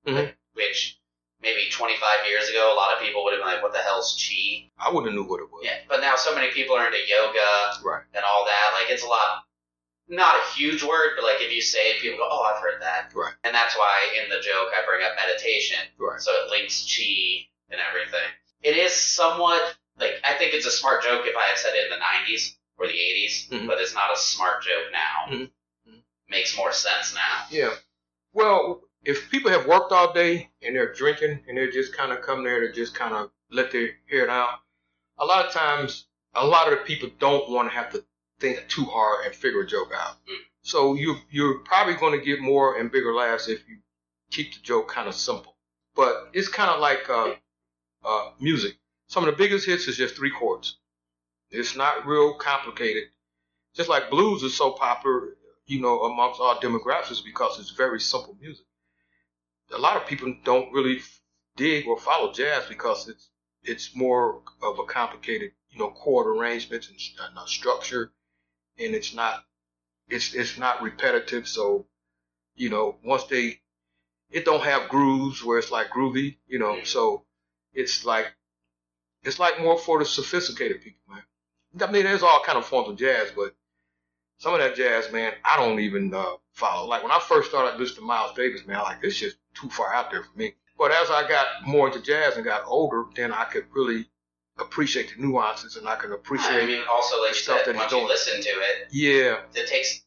Mhm. 0.06 0.34
which 0.54 0.98
maybe 1.40 1.68
25 1.70 2.26
years 2.28 2.48
ago 2.48 2.72
a 2.72 2.76
lot 2.76 2.92
of 2.94 3.00
people 3.02 3.22
would 3.24 3.32
have 3.34 3.42
been 3.42 3.52
like, 3.52 3.62
"What 3.62 3.72
the 3.72 3.78
hell's 3.80 4.16
chi?" 4.16 4.70
I 4.78 4.90
wouldn't 4.90 5.12
have 5.12 5.14
knew 5.14 5.28
what 5.28 5.40
it 5.40 5.50
was. 5.50 5.62
Yeah, 5.64 5.78
but 5.88 6.00
now 6.00 6.16
so 6.16 6.34
many 6.34 6.50
people 6.52 6.76
are 6.76 6.86
into 6.86 6.98
yoga 7.06 7.78
Right. 7.82 8.04
and 8.14 8.24
all 8.24 8.44
that. 8.44 8.70
Like 8.74 8.90
it's 8.90 9.02
a 9.04 9.06
lot, 9.08 9.44
not 10.08 10.34
a 10.36 10.44
huge 10.54 10.82
word, 10.82 11.12
but 11.16 11.24
like 11.24 11.40
if 11.40 11.52
you 11.52 11.60
say 11.62 11.90
it, 11.90 12.00
people 12.00 12.18
go, 12.18 12.28
"Oh, 12.30 12.42
I've 12.42 12.60
heard 12.62 12.80
that." 12.82 13.10
Right. 13.14 13.34
And 13.44 13.54
that's 13.54 13.76
why 13.76 14.14
in 14.22 14.28
the 14.28 14.40
joke 14.40 14.68
I 14.76 14.84
bring 14.86 15.04
up 15.04 15.16
meditation, 15.16 15.78
Right. 15.98 16.20
so 16.20 16.32
it 16.44 16.50
links 16.50 16.84
chi 16.86 17.48
and 17.70 17.80
everything. 17.80 18.30
It 18.62 18.76
is 18.76 18.94
somewhat 18.94 19.76
like 19.98 20.20
I 20.24 20.34
think 20.34 20.54
it's 20.54 20.66
a 20.66 20.70
smart 20.70 21.02
joke 21.02 21.26
if 21.26 21.36
I 21.36 21.42
had 21.44 21.58
said 21.58 21.74
it 21.74 21.84
in 21.84 21.90
the 21.90 21.96
90s 21.98 22.56
or 22.78 22.86
the 22.86 22.92
80s, 22.98 23.48
Mhm. 23.50 23.66
but 23.66 23.80
it's 23.80 23.94
not 23.94 24.12
a 24.12 24.16
smart 24.16 24.62
joke 24.62 24.90
now. 24.92 25.26
Mhm. 25.28 25.50
Mhm. 25.88 26.02
Makes 26.28 26.56
more 26.56 26.72
sense 26.72 27.14
now. 27.14 27.46
Yeah. 27.50 27.74
Well, 28.32 28.82
if 29.06 29.30
people 29.30 29.52
have 29.52 29.66
worked 29.66 29.92
all 29.92 30.12
day 30.12 30.50
and 30.62 30.74
they're 30.74 30.92
drinking 30.92 31.38
and 31.48 31.56
they're 31.56 31.70
just 31.70 31.96
kind 31.96 32.10
of 32.10 32.22
come 32.22 32.42
there 32.42 32.60
to 32.60 32.72
just 32.72 32.92
kind 32.94 33.14
of 33.14 33.30
let 33.50 33.70
their 33.70 33.90
hair 34.10 34.28
out, 34.28 34.58
a 35.18 35.24
lot 35.24 35.46
of 35.46 35.52
times, 35.52 36.06
a 36.34 36.44
lot 36.44 36.70
of 36.70 36.78
the 36.78 36.84
people 36.84 37.08
don't 37.20 37.48
want 37.48 37.70
to 37.70 37.74
have 37.74 37.90
to 37.92 38.04
think 38.40 38.64
too 38.68 38.84
hard 38.84 39.24
and 39.24 39.34
figure 39.34 39.60
a 39.60 39.66
joke 39.66 39.92
out. 39.94 40.16
Mm. 40.28 40.38
So 40.62 40.94
you 40.94 41.16
you're 41.30 41.60
probably 41.60 41.94
going 41.94 42.18
to 42.18 42.24
get 42.24 42.40
more 42.40 42.78
and 42.78 42.90
bigger 42.90 43.14
laughs 43.14 43.48
if 43.48 43.66
you 43.68 43.78
keep 44.30 44.52
the 44.54 44.60
joke 44.60 44.88
kind 44.88 45.08
of 45.08 45.14
simple. 45.14 45.56
But 45.94 46.30
it's 46.32 46.48
kind 46.48 46.70
of 46.70 46.80
like 46.80 47.08
uh, 47.08 47.34
uh, 48.04 48.30
music. 48.40 48.76
Some 49.06 49.22
of 49.22 49.30
the 49.30 49.36
biggest 49.36 49.66
hits 49.66 49.86
is 49.86 49.96
just 49.96 50.16
three 50.16 50.32
chords. 50.32 50.78
It's 51.50 51.76
not 51.76 52.06
real 52.06 52.34
complicated. 52.34 53.04
Just 53.76 53.88
like 53.88 54.10
blues 54.10 54.42
is 54.42 54.56
so 54.56 54.72
popular, 54.72 55.36
you 55.66 55.80
know, 55.80 56.02
amongst 56.02 56.40
all 56.40 56.56
demographics 56.56 57.24
because 57.24 57.60
it's 57.60 57.70
very 57.70 58.00
simple 58.00 58.36
music. 58.40 58.66
A 59.72 59.78
lot 59.78 59.96
of 59.96 60.06
people 60.06 60.34
don't 60.44 60.72
really 60.72 61.00
dig 61.56 61.86
or 61.86 61.98
follow 61.98 62.32
jazz 62.32 62.66
because 62.66 63.08
it's 63.08 63.30
it's 63.62 63.96
more 63.96 64.42
of 64.62 64.78
a 64.78 64.84
complicated, 64.84 65.52
you 65.70 65.78
know, 65.78 65.90
chord 65.90 66.28
arrangements 66.28 66.88
and, 66.88 67.36
uh, 67.36 67.44
structure, 67.46 68.12
and 68.78 68.94
it's 68.94 69.14
not 69.14 69.44
it's 70.08 70.34
it's 70.34 70.58
not 70.58 70.82
repetitive. 70.82 71.48
So, 71.48 71.86
you 72.54 72.70
know, 72.70 72.96
once 73.04 73.24
they 73.24 73.60
it 74.30 74.44
don't 74.44 74.62
have 74.62 74.88
grooves 74.88 75.42
where 75.44 75.58
it's 75.58 75.70
like 75.70 75.88
groovy, 75.88 76.36
you 76.46 76.58
know. 76.58 76.82
So 76.84 77.24
it's 77.72 78.04
like 78.04 78.34
it's 79.22 79.38
like 79.38 79.60
more 79.60 79.78
for 79.78 79.98
the 79.98 80.04
sophisticated 80.04 80.82
people, 80.82 81.00
man. 81.08 81.22
I 81.80 81.90
mean, 81.90 82.04
there's 82.04 82.22
all 82.22 82.42
kind 82.44 82.58
of 82.58 82.66
forms 82.66 82.88
of 82.88 82.96
jazz, 82.96 83.30
but 83.34 83.54
some 84.38 84.54
of 84.54 84.60
that 84.60 84.76
jazz, 84.76 85.10
man, 85.12 85.32
I 85.44 85.56
don't 85.56 85.80
even 85.80 86.12
uh, 86.12 86.34
follow. 86.52 86.86
Like 86.88 87.02
when 87.02 87.12
I 87.12 87.20
first 87.20 87.48
started 87.50 87.78
listening 87.78 88.00
to 88.00 88.06
Miles 88.06 88.34
Davis, 88.36 88.66
man, 88.66 88.76
I 88.76 88.82
like 88.82 89.02
this 89.02 89.16
just 89.18 89.36
too 89.60 89.68
far 89.70 89.94
out 89.94 90.10
there 90.10 90.22
for 90.22 90.36
me. 90.38 90.54
But 90.78 90.92
as 90.92 91.10
I 91.10 91.26
got 91.26 91.46
more 91.66 91.86
into 91.88 92.02
jazz 92.02 92.36
and 92.36 92.44
got 92.44 92.62
older, 92.66 93.04
then 93.14 93.32
I 93.32 93.44
could 93.44 93.64
really 93.72 94.06
appreciate 94.58 95.14
the 95.14 95.22
nuances 95.22 95.76
and 95.76 95.88
I 95.88 95.96
could 95.96 96.12
appreciate. 96.12 96.62
I 96.62 96.66
mean, 96.66 96.82
also 96.90 97.20
like 97.22 97.32
the 97.32 97.36
stuff 97.36 97.58
said, 97.64 97.66
that 97.66 97.72
he's 97.74 97.80
once 97.80 97.92
you 97.92 98.06
listen 98.06 98.42
to 98.42 98.48
it, 98.50 98.88
yeah, 98.90 99.40
it 99.54 99.66
takes 99.66 100.02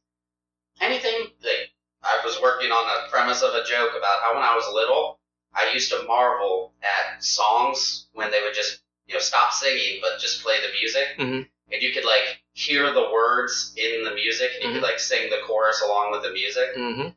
anything. 0.81 1.27
Like 1.43 1.71
I 2.03 2.19
was 2.23 2.39
working 2.41 2.71
on 2.71 2.85
the 2.87 3.09
premise 3.11 3.41
of 3.41 3.53
a 3.53 3.63
joke 3.65 3.91
about 3.97 4.21
how 4.21 4.33
when 4.35 4.43
I 4.43 4.55
was 4.55 4.71
little, 4.73 5.19
I 5.53 5.71
used 5.73 5.91
to 5.91 6.03
marvel 6.07 6.73
at 6.81 7.23
songs 7.23 8.07
when 8.13 8.31
they 8.31 8.41
would 8.41 8.53
just 8.53 8.81
you 9.07 9.15
know 9.15 9.19
stop 9.19 9.51
singing 9.53 9.99
but 10.01 10.19
just 10.19 10.43
play 10.43 10.57
the 10.61 10.71
music, 10.79 11.17
Mhm. 11.17 11.49
and 11.71 11.81
you 11.81 11.91
could 11.93 12.05
like 12.05 12.41
hear 12.53 12.91
the 12.93 13.09
words 13.11 13.73
in 13.77 14.03
the 14.03 14.11
music, 14.13 14.51
and 14.55 14.63
you 14.63 14.69
Mhm. 14.69 14.73
could 14.75 14.83
like 14.83 14.99
sing 14.99 15.29
the 15.29 15.39
chorus 15.47 15.81
along 15.81 16.11
with 16.11 16.23
the 16.23 16.31
music. 16.31 16.75
hmm 16.75 17.09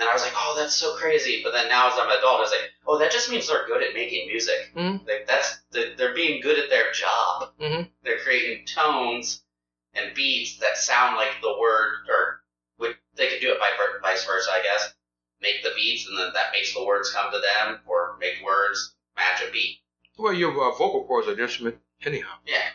And 0.00 0.08
I 0.08 0.14
was 0.14 0.22
like, 0.22 0.32
oh, 0.34 0.56
that's 0.58 0.74
so 0.74 0.96
crazy. 0.96 1.42
But 1.44 1.52
then 1.52 1.68
now 1.68 1.88
as 1.88 1.94
I'm 1.98 2.08
an 2.10 2.16
adult, 2.18 2.38
I 2.38 2.40
was 2.40 2.50
like, 2.50 2.70
oh, 2.86 2.98
that 2.98 3.12
just 3.12 3.30
means 3.30 3.46
they're 3.46 3.66
good 3.66 3.82
at 3.82 3.92
making 3.92 4.28
music. 4.28 4.72
Mhm. 4.74 5.06
Like 5.06 5.26
that's 5.26 5.60
they're 5.70 5.94
they're 5.94 6.14
being 6.14 6.40
good 6.40 6.58
at 6.58 6.70
their 6.70 6.90
job. 6.92 7.52
Mhm. 7.60 7.90
They're 8.02 8.18
creating 8.18 8.64
tones 8.66 9.44
and 9.92 10.14
beats 10.14 10.56
that 10.58 10.78
sound 10.78 11.16
like 11.16 11.42
the 11.42 11.54
word, 11.58 12.08
or 12.08 12.42
would 12.78 12.96
they 13.14 13.28
could 13.28 13.40
do 13.40 13.52
it 13.52 13.60
by 13.60 13.68
vice 14.00 14.24
versa, 14.24 14.50
I 14.50 14.62
guess. 14.62 14.94
Make 15.42 15.62
the 15.62 15.72
beats, 15.76 16.06
and 16.08 16.18
then 16.18 16.32
that 16.32 16.52
makes 16.52 16.72
the 16.74 16.84
words 16.84 17.10
come 17.12 17.30
to 17.32 17.38
them, 17.38 17.80
or 17.86 18.16
make 18.18 18.42
words 18.44 18.94
match 19.16 19.42
a 19.46 19.50
beat. 19.50 19.80
Well, 20.18 20.32
your 20.32 20.50
uh, 20.52 20.70
vocal 20.76 21.04
cords 21.04 21.28
are 21.28 21.32
an 21.32 21.40
instrument 21.40 21.78
anyhow. 22.04 22.36
Yeah. 22.46 22.68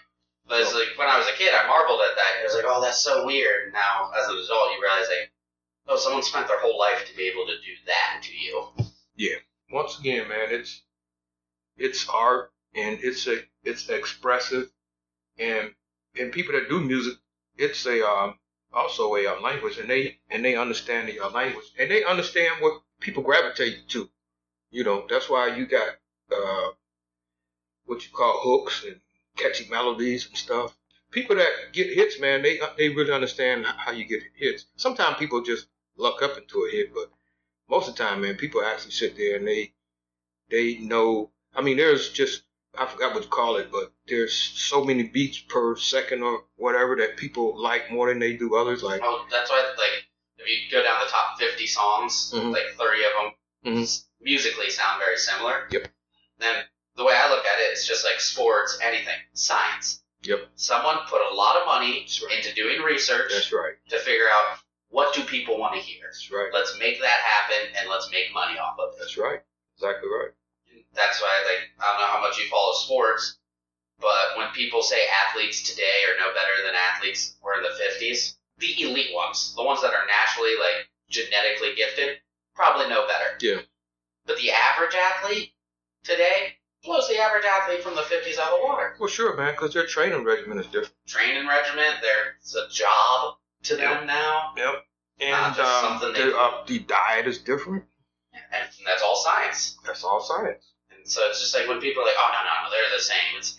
But 0.47 0.61
it's 0.61 0.73
like 0.75 0.97
when 0.97 1.07
I 1.07 1.17
was 1.17 1.27
a 1.27 1.33
kid, 1.37 1.53
I 1.53 1.65
marveled 1.67 2.01
at 2.01 2.15
that. 2.15 2.41
It 2.41 2.45
was 2.45 2.55
like, 2.55 2.65
oh, 2.67 2.81
that's 2.81 2.99
so 3.01 3.25
weird. 3.25 3.73
Now, 3.73 4.11
as 4.17 4.27
an 4.27 4.35
adult, 4.37 4.71
you 4.73 4.81
realize 4.81 5.07
like, 5.09 5.31
oh, 5.95 5.99
someone 5.99 6.23
spent 6.23 6.47
their 6.47 6.59
whole 6.59 6.77
life 6.77 7.05
to 7.07 7.15
be 7.15 7.23
able 7.23 7.45
to 7.45 7.53
do 7.53 7.73
that 7.87 8.21
to 8.23 8.35
you. 8.35 8.67
Yeah. 9.15 9.37
Once 9.71 9.99
again, 9.99 10.27
man, 10.27 10.47
it's 10.49 10.81
it's 11.77 12.07
art 12.09 12.51
and 12.75 12.99
it's 13.01 13.27
a 13.27 13.39
it's 13.63 13.89
expressive, 13.89 14.69
and 15.39 15.71
and 16.19 16.31
people 16.31 16.53
that 16.53 16.69
do 16.69 16.79
music, 16.79 17.15
it's 17.57 17.85
a 17.85 18.05
um, 18.07 18.37
also 18.73 19.15
a 19.15 19.25
uh, 19.25 19.39
language, 19.41 19.77
and 19.77 19.89
they 19.89 20.17
and 20.29 20.43
they 20.43 20.55
understand 20.55 21.07
the 21.07 21.19
uh, 21.19 21.29
language, 21.29 21.65
and 21.79 21.89
they 21.89 22.03
understand 22.03 22.61
what 22.61 22.81
people 22.99 23.23
gravitate 23.23 23.87
to. 23.89 24.09
You 24.71 24.83
know, 24.83 25.05
that's 25.09 25.29
why 25.29 25.55
you 25.55 25.65
got 25.65 25.87
uh, 26.31 26.69
what 27.85 28.03
you 28.05 28.11
call 28.13 28.39
hooks 28.43 28.83
and 28.85 28.99
catchy 29.37 29.67
melodies 29.69 30.27
and 30.27 30.37
stuff. 30.37 30.75
People 31.11 31.37
that 31.37 31.49
get 31.71 31.87
hits, 31.87 32.19
man, 32.19 32.41
they 32.41 32.59
they 32.77 32.89
really 32.89 33.11
understand 33.13 33.65
how 33.65 33.91
you 33.91 34.05
get 34.05 34.23
hits. 34.35 34.65
Sometimes 34.75 35.17
people 35.17 35.41
just 35.41 35.67
luck 35.97 36.21
up 36.21 36.37
into 36.37 36.65
a 36.65 36.71
hit, 36.71 36.93
but 36.93 37.11
most 37.69 37.87
of 37.89 37.95
the 37.95 38.03
time, 38.03 38.21
man, 38.21 38.35
people 38.35 38.61
actually 38.63 38.91
sit 38.91 39.15
there 39.17 39.37
and 39.37 39.47
they 39.47 39.73
they 40.49 40.77
know. 40.77 41.31
I 41.55 41.61
mean, 41.61 41.77
there's 41.77 42.09
just 42.09 42.43
I 42.77 42.85
forgot 42.85 43.13
what 43.13 43.23
to 43.23 43.29
call 43.29 43.55
it, 43.55 43.71
but 43.71 43.93
there's 44.07 44.33
so 44.33 44.83
many 44.83 45.03
beats 45.03 45.39
per 45.39 45.75
second 45.77 46.23
or 46.23 46.43
whatever 46.57 46.95
that 46.97 47.17
people 47.17 47.61
like 47.61 47.89
more 47.91 48.09
than 48.09 48.19
they 48.19 48.35
do 48.35 48.55
others. 48.55 48.83
Like, 48.83 49.01
Oh, 49.03 49.25
that's 49.31 49.49
why, 49.49 49.63
like, 49.77 50.05
if 50.37 50.47
you 50.47 50.69
go 50.71 50.83
down 50.83 50.99
the 51.03 51.09
top 51.09 51.39
50 51.39 51.65
songs, 51.67 52.31
Mhm. 52.33 52.51
like 52.51 52.73
30 52.77 53.03
of 53.05 53.11
them 53.13 53.75
Mhm. 53.75 54.03
musically 54.19 54.69
sound 54.69 54.99
very 54.99 55.17
similar. 55.17 55.67
Yep. 55.71 55.87
Then 56.39 56.65
the 56.95 57.05
way 57.05 57.15
I 57.15 57.29
look 57.29 57.45
at 57.45 57.59
it, 57.61 57.71
it's 57.71 57.87
just 57.87 58.03
like 58.03 58.19
sports, 58.19 58.77
anything, 58.81 59.19
science. 59.33 60.03
Yep. 60.23 60.49
Someone 60.55 60.97
put 61.07 61.21
a 61.21 61.33
lot 61.33 61.55
of 61.55 61.65
money 61.65 62.05
right. 62.23 62.37
into 62.37 62.53
doing 62.53 62.81
research 62.81 63.31
that's 63.31 63.51
right, 63.53 63.75
to 63.89 63.99
figure 63.99 64.27
out 64.29 64.59
what 64.89 65.13
do 65.13 65.23
people 65.23 65.57
want 65.57 65.73
to 65.75 65.81
hear. 65.81 66.03
that's 66.05 66.31
right, 66.31 66.49
Let's 66.53 66.77
make 66.79 66.99
that 67.01 67.19
happen 67.19 67.75
and 67.79 67.89
let's 67.89 68.09
make 68.11 68.33
money 68.33 68.57
off 68.57 68.77
of 68.79 68.93
it. 68.93 68.99
that's 68.99 69.17
right, 69.17 69.41
exactly 69.77 70.09
right. 70.09 70.31
That's 70.93 71.21
why, 71.21 71.43
like, 71.45 71.69
I 71.79 71.91
don't 71.91 71.99
know 72.01 72.07
how 72.07 72.21
much 72.21 72.37
you 72.39 72.47
follow 72.49 72.73
sports, 72.73 73.37
but 73.99 74.37
when 74.37 74.47
people 74.53 74.81
say 74.81 75.05
athletes 75.27 75.63
today 75.69 76.03
are 76.07 76.19
no 76.19 76.33
better 76.33 76.65
than 76.65 76.75
athletes 76.75 77.35
were 77.43 77.55
in 77.55 77.63
the 77.63 77.75
50s, 77.75 78.35
the 78.59 78.81
elite 78.81 79.13
ones, 79.13 79.53
the 79.55 79.63
ones 79.63 79.81
that 79.81 79.93
are 79.93 80.05
naturally, 80.07 80.55
like, 80.59 80.87
genetically 81.09 81.75
gifted, 81.75 82.17
probably 82.55 82.87
no 82.87 83.05
better. 83.07 83.35
Yeah. 83.41 83.61
But 84.25 84.37
the 84.37 84.51
average 84.51 84.95
athlete 84.95 85.51
today 86.03 86.55
blows 86.83 87.07
the 87.09 87.17
average 87.19 87.45
athlete 87.45 87.83
from 87.83 87.95
the 87.95 88.01
50s 88.01 88.37
out 88.39 88.53
of 88.53 88.59
the 88.59 88.65
water. 88.65 88.95
Well, 88.99 89.09
sure, 89.09 89.35
man, 89.35 89.53
because 89.53 89.73
their 89.73 89.85
training 89.85 90.23
regimen 90.23 90.59
is 90.59 90.67
different. 90.67 90.93
Training 91.07 91.47
regiment, 91.47 91.95
their 92.01 92.35
it's 92.39 92.55
a 92.55 92.67
job 92.69 93.35
to 93.65 93.75
them 93.75 94.05
now, 94.07 94.53
Yep. 94.57 94.85
And 95.21 95.31
Not 95.31 95.59
um, 95.59 96.13
the, 96.13 96.37
uh, 96.37 96.65
the 96.67 96.79
diet 96.79 97.25
is 97.25 97.37
different. 97.39 97.85
and 98.33 98.67
that's 98.85 99.01
all 99.01 99.15
science. 99.15 99.77
That's 99.85 100.03
all 100.03 100.21
science. 100.21 100.73
And 100.91 101.09
so 101.09 101.21
it's 101.29 101.39
just 101.39 101.55
like 101.55 101.67
when 101.69 101.79
people 101.79 102.03
are 102.03 102.05
like, 102.05 102.15
oh, 102.17 102.31
no, 102.33 102.43
no, 102.43 102.63
no, 102.63 102.69
they're 102.71 102.97
the 102.97 103.01
same. 103.01 103.37
It's, 103.37 103.55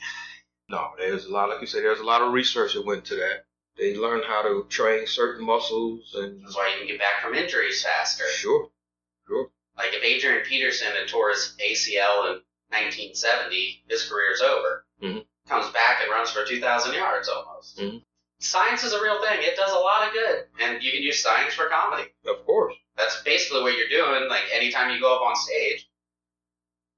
No, 0.69 0.91
there's 0.99 1.25
a 1.25 1.31
lot, 1.33 1.49
like 1.49 1.61
you 1.63 1.67
said, 1.67 1.83
there's 1.83 2.01
a 2.01 2.05
lot 2.05 2.21
of 2.21 2.33
research 2.35 2.75
that 2.75 2.85
went 2.85 3.07
to 3.07 3.15
that. 3.17 3.45
They 3.79 3.97
learn 3.97 4.23
how 4.27 4.43
to 4.43 4.67
train 4.69 5.07
certain 5.07 5.45
muscles 5.47 6.15
and 6.15 6.43
that's 6.45 6.55
why 6.57 6.69
you 6.73 6.79
can 6.79 6.87
get 6.89 6.99
back 6.99 7.23
from 7.23 7.35
injuries 7.35 7.83
faster. 7.83 8.25
sure, 8.33 8.69
sure. 9.27 9.49
Like 9.79 9.93
if 9.95 10.03
Adrian 10.03 10.45
Peterson 10.45 10.89
had 10.93 11.09
tore 11.09 11.31
his 11.31 11.55
ACL 11.61 12.33
in 12.35 12.43
1970, 12.71 13.85
his 13.89 14.09
career's 14.09 14.41
over. 14.41 14.85
Mhm. 15.03 15.25
Comes 15.49 15.71
back 15.73 16.01
and 16.03 16.11
runs 16.11 16.31
for 16.31 16.45
2,000 16.45 16.95
yards 16.95 17.29
almost. 17.29 17.79
Mhm. 17.79 18.03
Science 18.39 18.85
is 18.85 18.93
a 18.93 19.03
real 19.03 19.21
thing. 19.23 19.39
It 19.41 19.57
does 19.57 19.73
a 19.73 19.79
lot 19.79 20.07
of 20.07 20.13
good, 20.13 20.45
and 20.61 20.83
you 20.83 20.93
can 20.93 21.03
use 21.03 21.23
science 21.23 21.55
for 21.55 21.69
comedy. 21.69 22.11
Of 22.29 22.45
course. 22.45 22.75
That's 22.97 23.23
basically 23.23 23.63
what 23.63 23.77
you're 23.77 23.89
doing. 23.89 24.29
Like 24.29 24.43
anytime 24.53 24.95
you 24.95 25.01
go 25.01 25.17
up 25.17 25.23
on 25.23 25.37
stage, 25.37 25.89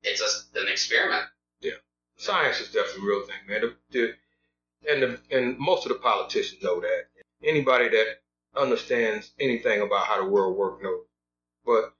it's 0.02 0.20
a, 0.20 0.60
an 0.60 0.68
experiment. 0.68 1.24
Yeah, 1.60 1.78
science 2.16 2.60
is 2.60 2.72
definitely 2.72 3.02
a 3.02 3.06
real 3.06 3.26
thing, 3.26 3.36
man. 3.48 3.60
The, 3.60 3.74
the, 3.90 4.92
and 4.92 5.02
the, 5.02 5.36
and 5.36 5.58
most 5.58 5.86
of 5.86 5.92
the 5.92 5.98
politicians 5.98 6.62
know 6.62 6.80
that. 6.80 7.04
Anybody 7.42 7.88
that 7.88 8.20
understands 8.56 9.32
anything 9.38 9.80
about 9.80 10.06
how 10.06 10.22
the 10.22 10.28
world 10.28 10.56
works 10.56 10.82
knows. 10.82 11.04
But 11.64 11.94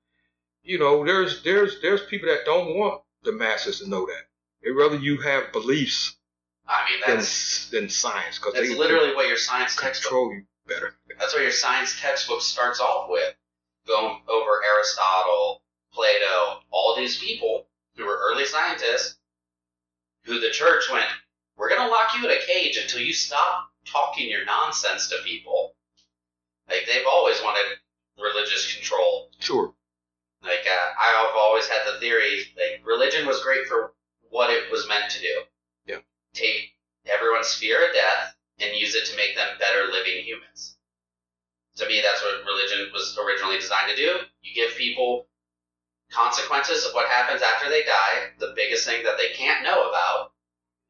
you 0.62 0.78
know, 0.78 1.04
there's 1.04 1.42
there's 1.44 1.80
there's 1.80 2.04
people 2.06 2.28
that 2.28 2.44
don't 2.44 2.76
want 2.76 3.02
the 3.22 3.32
masses 3.32 3.80
to 3.80 3.88
know 3.88 4.06
that. 4.06 4.26
They 4.62 4.70
rather 4.70 4.96
you 4.96 5.18
have 5.18 5.52
beliefs 5.52 6.16
I 6.68 6.84
mean, 6.90 7.00
than 7.06 7.16
that's 7.16 7.70
than 7.70 7.88
science 7.88 8.38
because 8.38 8.54
that's 8.54 8.70
literally 8.70 9.14
what 9.14 9.26
your 9.26 9.38
science 9.38 9.74
can 9.74 9.88
textbook 9.88 10.32
you 10.32 10.44
better. 10.66 10.94
That's 11.18 11.32
what 11.32 11.42
your 11.42 11.50
science 11.50 11.98
textbook 12.00 12.42
starts 12.42 12.78
off 12.80 13.08
with. 13.08 13.34
Going 13.86 14.20
over 14.28 14.60
Aristotle, 14.74 15.62
Plato, 15.92 16.60
all 16.70 16.94
these 16.94 17.18
people 17.18 17.66
who 17.96 18.04
were 18.04 18.18
early 18.30 18.44
scientists, 18.44 19.16
who 20.24 20.40
the 20.40 20.50
church 20.50 20.84
went, 20.92 21.06
we're 21.56 21.70
going 21.70 21.80
to 21.80 21.88
lock 21.88 22.10
you 22.14 22.28
in 22.28 22.30
a 22.30 22.46
cage 22.46 22.76
until 22.76 23.00
you 23.00 23.14
stop 23.14 23.70
talking 23.86 24.28
your 24.28 24.44
nonsense 24.44 25.08
to 25.08 25.16
people. 25.24 25.74
Like, 26.68 26.84
they've 26.86 27.06
always 27.08 27.40
wanted 27.42 27.78
religious 28.18 28.74
control. 28.74 29.30
Sure. 29.38 29.72
Like, 30.42 30.66
uh, 30.66 30.88
I've 31.00 31.34
always 31.34 31.66
had 31.66 31.80
the 31.86 31.98
theory, 31.98 32.42
like, 32.56 32.86
religion 32.86 33.26
was 33.26 33.42
great 33.42 33.66
for 33.66 33.94
what 34.28 34.50
it 34.50 34.70
was 34.70 34.86
meant 34.86 35.10
to 35.10 35.20
do. 35.20 35.40
Take 36.38 36.70
everyone's 37.06 37.54
fear 37.54 37.88
of 37.88 37.94
death 37.94 38.36
and 38.60 38.76
use 38.76 38.94
it 38.94 39.06
to 39.06 39.16
make 39.16 39.34
them 39.34 39.58
better 39.58 39.90
living 39.90 40.22
humans. 40.24 40.76
To 41.76 41.86
me, 41.86 42.00
that's 42.00 42.22
what 42.22 42.44
religion 42.44 42.90
was 42.92 43.18
originally 43.18 43.58
designed 43.58 43.90
to 43.90 43.96
do. 43.96 44.18
You 44.42 44.54
give 44.54 44.76
people 44.76 45.26
consequences 46.10 46.84
of 46.86 46.92
what 46.94 47.08
happens 47.08 47.42
after 47.42 47.68
they 47.68 47.82
die, 47.82 48.30
the 48.38 48.52
biggest 48.56 48.86
thing 48.86 49.04
that 49.04 49.16
they 49.18 49.30
can't 49.34 49.62
know 49.64 49.88
about. 49.88 50.32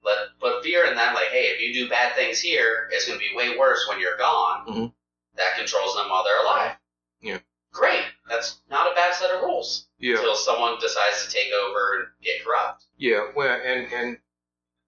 Let 0.03 0.39
put 0.39 0.63
fear 0.63 0.85
in 0.87 0.95
them, 0.97 1.15
like, 1.15 1.29
hey, 1.29 1.47
if 1.47 1.61
you 1.61 1.75
do 1.75 1.89
bad 1.91 2.15
things 2.15 2.41
here, 2.41 2.89
it's 2.93 3.07
going 3.07 3.19
to 3.19 3.25
be 3.29 3.35
way 3.35 3.57
worse 3.59 3.87
when 3.89 4.01
you're 4.01 4.17
gone. 4.17 4.67
Mhm. 4.67 4.95
That 5.35 5.57
controls 5.57 5.95
them 5.97 6.09
while 6.09 6.25
they're 6.25 6.41
alive. 6.43 6.77
Yeah. 7.21 7.39
Great. 7.73 8.05
That's 8.29 8.61
not 8.71 8.91
a 8.91 8.95
bad 8.95 9.15
set 9.15 9.31
of 9.31 9.43
rules 9.43 9.89
Yeah. 9.99 10.17
until 10.17 10.37
someone 10.37 10.79
decides 10.79 11.25
to 11.27 11.31
take 11.33 11.53
over 11.53 11.97
and 11.97 12.09
get 12.23 12.45
corrupt. 12.45 12.85
Yeah, 12.97 13.31
well, 13.35 13.61
and 13.63 13.93
and 13.93 14.21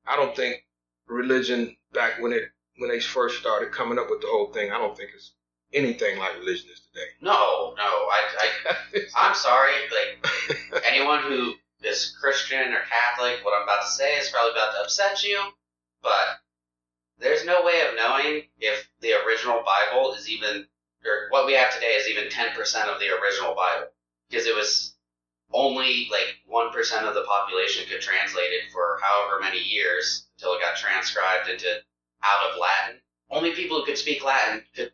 I 0.06 0.16
don't 0.16 0.34
think 0.34 0.64
religion 1.06 1.76
back 1.92 2.20
when 2.20 2.32
it 2.32 2.44
when 2.76 2.90
they 2.90 3.00
first 3.00 3.40
started 3.40 3.72
coming 3.72 3.98
up 3.98 4.08
with 4.08 4.20
the 4.20 4.26
whole 4.28 4.52
thing, 4.52 4.72
I 4.72 4.78
don't 4.78 4.96
think 4.96 5.10
it's 5.14 5.32
anything 5.72 6.18
like 6.18 6.38
religion 6.38 6.70
is 6.72 6.80
today. 6.80 7.06
No, 7.20 7.74
no, 7.76 7.82
I, 7.82 8.22
I, 8.38 9.00
I'm 9.16 9.34
sorry. 9.34 9.72
Like 9.90 10.84
anyone 10.86 11.22
who 11.22 11.54
is 11.82 12.16
Christian 12.20 12.72
or 12.72 12.80
Catholic, 12.88 13.44
what 13.44 13.56
I'm 13.56 13.64
about 13.64 13.82
to 13.82 13.90
say 13.90 14.16
is 14.16 14.30
probably 14.30 14.52
about 14.52 14.72
to 14.72 14.82
upset 14.82 15.22
you, 15.22 15.40
but 16.02 16.40
there's 17.18 17.44
no 17.44 17.62
way 17.64 17.82
of 17.88 17.96
knowing 17.96 18.42
if 18.58 18.88
the 19.00 19.12
original 19.26 19.62
Bible 19.64 20.14
is 20.14 20.28
even, 20.28 20.66
or 21.04 21.28
what 21.30 21.46
we 21.46 21.52
have 21.54 21.72
today 21.74 21.94
is 21.98 22.08
even 22.08 22.28
10% 22.28 22.56
of 22.88 22.98
the 22.98 23.08
original 23.08 23.54
Bible, 23.54 23.88
because 24.28 24.46
it 24.46 24.54
was 24.54 24.94
only 25.52 26.08
like 26.10 26.36
1% 26.50 27.02
of 27.02 27.14
the 27.14 27.24
population 27.24 27.84
could 27.88 28.00
translate 28.00 28.50
it 28.52 28.70
for 28.72 28.98
however 29.02 29.40
many 29.40 29.58
years 29.58 30.26
until 30.36 30.54
it 30.54 30.60
got 30.60 30.76
transcribed 30.76 31.48
into 31.48 31.68
out 32.22 32.50
of 32.50 32.58
Latin. 32.58 33.00
Only 33.30 33.52
people 33.52 33.78
who 33.78 33.86
could 33.86 33.98
speak 33.98 34.24
Latin 34.24 34.62
could 34.74 34.92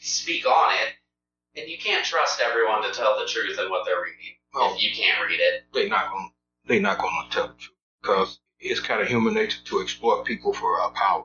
speak 0.00 0.46
on 0.46 0.72
it, 0.74 1.60
and 1.60 1.68
you 1.68 1.78
can't 1.78 2.04
trust 2.04 2.40
everyone 2.40 2.82
to 2.82 2.92
tell 2.92 3.18
the 3.18 3.26
truth 3.26 3.58
in 3.58 3.70
what 3.70 3.84
they're 3.86 4.02
reading 4.02 4.36
Oh. 4.56 4.74
if 4.74 4.82
you 4.82 4.90
can't 4.90 5.20
read 5.26 5.38
it. 5.38 5.64
They're 5.72 5.88
not 5.88 6.10
gonna 6.10 6.28
they 6.64 6.78
not 6.78 6.98
gonna 6.98 7.28
tell 7.30 7.48
the 7.48 7.54
truth 7.54 7.76
because 8.00 8.40
it's 8.58 8.80
kind 8.80 9.02
of 9.02 9.08
human 9.08 9.34
nature 9.34 9.62
to 9.64 9.80
exploit 9.80 10.24
people 10.24 10.52
for 10.52 10.80
our 10.80 10.90
power. 10.92 11.24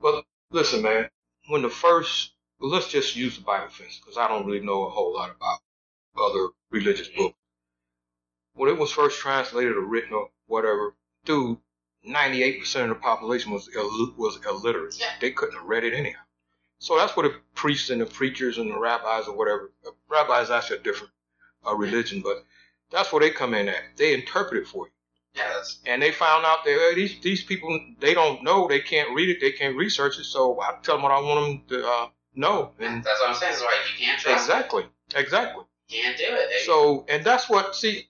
But 0.00 0.24
listen, 0.50 0.82
man, 0.82 1.10
when 1.48 1.62
the 1.62 1.68
first 1.68 2.32
well, 2.58 2.70
let's 2.70 2.88
just 2.88 3.16
use 3.16 3.36
the 3.36 3.42
Bible 3.42 3.68
for 3.68 3.82
instance, 3.82 4.00
because 4.02 4.16
I 4.16 4.28
don't 4.28 4.46
really 4.46 4.64
know 4.64 4.86
a 4.86 4.90
whole 4.90 5.12
lot 5.12 5.30
about 5.36 5.60
other 6.16 6.48
religious 6.70 7.08
mm-hmm. 7.08 7.22
books. 7.22 7.38
When 8.54 8.68
it 8.70 8.78
was 8.78 8.92
first 8.92 9.18
translated 9.18 9.76
or 9.76 9.80
written 9.80 10.12
or 10.14 10.30
whatever, 10.46 10.94
dude, 11.24 11.58
ninety 12.04 12.42
eight 12.42 12.60
percent 12.60 12.90
of 12.90 12.96
the 12.96 13.02
population 13.02 13.52
was 13.52 13.68
Ill- 13.74 14.14
was 14.16 14.38
illiterate. 14.46 14.96
Yeah. 14.98 15.10
They 15.20 15.30
couldn't 15.32 15.56
have 15.56 15.66
read 15.66 15.84
it 15.84 15.94
anyhow. 15.94 16.20
So 16.78 16.96
that's 16.96 17.16
where 17.16 17.28
the 17.28 17.36
priests 17.54 17.90
and 17.90 18.00
the 18.00 18.06
preachers 18.06 18.58
and 18.58 18.70
the 18.70 18.78
rabbis 18.78 19.26
or 19.26 19.36
whatever. 19.36 19.72
Rabbis 20.08 20.50
actually 20.50 20.78
a 20.78 20.82
different 20.82 21.12
uh, 21.66 21.74
religion, 21.74 22.20
but 22.20 22.44
that's 22.90 23.12
where 23.12 23.20
they 23.20 23.30
come 23.30 23.54
in 23.54 23.68
at. 23.68 23.82
They 23.96 24.12
interpret 24.14 24.62
it 24.62 24.68
for 24.68 24.86
you. 24.86 24.92
That's 25.34 25.80
And 25.86 26.00
they 26.00 26.12
found 26.12 26.44
out 26.44 26.64
that 26.64 26.70
hey, 26.70 26.94
these 26.94 27.18
these 27.20 27.42
people 27.42 27.80
they 27.98 28.14
don't 28.14 28.44
know, 28.44 28.68
they 28.68 28.80
can't 28.80 29.14
read 29.14 29.30
it, 29.30 29.40
they 29.40 29.50
can't 29.52 29.76
research 29.76 30.18
it. 30.18 30.24
So 30.24 30.60
I 30.60 30.76
tell 30.82 30.96
them 30.96 31.02
what 31.02 31.12
I 31.12 31.20
want 31.20 31.68
them 31.68 31.80
to 31.80 31.88
uh, 31.88 32.08
know. 32.34 32.72
And 32.78 33.02
that's 33.02 33.18
what 33.20 33.30
I'm 33.30 33.34
saying. 33.34 33.52
That's 33.52 33.62
why 33.62 33.74
you 33.98 34.06
can't 34.06 34.20
trust. 34.20 34.44
exactly, 34.44 34.84
exactly. 35.16 35.64
You 35.88 36.02
can't 36.02 36.16
do 36.16 36.24
it. 36.28 36.64
So, 36.64 37.04
and 37.08 37.24
that's 37.24 37.48
what, 37.48 37.74
see, 37.74 38.08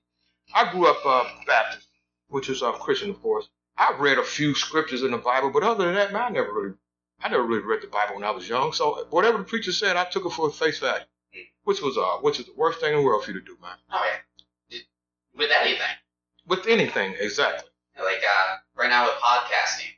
I 0.54 0.70
grew 0.70 0.86
up 0.86 1.04
uh, 1.04 1.24
Baptist, 1.46 1.88
which 2.28 2.48
is 2.48 2.62
uh, 2.62 2.72
Christian, 2.72 3.10
of 3.10 3.20
course. 3.20 3.48
I've 3.76 3.98
read 3.98 4.18
a 4.18 4.22
few 4.22 4.54
scriptures 4.54 5.02
in 5.02 5.10
the 5.10 5.18
Bible, 5.18 5.50
but 5.50 5.64
other 5.64 5.84
than 5.86 5.94
that, 5.94 6.12
man, 6.12 6.22
I 6.22 6.28
never 6.28 6.52
really, 6.52 6.74
I 7.20 7.28
never 7.28 7.42
really 7.42 7.64
read 7.64 7.82
the 7.82 7.88
Bible 7.88 8.14
when 8.14 8.24
I 8.24 8.30
was 8.30 8.48
young. 8.48 8.72
So 8.72 9.06
whatever 9.10 9.38
the 9.38 9.44
preacher 9.44 9.72
said, 9.72 9.96
I 9.96 10.04
took 10.04 10.24
it 10.24 10.30
for 10.30 10.48
face 10.50 10.78
value, 10.78 11.04
which 11.64 11.82
was, 11.82 11.98
uh, 11.98 12.18
which 12.22 12.38
is 12.38 12.46
the 12.46 12.54
worst 12.56 12.78
thing 12.80 12.92
in 12.92 12.98
the 13.00 13.04
world 13.04 13.24
for 13.24 13.32
you 13.32 13.40
to 13.40 13.44
do, 13.44 13.56
man. 13.60 13.76
oh 13.90 14.04
yeah, 14.70 14.78
with 15.36 15.50
anything. 15.60 15.96
With 16.46 16.66
anything, 16.68 17.14
exactly. 17.18 17.68
Like 17.98 18.22
uh, 18.22 18.56
right 18.76 18.90
now 18.90 19.06
with 19.06 19.14
podcasting, 19.14 19.90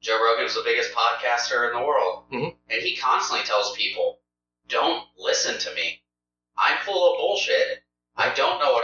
Joe 0.00 0.22
Rogan 0.22 0.44
is 0.44 0.54
the 0.54 0.62
biggest 0.64 0.92
podcaster 0.92 1.68
in 1.72 1.80
the 1.80 1.84
world, 1.84 2.24
Mhm. 2.32 2.54
and 2.68 2.82
he 2.82 2.96
constantly 2.96 3.44
tells 3.46 3.74
people, 3.76 4.20
"Don't 4.68 5.04
listen 5.18 5.58
to 5.58 5.74
me. 5.74 6.02
I'm 6.56 6.78
full 6.84 7.12
of 7.12 7.18
bullshit. 7.18 7.82
I 8.16 8.32
don't 8.34 8.60
know 8.60 8.72
what 8.72 8.83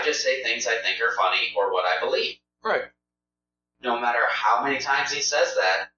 I 0.00 0.04
just 0.04 0.22
say 0.22 0.42
things 0.42 0.66
I 0.66 0.76
think 0.76 1.00
are 1.00 1.14
funny 1.16 1.52
or 1.56 1.72
what 1.72 1.84
I 1.84 2.00
believe." 2.00 2.36
Right. 2.62 2.84
No 3.82 4.00
matter 4.00 4.20
how 4.28 4.62
many 4.62 4.78
times 4.78 5.10
he 5.12 5.22
says 5.22 5.54
that, 5.54 5.90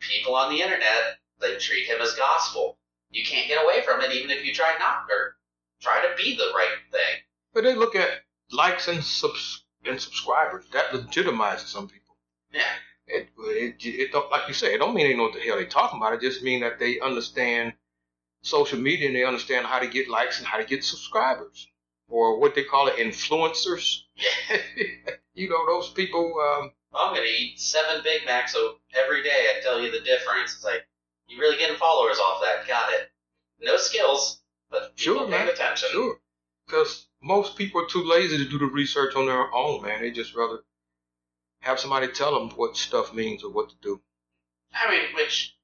people 0.00 0.34
on 0.34 0.52
the 0.52 0.62
internet 0.62 1.18
they 1.42 1.56
treat 1.56 1.86
him 1.86 2.00
as 2.00 2.14
gospel. 2.14 2.78
You 3.10 3.24
can't 3.24 3.48
get 3.48 3.62
away 3.62 3.82
from 3.82 4.00
it, 4.00 4.12
even 4.12 4.30
if 4.30 4.44
you 4.44 4.54
try 4.54 4.74
not 4.78 5.06
or 5.10 5.36
try 5.80 6.00
to 6.00 6.16
be 6.16 6.36
the 6.36 6.52
right 6.54 6.78
thing. 6.90 7.20
But 7.52 7.64
they 7.64 7.74
look 7.74 7.94
at 7.94 8.08
likes 8.50 8.88
and 8.88 9.04
subs 9.04 9.64
and 9.84 10.00
subscribers. 10.00 10.64
That 10.72 10.92
legitimizes 10.92 11.66
some 11.66 11.88
people. 11.88 12.16
Yeah. 12.52 12.62
It, 13.06 13.28
it, 13.38 13.84
it 13.84 14.12
don't, 14.12 14.30
like 14.30 14.48
you 14.48 14.54
say, 14.54 14.74
it 14.74 14.78
don't 14.78 14.94
mean 14.94 15.08
they 15.08 15.16
know 15.16 15.24
what 15.24 15.34
the 15.34 15.40
hell 15.40 15.56
they 15.56 15.66
talking 15.66 15.98
about. 15.98 16.14
It 16.14 16.20
just 16.20 16.42
mean 16.42 16.60
that 16.60 16.78
they 16.78 17.00
understand 17.00 17.74
social 18.42 18.78
media 18.78 19.08
and 19.08 19.16
they 19.16 19.24
understand 19.24 19.66
how 19.66 19.80
to 19.80 19.88
get 19.88 20.08
likes 20.08 20.38
and 20.38 20.46
how 20.46 20.58
to 20.58 20.64
get 20.64 20.84
subscribers 20.84 21.68
or 22.12 22.38
what 22.38 22.54
they 22.54 22.62
call 22.62 22.88
it 22.88 22.96
influencers. 22.96 24.02
you 25.34 25.48
know, 25.48 25.66
those 25.66 25.88
people. 25.90 26.34
Um, 26.38 26.70
I'm 26.94 27.14
gonna 27.14 27.26
eat 27.26 27.58
seven 27.58 28.02
Big 28.04 28.26
Macs 28.26 28.52
so 28.52 28.76
every 29.02 29.22
day. 29.22 29.46
I 29.56 29.62
tell 29.62 29.80
you 29.80 29.90
the 29.90 30.00
difference. 30.00 30.54
It's 30.54 30.64
like 30.64 30.86
you 31.26 31.40
really 31.40 31.56
getting 31.56 31.76
followers 31.76 32.18
off 32.18 32.42
that. 32.42 32.68
Got 32.68 32.92
it. 32.92 33.10
No 33.60 33.76
skills, 33.78 34.42
but 34.70 34.94
people 34.96 35.14
Sure, 35.14 35.28
paying 35.28 35.46
man. 35.46 35.48
attention. 35.48 35.88
Sure. 35.90 36.20
Because 36.66 37.06
most 37.22 37.56
people 37.56 37.80
are 37.80 37.86
too 37.88 38.04
lazy 38.04 38.36
to 38.38 38.48
do 38.48 38.58
the 38.58 38.66
research 38.66 39.16
on 39.16 39.26
their 39.26 39.52
own, 39.54 39.82
man. 39.82 40.02
They 40.02 40.10
just 40.10 40.34
rather 40.34 40.60
have 41.60 41.80
somebody 41.80 42.08
tell 42.08 42.34
them 42.38 42.50
what 42.56 42.76
stuff 42.76 43.14
means 43.14 43.42
or 43.42 43.50
what 43.50 43.70
to 43.70 43.74
do. 43.80 44.00
I 44.74 44.90
mean, 44.90 45.14
which 45.14 45.56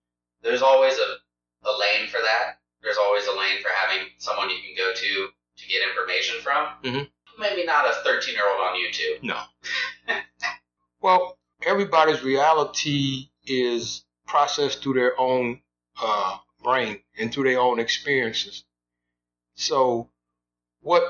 there's 0.42 0.62
always 0.62 0.94
a, 0.98 1.68
a 1.68 1.72
lane 1.78 2.08
for 2.08 2.20
that. 2.22 2.60
There's 2.82 2.96
always 2.98 3.26
a 3.26 3.32
lane 3.32 3.60
for 3.60 3.68
having 3.74 4.06
someone 4.18 4.48
you 4.48 4.56
can 4.64 4.76
go 4.76 4.94
to 4.94 5.28
to 5.58 5.66
get 5.66 5.86
information 5.88 6.40
from. 6.42 6.68
Mhm. 6.82 7.10
Maybe 7.38 7.64
not 7.64 7.86
a 7.86 7.94
13 8.04 8.34
year 8.34 8.48
old 8.48 8.60
on 8.60 8.74
YouTube. 8.76 9.22
No. 9.22 9.42
well, 11.00 11.38
everybody's 11.62 12.22
reality 12.22 13.28
is 13.44 14.04
processed 14.26 14.82
through 14.82 14.94
their 14.94 15.18
own 15.18 15.62
uh, 16.00 16.38
brain 16.62 17.02
and 17.18 17.32
through 17.32 17.44
their 17.44 17.60
own 17.60 17.78
experiences. 17.78 18.64
So, 19.54 20.10
what 20.80 21.02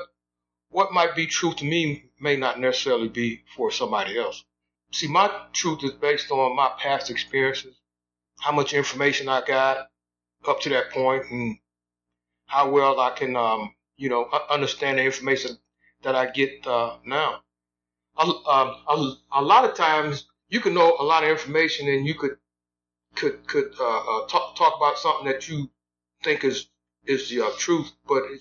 what 0.69 0.93
might 0.93 1.15
be 1.15 1.25
true 1.25 1.53
to 1.55 1.65
me 1.65 2.05
may 2.19 2.35
not 2.35 2.59
necessarily 2.59 3.07
be 3.09 3.43
for 3.55 3.71
somebody 3.71 4.17
else. 4.17 4.43
See, 4.91 5.07
my 5.07 5.45
truth 5.53 5.83
is 5.83 5.91
based 5.91 6.31
on 6.31 6.55
my 6.55 6.71
past 6.79 7.09
experiences, 7.09 7.75
how 8.39 8.51
much 8.51 8.73
information 8.73 9.29
I 9.29 9.41
got 9.45 9.89
up 10.47 10.61
to 10.61 10.69
that 10.69 10.91
point, 10.91 11.25
and 11.31 11.57
how 12.45 12.69
well 12.69 12.99
I 12.99 13.11
can, 13.11 13.35
um, 13.35 13.73
you 13.99 14.09
know, 14.09 14.29
understand 14.49 14.99
the 14.99 15.03
information 15.05 15.59
that 16.03 16.15
I 16.15 16.27
get 16.31 16.65
uh, 16.67 16.97
now. 17.05 17.43
A, 18.17 18.23
um, 18.23 18.75
a, 18.89 19.15
a 19.33 19.43
lot 19.43 19.65
of 19.65 19.75
times 19.75 20.27
you 20.49 20.61
can 20.61 20.73
know 20.75 20.95
a 20.99 21.03
lot 21.03 21.23
of 21.23 21.29
information 21.29 21.87
and 21.89 22.07
you 22.07 22.15
could 22.15 22.37
could 23.15 23.47
could 23.47 23.73
uh, 23.79 23.99
uh, 24.23 24.27
talk 24.27 24.55
talk 24.57 24.75
about 24.77 24.97
something 24.99 25.27
that 25.27 25.47
you 25.49 25.69
think 26.23 26.43
is 26.43 26.67
is 27.05 27.29
the 27.29 27.41
uh, 27.45 27.51
truth, 27.57 27.91
but 28.07 28.23
a 28.23 28.39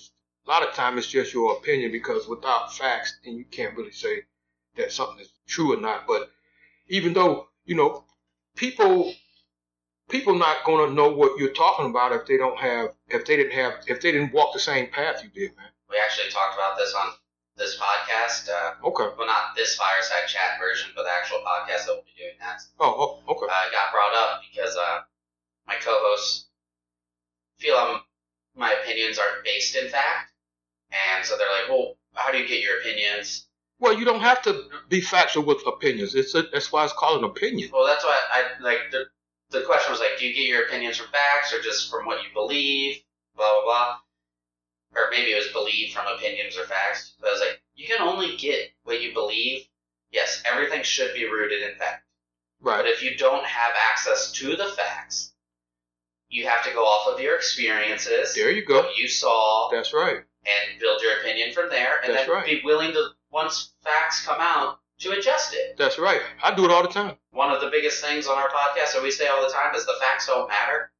lot 0.48 0.66
of 0.66 0.74
time 0.74 0.98
it's 0.98 1.08
just 1.08 1.34
your 1.34 1.56
opinion 1.56 1.92
because 1.92 2.28
without 2.28 2.74
facts, 2.74 3.18
then 3.24 3.36
you 3.36 3.44
can't 3.46 3.76
really 3.76 3.92
say 3.92 4.22
that 4.76 4.92
something 4.92 5.20
is 5.20 5.32
true 5.48 5.74
or 5.74 5.80
not. 5.80 6.06
But 6.06 6.30
even 6.88 7.14
though 7.14 7.48
you 7.66 7.76
know 7.76 8.04
people 8.56 9.14
people 10.08 10.34
not 10.34 10.64
gonna 10.64 10.92
know 10.92 11.08
what 11.10 11.38
you're 11.38 11.52
talking 11.52 11.86
about 11.90 12.12
if 12.12 12.26
they 12.26 12.36
don't 12.36 12.58
have 12.58 12.94
if 13.08 13.24
they 13.24 13.36
didn't 13.36 13.52
have 13.52 13.74
if 13.86 14.00
they 14.00 14.12
didn't 14.12 14.32
walk 14.32 14.52
the 14.52 14.60
same 14.60 14.88
path 14.88 15.22
you 15.22 15.30
did, 15.30 15.56
man. 15.56 15.66
We 15.90 15.96
actually 15.98 16.30
talked 16.30 16.54
about 16.54 16.76
this 16.76 16.94
on 16.94 17.12
this 17.56 17.78
podcast. 17.78 18.48
Uh, 18.48 18.74
Okay. 18.86 19.14
well, 19.16 19.26
not 19.26 19.56
this 19.56 19.76
fireside 19.76 20.28
chat 20.28 20.58
version, 20.60 20.90
but 20.94 21.04
the 21.04 21.10
actual 21.10 21.38
podcast 21.38 21.86
that 21.86 21.94
we'll 21.94 22.02
be 22.02 22.14
doing 22.16 22.34
next. 22.40 22.70
Oh, 22.80 23.20
oh 23.26 23.32
okay. 23.32 23.46
uh, 23.46 23.70
got 23.70 23.92
brought 23.92 24.14
up 24.14 24.42
because 24.50 24.76
uh, 24.76 25.00
my 25.66 25.74
co-hosts 25.76 26.46
feel 27.58 27.74
I'm, 27.76 28.00
my 28.56 28.72
opinions 28.82 29.18
aren't 29.18 29.44
based 29.44 29.76
in 29.76 29.88
fact, 29.88 30.32
and 30.92 31.24
so 31.24 31.36
they're 31.36 31.48
like, 31.60 31.68
"Well, 31.68 31.96
how 32.14 32.30
do 32.32 32.38
you 32.38 32.46
get 32.48 32.62
your 32.62 32.80
opinions?" 32.80 33.46
Well, 33.80 33.96
you 33.96 34.04
don't 34.04 34.20
have 34.20 34.42
to 34.42 34.64
be 34.88 35.00
factual 35.00 35.44
with 35.44 35.64
opinions. 35.66 36.14
It's 36.16 36.34
a, 36.34 36.42
that's 36.52 36.72
why 36.72 36.82
it's 36.84 36.92
called 36.92 37.22
an 37.22 37.30
opinion. 37.30 37.70
Well, 37.72 37.86
that's 37.86 38.04
why 38.04 38.18
I 38.32 38.60
like 38.60 38.90
the 38.90 39.06
the 39.50 39.62
question 39.62 39.90
was 39.92 40.00
like, 40.00 40.18
"Do 40.18 40.26
you 40.26 40.34
get 40.34 40.46
your 40.46 40.64
opinions 40.66 40.96
from 40.96 41.08
facts 41.08 41.52
or 41.52 41.60
just 41.60 41.90
from 41.90 42.06
what 42.06 42.22
you 42.22 42.28
believe?" 42.34 43.02
Blah 43.36 43.52
blah 43.52 43.64
blah. 43.64 43.98
Or 44.94 45.10
maybe 45.10 45.32
it 45.32 45.36
was 45.36 45.48
believe 45.52 45.92
from 45.92 46.06
opinions 46.06 46.56
or 46.56 46.64
facts. 46.64 47.14
But 47.20 47.28
I 47.28 47.32
was 47.32 47.40
like, 47.40 47.60
you 47.74 47.86
can 47.86 48.00
only 48.00 48.36
get 48.36 48.70
what 48.84 49.00
you 49.02 49.12
believe. 49.12 49.66
Yes, 50.10 50.42
everything 50.50 50.82
should 50.82 51.14
be 51.14 51.26
rooted 51.30 51.62
in 51.62 51.76
fact. 51.76 52.04
Right. 52.60 52.78
But 52.78 52.86
if 52.86 53.02
you 53.02 53.16
don't 53.16 53.44
have 53.44 53.72
access 53.90 54.32
to 54.32 54.56
the 54.56 54.66
facts, 54.72 55.34
you 56.30 56.46
have 56.48 56.64
to 56.64 56.72
go 56.72 56.84
off 56.84 57.14
of 57.14 57.20
your 57.20 57.36
experiences, 57.36 58.34
There 58.34 58.50
you 58.50 58.64
go. 58.64 58.80
what 58.82 58.96
you 58.96 59.06
saw, 59.08 59.70
That's 59.70 59.92
right. 59.92 60.16
and 60.46 60.80
build 60.80 61.00
your 61.02 61.20
opinion 61.20 61.52
from 61.52 61.68
there, 61.70 62.00
and 62.02 62.12
That's 62.14 62.26
then 62.26 62.34
right. 62.34 62.44
be 62.46 62.60
willing 62.64 62.92
to, 62.92 63.10
once 63.30 63.74
facts 63.84 64.24
come 64.26 64.38
out, 64.40 64.80
to 65.00 65.12
adjust 65.12 65.54
it. 65.54 65.76
That's 65.76 65.98
right. 65.98 66.20
I 66.42 66.54
do 66.54 66.64
it 66.64 66.70
all 66.70 66.82
the 66.82 66.88
time. 66.88 67.16
One 67.30 67.50
of 67.50 67.60
the 67.60 67.70
biggest 67.70 68.02
things 68.02 68.26
on 68.26 68.36
our 68.36 68.48
podcast 68.48 68.94
that 68.94 69.02
we 69.02 69.10
say 69.10 69.28
all 69.28 69.42
the 69.42 69.52
time 69.52 69.74
is 69.74 69.86
the 69.86 69.94
facts 70.00 70.26
don't 70.26 70.48
matter. 70.48 70.90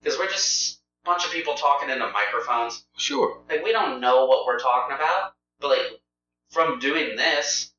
Because 0.00 0.18
we're 0.18 0.28
just 0.28 0.80
a 1.04 1.06
bunch 1.10 1.24
of 1.24 1.32
people 1.32 1.54
talking 1.54 1.90
into 1.90 2.08
microphones. 2.08 2.84
Sure. 2.96 3.38
Like, 3.48 3.64
we 3.64 3.72
don't 3.72 4.00
know 4.00 4.26
what 4.26 4.46
we're 4.46 4.58
talking 4.58 4.94
about, 4.94 5.34
but, 5.60 5.68
like, 5.68 6.00
from 6.50 6.78
doing 6.78 7.16
this, 7.16 7.72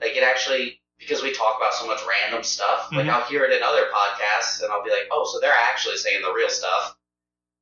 like, 0.00 0.16
it 0.16 0.22
actually, 0.22 0.80
because 0.98 1.22
we 1.22 1.32
talk 1.32 1.56
about 1.58 1.74
so 1.74 1.86
much 1.86 2.00
random 2.08 2.42
stuff, 2.42 2.88
like, 2.92 3.06
Mhm. 3.06 3.10
I'll 3.10 3.24
hear 3.24 3.44
it 3.44 3.52
in 3.52 3.62
other 3.62 3.90
podcasts, 3.90 4.62
and 4.62 4.72
I'll 4.72 4.82
be 4.82 4.90
like, 4.90 5.08
oh, 5.10 5.24
so 5.24 5.38
they're 5.40 5.52
actually 5.52 5.96
saying 5.96 6.22
the 6.22 6.32
real 6.32 6.48
stuff. 6.48 6.96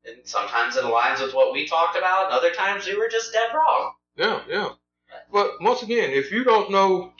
And 0.04 0.16
sometimes 0.24 0.76
it 0.76 0.84
aligns 0.84 1.20
with 1.20 1.34
what 1.34 1.52
we 1.52 1.66
talked 1.66 1.96
about, 1.96 2.26
and 2.26 2.34
other 2.34 2.52
times 2.52 2.86
we 2.86 2.96
were 2.96 3.08
just 3.08 3.32
dead 3.32 3.52
wrong. 3.52 3.94
Yeah, 4.14 4.40
yeah. 4.48 4.68
But 5.32 5.60
once 5.60 5.82
again, 5.82 6.10
if 6.10 6.30
you 6.30 6.44
don't 6.44 6.70
know 6.70 7.12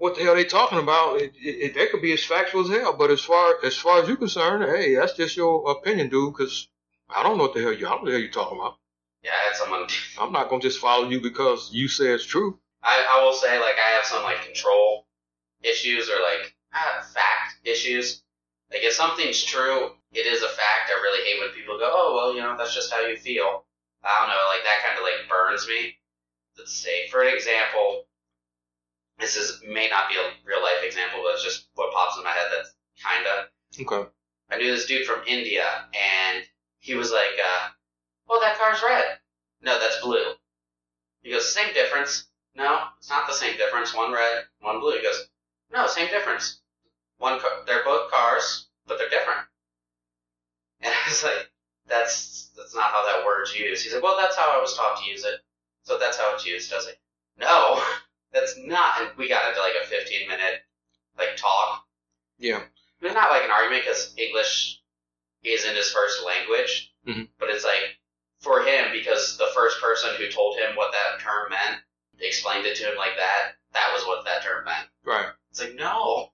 what 0.00 0.16
the 0.16 0.22
hell 0.22 0.34
they 0.34 0.44
talking 0.44 0.78
about, 0.78 1.20
it, 1.20 1.34
it, 1.36 1.48
it, 1.48 1.74
that 1.74 1.90
could 1.90 2.00
be 2.00 2.12
as 2.12 2.24
factual 2.24 2.62
as 2.62 2.70
hell. 2.70 2.96
But 2.96 3.10
as 3.10 3.20
far 3.20 3.54
as 3.62 3.76
far 3.76 4.00
as 4.00 4.08
you're 4.08 4.16
concerned, 4.16 4.64
hey, 4.64 4.94
that's 4.94 5.12
just 5.12 5.36
your 5.36 5.70
opinion, 5.70 6.08
dude. 6.08 6.32
Because 6.32 6.68
I 7.14 7.22
don't 7.22 7.36
know 7.36 7.44
what 7.44 7.54
the 7.54 7.60
hell 7.60 7.74
you, 7.74 7.86
I 7.86 7.90
don't 7.90 7.98
know 7.98 8.04
what 8.04 8.06
the 8.06 8.12
hell 8.12 8.20
you 8.20 8.30
talking 8.30 8.58
about. 8.58 8.78
Yeah, 9.22 9.32
I 9.32 9.48
had 9.48 9.56
someone 9.56 9.86
I'm 10.18 10.32
not 10.32 10.48
gonna 10.48 10.62
just 10.62 10.80
follow 10.80 11.06
you 11.08 11.20
because 11.20 11.68
you 11.72 11.86
say 11.86 12.06
it's 12.06 12.24
true. 12.24 12.58
I, 12.82 13.04
I 13.10 13.22
will 13.22 13.34
say 13.34 13.60
like 13.60 13.76
I 13.76 13.90
have 13.96 14.06
some 14.06 14.22
like 14.22 14.42
control 14.42 15.06
issues 15.62 16.08
or 16.08 16.16
like 16.22 16.56
fact 16.72 17.60
issues. 17.64 18.22
Like 18.70 18.82
if 18.82 18.94
something's 18.94 19.44
true, 19.44 19.90
it 20.12 20.26
is 20.26 20.42
a 20.42 20.48
fact. 20.48 20.88
I 20.88 20.98
really 21.02 21.28
hate 21.28 21.40
when 21.40 21.50
people 21.50 21.76
go, 21.76 21.90
oh 21.92 22.14
well, 22.16 22.34
you 22.34 22.40
know 22.40 22.56
that's 22.56 22.74
just 22.74 22.90
how 22.90 23.04
you 23.06 23.18
feel. 23.18 23.66
I 24.02 24.16
don't 24.20 24.30
know, 24.30 24.44
like 24.48 24.64
that 24.64 24.80
kind 24.86 24.96
of 24.96 25.04
like 25.04 25.28
burns 25.28 25.68
me. 25.68 25.96
Let's 26.56 26.72
say, 26.72 27.06
for 27.08 27.20
an 27.20 27.34
example, 27.34 28.06
this 29.20 29.36
is 29.36 29.62
may 29.66 29.88
not 29.88 30.08
be 30.08 30.16
a 30.16 30.32
real 30.44 30.62
life 30.62 30.82
example, 30.82 31.20
but 31.22 31.34
it's 31.34 31.44
just 31.44 31.68
what 31.74 31.92
pops 31.92 32.16
in 32.18 32.24
my 32.24 32.30
head. 32.30 32.48
That's 32.54 32.74
kinda. 33.02 33.48
Okay. 33.80 34.10
I 34.50 34.56
knew 34.56 34.70
this 34.70 34.86
dude 34.86 35.06
from 35.06 35.22
India, 35.26 35.88
and 35.94 36.44
he 36.78 36.94
was 36.94 37.12
like, 37.12 37.38
uh, 37.42 37.68
"Well, 38.26 38.40
that 38.40 38.58
car's 38.58 38.82
red. 38.82 39.20
No, 39.60 39.78
that's 39.78 40.00
blue." 40.00 40.34
He 41.22 41.30
goes, 41.30 41.52
"Same 41.52 41.72
difference." 41.74 42.26
No, 42.54 42.88
it's 42.98 43.08
not 43.10 43.26
the 43.26 43.32
same 43.34 43.56
difference. 43.56 43.94
One 43.94 44.12
red, 44.12 44.46
one 44.60 44.80
blue. 44.80 44.96
He 44.96 45.02
goes, 45.02 45.28
"No, 45.70 45.86
same 45.86 46.08
difference. 46.08 46.60
One, 47.18 47.38
car- 47.38 47.62
they're 47.66 47.84
both 47.84 48.10
cars, 48.10 48.68
but 48.86 48.98
they're 48.98 49.08
different." 49.08 49.46
And 50.82 50.92
I 50.94 51.08
was 51.08 51.22
like, 51.22 51.50
that's 51.86 52.50
that's 52.56 52.74
not 52.74 52.90
how 52.90 53.04
that 53.06 53.24
word's 53.24 53.54
used. 53.54 53.82
He's 53.84 53.92
like, 53.94 54.02
well, 54.02 54.16
that's 54.18 54.36
how 54.36 54.56
I 54.56 54.60
was 54.60 54.74
taught 54.76 54.98
to 55.02 55.10
use 55.10 55.24
it. 55.24 55.40
So 55.82 55.98
that's 55.98 56.18
how 56.18 56.34
it's 56.34 56.46
used. 56.46 56.72
I 56.72 56.76
was 56.76 56.86
like, 56.86 57.00
no, 57.36 57.82
that's 58.32 58.56
not. 58.58 59.16
We 59.16 59.28
got 59.28 59.48
into 59.48 59.60
like 59.60 59.74
a 59.82 59.86
15 59.86 60.28
minute 60.28 60.62
like 61.18 61.36
talk. 61.36 61.84
Yeah. 62.38 62.62
Not 63.02 63.30
like 63.30 63.44
an 63.44 63.50
argument 63.50 63.84
because 63.84 64.14
English 64.16 64.80
isn't 65.42 65.74
his 65.76 65.90
first 65.92 66.22
language, 66.24 66.92
Mhm. 67.06 67.28
but 67.38 67.48
it's 67.50 67.64
like 67.64 67.96
for 68.40 68.62
him 68.62 68.92
because 68.92 69.36
the 69.38 69.50
first 69.54 69.80
person 69.80 70.14
who 70.16 70.28
told 70.30 70.58
him 70.58 70.76
what 70.76 70.92
that 70.92 71.20
term 71.20 71.50
meant 71.50 71.80
explained 72.18 72.66
it 72.66 72.76
to 72.76 72.84
him 72.90 72.96
like 72.96 73.16
that. 73.16 73.52
That 73.72 73.92
was 73.94 74.04
what 74.06 74.24
that 74.26 74.42
term 74.42 74.64
meant. 74.64 74.88
Right. 75.04 75.30
It's 75.50 75.60
like 75.60 75.74
no, 75.74 76.32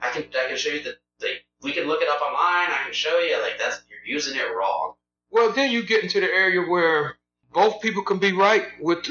I 0.00 0.10
can 0.10 0.24
I 0.38 0.48
can 0.48 0.56
show 0.56 0.70
you 0.70 0.82
the 0.82 0.96
like 1.20 1.44
we 1.62 1.72
can 1.72 1.84
look 1.86 2.02
it 2.02 2.08
up 2.08 2.22
online. 2.22 2.70
I 2.70 2.80
can 2.84 2.92
show 2.92 3.18
you 3.18 3.40
like 3.42 3.58
that's 3.58 3.82
you're 3.88 4.04
using 4.14 4.36
it 4.38 4.54
wrong. 4.54 4.94
Well, 5.30 5.52
then 5.52 5.70
you 5.70 5.82
get 5.84 6.02
into 6.02 6.20
the 6.20 6.26
area 6.32 6.62
where 6.62 7.18
both 7.52 7.80
people 7.82 8.02
can 8.02 8.18
be 8.18 8.32
right 8.32 8.66
with 8.80 9.08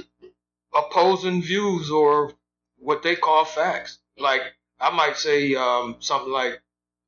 opposing 0.76 1.42
views 1.42 1.90
or 1.92 2.34
what 2.78 3.04
they 3.04 3.16
call 3.16 3.46
facts. 3.46 4.00
Like 4.18 4.42
I 4.80 4.90
might 4.96 5.18
say 5.18 5.56
um, 5.56 5.98
something 6.00 6.32
like, 6.32 6.62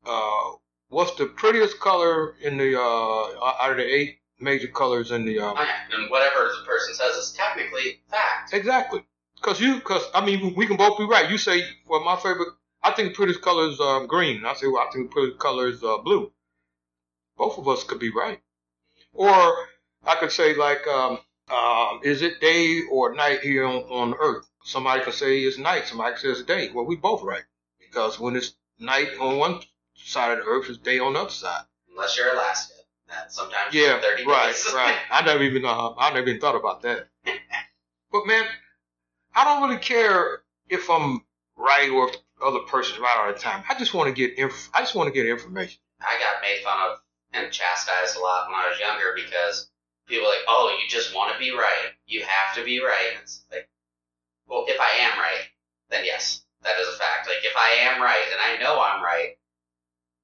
uh, 0.05 0.51
"What's 0.89 1.15
the 1.15 1.25
prettiest 1.25 1.79
color 1.79 2.35
in 2.41 2.57
the 2.57 2.79
uh, 2.79 2.81
out 2.81 3.71
of 3.71 3.77
the 3.77 3.83
eight 3.85 4.19
major 4.39 4.67
colors 4.67 5.11
in 5.11 5.25
the?" 5.25 5.39
Um, 5.39 5.57
and 5.91 6.09
whatever 6.09 6.45
the 6.45 6.65
person 6.65 6.93
says 6.93 7.15
is 7.15 7.31
technically 7.33 8.01
fact. 8.09 8.53
exactly, 8.53 9.03
because 9.35 9.59
you, 9.59 9.75
because 9.75 10.03
I 10.13 10.25
mean, 10.25 10.55
we 10.55 10.67
can 10.67 10.77
both 10.77 10.97
be 10.97 11.05
right. 11.05 11.29
You 11.29 11.37
say, 11.37 11.63
"Well, 11.87 12.03
my 12.03 12.15
favorite, 12.15 12.49
I 12.83 12.91
think 12.91 13.09
the 13.09 13.15
prettiest 13.15 13.41
color 13.41 13.67
is 13.69 13.79
um, 13.79 14.07
green." 14.07 14.37
And 14.37 14.47
I 14.47 14.53
say, 14.53 14.67
"Well, 14.67 14.85
I 14.87 14.91
think 14.91 15.09
the 15.09 15.13
prettiest 15.13 15.39
color 15.39 15.67
is 15.67 15.83
uh, 15.83 15.97
blue." 15.99 16.31
Both 17.37 17.57
of 17.57 17.67
us 17.67 17.83
could 17.83 17.99
be 17.99 18.11
right. 18.11 18.39
Or 19.13 19.67
I 20.05 20.15
could 20.19 20.31
say 20.31 20.53
like, 20.53 20.85
um, 20.87 21.19
um, 21.51 21.99
is 22.03 22.21
it 22.21 22.39
day 22.41 22.81
or 22.91 23.13
night 23.13 23.41
here 23.41 23.65
on, 23.65 23.83
on 23.83 24.13
Earth? 24.19 24.49
Somebody 24.63 25.03
could 25.03 25.13
say 25.13 25.39
it's 25.39 25.57
night. 25.57 25.87
Somebody 25.87 26.13
could 26.13 26.21
say 26.21 26.29
it's 26.29 26.43
day. 26.43 26.69
Well, 26.73 26.85
we 26.85 26.95
both 26.95 27.23
right 27.23 27.43
because 27.79 28.19
when 28.19 28.35
it's 28.35 28.53
night 28.79 29.09
on 29.19 29.37
one 29.37 29.61
side 29.95 30.37
of 30.37 30.45
the 30.45 30.49
Earth, 30.49 30.67
it's 30.69 30.77
day 30.77 30.99
on 30.99 31.13
the 31.13 31.19
other 31.21 31.29
side. 31.29 31.63
Unless 31.91 32.17
you're 32.17 32.31
Alaska, 32.33 32.73
that 33.09 33.31
sometimes 33.31 33.73
Yeah, 33.73 33.97
for 33.99 34.03
30 34.07 34.25
right, 34.25 34.45
days. 34.47 34.71
right. 34.73 34.95
I 35.11 35.21
never 35.25 35.43
even 35.43 35.65
uh, 35.65 35.93
I 35.97 36.13
never 36.13 36.27
even 36.29 36.39
thought 36.41 36.55
about 36.55 36.81
that. 36.83 37.07
but 38.11 38.25
man, 38.27 38.45
I 39.35 39.43
don't 39.45 39.67
really 39.67 39.81
care 39.81 40.43
if 40.69 40.89
I'm 40.89 41.23
right 41.57 41.89
or 41.89 42.09
if 42.09 42.15
the 42.39 42.45
other 42.45 42.59
person's 42.59 42.99
right 42.99 43.17
all 43.19 43.33
the 43.33 43.37
time. 43.39 43.63
I 43.69 43.77
just 43.77 43.93
want 43.93 44.07
to 44.07 44.13
get 44.13 44.37
inf- 44.37 44.69
I 44.73 44.81
just 44.81 44.95
want 44.95 45.07
to 45.07 45.13
get 45.13 45.25
information. 45.29 45.79
I 46.01 46.17
got 46.19 46.41
made 46.41 46.61
fun 46.63 46.91
of 46.91 46.97
and 47.33 47.51
chastised 47.51 48.17
a 48.17 48.19
lot 48.19 48.47
when 48.49 48.55
I 48.59 48.69
was 48.69 48.79
younger 48.79 49.13
because 49.15 49.69
people 50.11 50.27
like, 50.27 50.45
oh, 50.47 50.77
you 50.81 50.87
just 50.89 51.15
want 51.15 51.33
to 51.33 51.39
be 51.39 51.51
right. 51.51 51.91
You 52.05 52.23
have 52.23 52.55
to 52.55 52.63
be 52.63 52.81
right. 52.83 53.13
It's 53.21 53.43
like, 53.51 53.67
well, 54.47 54.65
if 54.67 54.79
I 54.79 54.91
am 55.05 55.17
right, 55.17 55.45
then 55.89 56.05
yes, 56.05 56.43
that 56.63 56.79
is 56.79 56.87
a 56.87 56.97
fact. 56.97 57.27
Like, 57.27 57.43
if 57.43 57.55
I 57.57 57.69
am 57.89 58.01
right 58.01 58.25
and 58.31 58.39
I 58.41 58.61
know 58.63 58.79
I'm 58.81 59.03
right, 59.03 59.37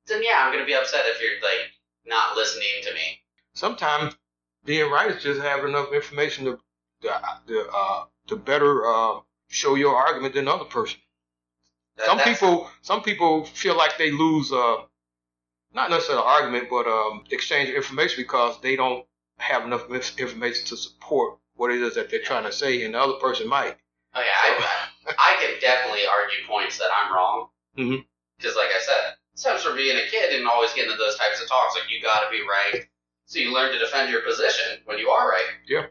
then 0.08 0.22
yeah, 0.24 0.40
I'm 0.44 0.52
going 0.52 0.64
to 0.64 0.68
be 0.68 0.76
upset 0.76 1.06
if 1.06 1.22
you're, 1.22 1.42
like, 1.42 1.72
not 2.06 2.36
listening 2.38 2.68
to 2.84 2.94
me. 2.94 3.20
Sometimes 3.54 4.16
being 4.66 4.92
right 4.92 5.12
is 5.12 5.24
just 5.24 5.42
having 5.42 5.70
enough 5.70 5.92
information 5.94 6.46
to 6.46 6.60
to, 7.02 7.10
to, 7.48 7.70
uh, 7.74 8.06
to 8.28 8.36
better 8.36 8.86
uh, 8.88 9.20
show 9.50 9.76
your 9.76 9.96
argument 9.96 10.34
than 10.34 10.46
the 10.46 10.52
other 10.54 10.66
person. 10.66 11.00
That- 11.98 12.06
some 12.08 12.20
people 12.20 12.70
some 12.82 13.02
people 13.04 13.46
feel 13.46 13.76
like 13.78 13.98
they 13.98 14.12
lose 14.12 14.52
uh 14.52 14.78
not 15.74 15.90
necessarily 15.90 16.24
an 16.24 16.30
argument 16.30 16.68
but 16.70 16.88
um 16.88 17.24
exchange 17.32 17.70
of 17.70 17.76
information 17.76 18.24
because 18.24 18.60
they 18.62 18.76
don't 18.76 19.06
have 19.40 19.66
enough 19.66 19.90
information 20.18 20.66
to 20.66 20.78
support 20.78 21.38
what 21.56 21.72
it 21.72 21.82
is 21.82 21.96
that 21.96 22.10
they're 22.10 22.22
trying 22.22 22.44
to 22.44 22.52
say 22.52 22.84
and 22.84 22.94
the 22.94 23.00
other 23.00 23.14
person 23.14 23.48
might 23.48 23.78
Oh 24.16 24.20
yeah, 24.20 24.66
I, 25.10 25.14
I 25.20 25.38
can 25.40 25.60
definitely 25.62 26.02
argue 26.08 26.40
points 26.48 26.78
that 26.80 26.90
I'm 26.96 27.14
wrong. 27.14 27.50
Because, 27.76 28.56
like 28.56 28.70
I 28.76 28.80
said, 28.80 29.16
sometimes 29.36 29.64
for 29.64 29.76
being 29.76 29.96
a 29.96 30.10
kid 30.10 30.34
and 30.34 30.48
always 30.48 30.74
getting 30.74 30.92
into 30.92 30.98
those 31.04 31.18
types 31.18 31.40
of 31.40 31.48
talks, 31.48 31.76
like 31.76 31.92
you 31.92 32.02
got 32.02 32.24
to 32.26 32.32
be 32.32 32.42
right, 32.42 32.88
so 33.26 33.38
you 33.38 33.54
learn 33.54 33.72
to 33.74 33.78
defend 33.80 34.12
your 34.12 34.22
position 34.22 34.80
when 34.86 34.98
you 34.98 35.10
are 35.10 35.30
right. 35.30 35.46
Yeah. 35.68 35.86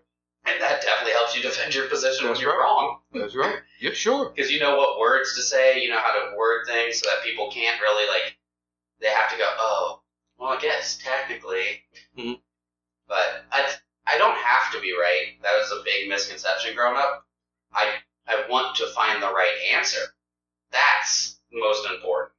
And 0.45 0.61
that 0.61 0.83
definitely 0.83 1.13
helps 1.13 1.37
you 1.37 1.43
defend 1.43 1.75
your 1.75 1.87
position 1.89 2.27
That's 2.27 2.39
when 2.39 2.43
you're 2.43 2.59
right. 2.59 2.65
wrong, 2.65 3.01
that's 3.13 3.35
right 3.37 3.57
yeah 3.81 3.91
sure 3.93 4.31
because 4.35 4.51
you 4.51 4.59
know 4.61 4.77
what 4.77 4.99
words 4.99 5.35
to 5.37 5.43
say, 5.43 5.81
you 5.81 5.89
know 5.91 5.99
how 5.99 6.13
to 6.13 6.37
word 6.37 6.67
things, 6.67 6.99
so 6.99 7.09
that 7.11 7.23
people 7.23 7.51
can't 7.51 7.81
really 7.81 8.09
like. 8.09 8.37
They 9.01 9.09
have 9.09 9.31
to 9.31 9.37
go, 9.39 9.49
oh, 9.59 10.01
well, 10.39 10.51
I 10.51 10.61
guess 10.61 10.99
technically. 10.99 11.85
Mhm. 12.19 12.41
But 13.09 13.45
I, 13.53 13.73
I 14.07 14.19
don't 14.19 14.37
have 14.37 14.73
to 14.73 14.81
be 14.81 14.93
right. 14.93 15.41
That 15.43 15.59
was 15.59 15.71
a 15.73 15.83
big 15.85 16.09
misconception 16.09 16.75
growing 16.75 16.97
up. 16.97 17.25
I 17.73 17.95
I 18.27 18.45
want 18.49 18.77
to 18.77 18.89
find 18.89 19.23
the 19.23 19.33
right 19.33 19.55
answer. 19.73 20.15
That's 20.73 21.39
most 21.53 21.89
important. 21.89 22.33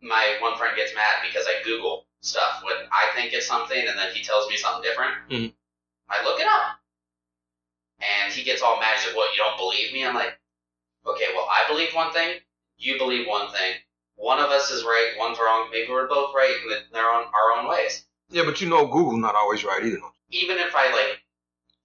My 0.00 0.36
one 0.40 0.56
friend 0.58 0.76
gets 0.76 0.94
mad 0.94 1.24
because 1.26 1.46
I 1.46 1.62
Google 1.64 2.06
stuff 2.20 2.62
when 2.64 2.76
I 2.92 3.14
think 3.14 3.32
it's 3.32 3.46
something 3.46 3.78
and 3.78 3.98
then 3.98 4.12
he 4.14 4.22
tells 4.22 4.48
me 4.48 4.56
something 4.56 4.82
different. 4.82 5.14
Mhm. 5.30 5.54
I 6.08 6.24
look 6.24 6.40
it 6.40 6.46
up. 6.46 6.78
And 8.00 8.32
he 8.32 8.42
gets 8.44 8.62
all 8.62 8.78
mad. 8.78 8.96
He's 8.98 9.06
like, 9.08 9.16
What, 9.16 9.32
you 9.32 9.38
don't 9.38 9.56
believe 9.56 9.92
me? 9.92 10.04
I'm 10.04 10.14
like, 10.14 10.38
Okay, 11.06 11.26
well, 11.34 11.48
I 11.50 11.68
believe 11.68 11.94
one 11.94 12.12
thing, 12.12 12.40
you 12.78 12.98
believe 12.98 13.26
one 13.26 13.50
thing. 13.52 13.74
One 14.16 14.38
of 14.38 14.50
us 14.50 14.70
is 14.70 14.84
right, 14.84 15.14
one's 15.18 15.38
wrong. 15.38 15.68
Maybe 15.70 15.90
we're 15.90 16.08
both 16.08 16.34
right 16.34 16.56
in 16.64 16.92
their 16.92 17.10
own, 17.10 17.24
our 17.34 17.58
own 17.58 17.68
ways. 17.68 18.06
Yeah 18.30 18.42
but 18.44 18.60
you 18.60 18.68
know 18.68 18.86
google 18.86 19.16
not 19.16 19.34
always 19.34 19.64
right 19.64 19.84
either 19.84 19.98
Even 20.30 20.58
if 20.58 20.74
I, 20.74 20.90
like, 20.92 21.20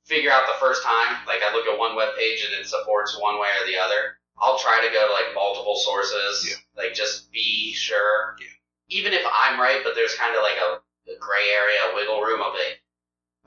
figure 0.05 0.31
out 0.31 0.47
the 0.47 0.57
first 0.59 0.81
time, 0.81 1.21
like 1.27 1.41
I 1.45 1.53
look 1.53 1.67
at 1.67 1.77
one 1.77 1.95
web 1.95 2.15
page 2.17 2.41
and 2.43 2.53
it 2.59 2.65
supports 2.67 3.19
one 3.21 3.37
way 3.39 3.47
or 3.61 3.67
the 3.67 3.77
other, 3.77 4.17
I'll 4.41 4.57
try 4.57 4.81
to 4.81 4.89
go 4.91 5.05
to 5.07 5.13
like 5.13 5.35
multiple 5.35 5.75
sources, 5.77 6.49
Yeah. 6.49 6.57
like 6.75 6.95
just 6.95 7.29
be 7.31 7.73
sure. 7.73 8.35
Yeah. 8.41 8.47
Even 8.89 9.13
if 9.13 9.21
I'm 9.27 9.59
right, 9.59 9.81
but 9.83 9.93
there's 9.93 10.15
kind 10.15 10.35
of 10.35 10.41
like 10.41 10.57
a, 10.57 10.81
a 11.13 11.15
gray 11.19 11.47
area, 11.53 11.91
a 11.91 11.95
wiggle 11.95 12.21
room, 12.25 12.41
I'll 12.41 12.53
be 12.53 12.57
like, 12.57 12.81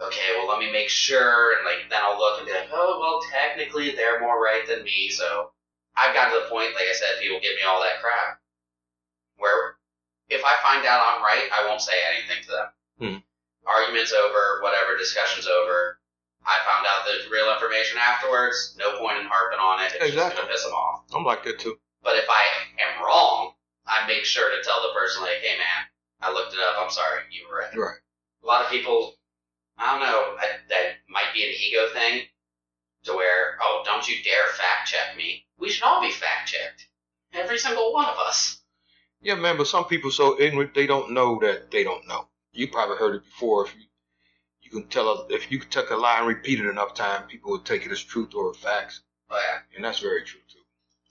okay, 0.07 0.39
well 0.39 0.47
let 0.49 0.61
me 0.63 0.71
make 0.71 0.89
sure, 0.89 1.57
and 1.57 1.65
like 1.67 1.91
then 1.91 1.99
I'll 2.05 2.19
look 2.19 2.39
and 2.39 2.47
be 2.47 2.55
like, 2.55 2.71
oh 2.71 2.99
well, 3.03 3.19
technically 3.33 3.97
they're 3.97 4.21
more 4.21 4.39
right 4.41 4.63
than 4.69 4.85
me, 4.85 5.09
so 5.11 5.51
I've 5.97 6.15
gotten 6.15 6.33
to 6.39 6.45
the 6.45 6.51
point, 6.51 6.75
like 6.79 6.87
I 6.87 6.95
said, 6.95 7.19
people 7.21 7.41
give 7.43 7.57
me 7.59 7.67
all 7.67 7.83
that 7.83 7.99
crap, 8.01 8.39
where 9.37 9.77
if 10.31 10.43
I 10.45 10.55
find 10.63 10.87
out 10.87 11.03
I'm 11.03 11.23
right, 11.27 11.49
I 11.51 11.67
won't 11.67 11.83
say 11.83 11.99
anything 12.15 12.45
to 12.47 12.51
them. 12.51 12.69
Hmm. 13.03 13.19
Arguments 13.67 14.13
over, 14.13 14.63
whatever, 14.63 14.97
discussions 14.97 15.47
over. 15.47 15.99
I 16.47 16.55
found 16.67 16.87
out 16.87 17.07
the 17.07 17.31
real 17.31 17.53
information 17.53 17.99
afterwards. 17.99 18.77
No 18.79 18.99
point 18.99 19.19
in 19.19 19.27
harping 19.27 19.59
on 19.59 19.83
it. 19.83 19.93
It's 20.01 20.15
just 20.15 20.37
gonna 20.37 20.49
piss 20.49 20.65
them 20.65 20.73
off. 20.73 21.03
i'm 21.15 21.25
like 21.25 21.43
that 21.45 21.59
too 21.59 21.79
But 22.03 22.17
if 22.17 22.27
I 22.29 22.43
am 22.83 23.03
wrong, 23.05 23.55
I 23.87 24.07
make 24.07 24.25
sure 24.25 24.51
to 24.51 24.63
tell 24.63 24.83
the 24.83 24.95
person 24.99 25.23
like, 25.23 25.39
"Hey, 25.43 25.57
man, 25.59 25.87
I 26.21 26.33
looked 26.33 26.55
it 26.55 26.61
up. 26.61 26.77
I'm 26.79 26.91
sorry, 26.91 27.23
you 27.31 27.47
were 27.49 27.59
right." 27.59 27.75
right 27.77 27.99
A 28.43 28.47
lot 28.47 28.65
of 28.65 28.71
people, 28.71 29.15
I 29.79 29.91
don't 29.93 30.03
know, 30.03 30.37
I, 30.39 30.59
that 30.69 30.97
might 31.09 31.33
be 31.35 31.45
an 31.45 31.55
ego 31.59 31.89
thing, 31.93 32.27
to 33.05 33.13
where, 33.15 33.59
oh, 33.63 33.83
don't 33.85 34.07
you 34.09 34.23
dare 34.25 34.47
fact 34.55 34.89
check 34.89 35.17
me. 35.17 35.47
We 35.59 35.71
should 35.71 35.85
all 35.85 36.01
be 36.01 36.11
fact 36.11 36.49
checked. 36.53 36.87
Every 37.33 37.59
single 37.59 37.93
one 37.93 38.07
of 38.07 38.19
us. 38.19 38.61
yeah 39.23 39.37
man 39.37 39.57
but 39.57 39.69
some 39.69 39.85
people 39.85 40.11
so 40.11 40.39
ignorant 40.41 40.75
they 40.75 40.87
don't 40.89 41.13
know 41.13 41.39
that 41.41 41.71
they 41.71 41.85
don't 41.85 42.07
know 42.09 42.27
you 42.53 42.69
probably 42.69 42.97
heard 42.97 43.17
it 43.17 43.25
before 43.25 43.67
if 43.67 43.75
you 43.75 43.83
you 44.61 44.71
can 44.71 44.89
tell 44.89 45.09
a, 45.09 45.27
if 45.29 45.51
you 45.51 45.59
take 45.61 45.91
a 45.91 45.97
lie 45.97 46.19
and 46.19 46.29
repeat 46.29 46.61
it 46.61 46.67
enough 46.67 46.95
time 46.95 47.27
people 47.29 47.51
will 47.51 47.59
take 47.61 47.85
it 47.85 47.93
as 47.93 48.03
truth 48.03 48.35
or 48.35 48.55
facts 48.55 49.03
But 49.29 49.41
yeah, 49.47 49.59
and 49.77 49.85
that's 49.85 49.99
very 50.01 50.23
true 50.23 50.41
too 50.51 50.59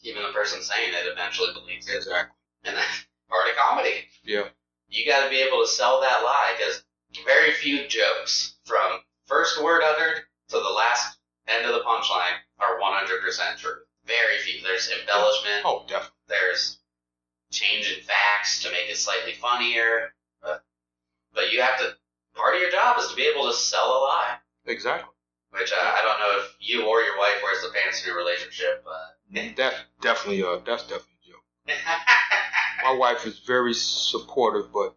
even 0.03 0.23
the 0.23 0.29
person 0.33 0.61
saying 0.63 0.89
it 0.93 1.11
eventually 1.11 1.53
believes 1.53 1.87
it. 1.87 1.97
exactly 1.97 2.35
And 2.63 2.75
that's 2.77 3.05
part 3.29 3.47
of 3.49 3.55
comedy. 3.55 4.05
yeah 4.23 4.45
You 4.89 5.05
got 5.05 5.23
to 5.23 5.29
be 5.29 5.41
able 5.41 5.61
to 5.61 5.67
sell 5.67 6.01
that 6.01 6.23
lie 6.23 6.55
because 6.57 6.83
very 7.25 7.51
few 7.51 7.87
jokes 7.87 8.55
from 8.65 9.01
first 9.25 9.61
word 9.63 9.81
uttered 9.83 10.23
to 10.49 10.57
the 10.57 10.69
last 10.75 11.17
end 11.47 11.65
of 11.65 11.73
the 11.73 11.81
punchline 11.81 12.37
are 12.59 12.79
100% 12.79 13.57
true. 13.57 13.81
Very 14.05 14.37
few. 14.39 14.61
There's 14.63 14.89
embellishment. 14.89 15.61
oh 15.65 15.85
definitely 15.87 16.15
There's 16.27 16.79
changing 17.51 18.01
facts 18.03 18.63
to 18.63 18.71
make 18.71 18.89
it 18.89 18.97
slightly 18.97 19.33
funnier. 19.33 20.13
But, 20.41 20.63
but 21.33 21.51
you 21.51 21.61
have 21.61 21.77
to, 21.79 21.95
part 22.35 22.55
of 22.55 22.61
your 22.61 22.71
job 22.71 22.97
is 22.99 23.07
to 23.09 23.15
be 23.15 23.23
able 23.23 23.47
to 23.47 23.53
sell 23.53 23.85
a 23.85 23.99
lie. 24.03 24.37
exactly 24.65 25.09
Which 25.51 25.71
uh, 25.71 25.75
I 25.75 26.01
don't 26.01 26.19
know 26.19 26.43
if 26.43 26.55
you 26.59 26.85
or 26.85 27.01
your 27.01 27.17
wife 27.17 27.41
wears 27.43 27.61
the 27.61 27.69
pants 27.73 28.01
in 28.01 28.07
your 28.07 28.17
relationship, 28.17 28.83
but. 28.83 29.17
That's 29.55 29.77
definitely 30.01 30.43
uh 30.43 30.59
that's 30.65 30.83
definitely 30.83 31.15
a 31.23 31.31
joke. 31.31 31.77
My 32.83 32.91
wife 32.93 33.25
is 33.25 33.39
very 33.39 33.73
supportive, 33.73 34.73
but 34.73 34.95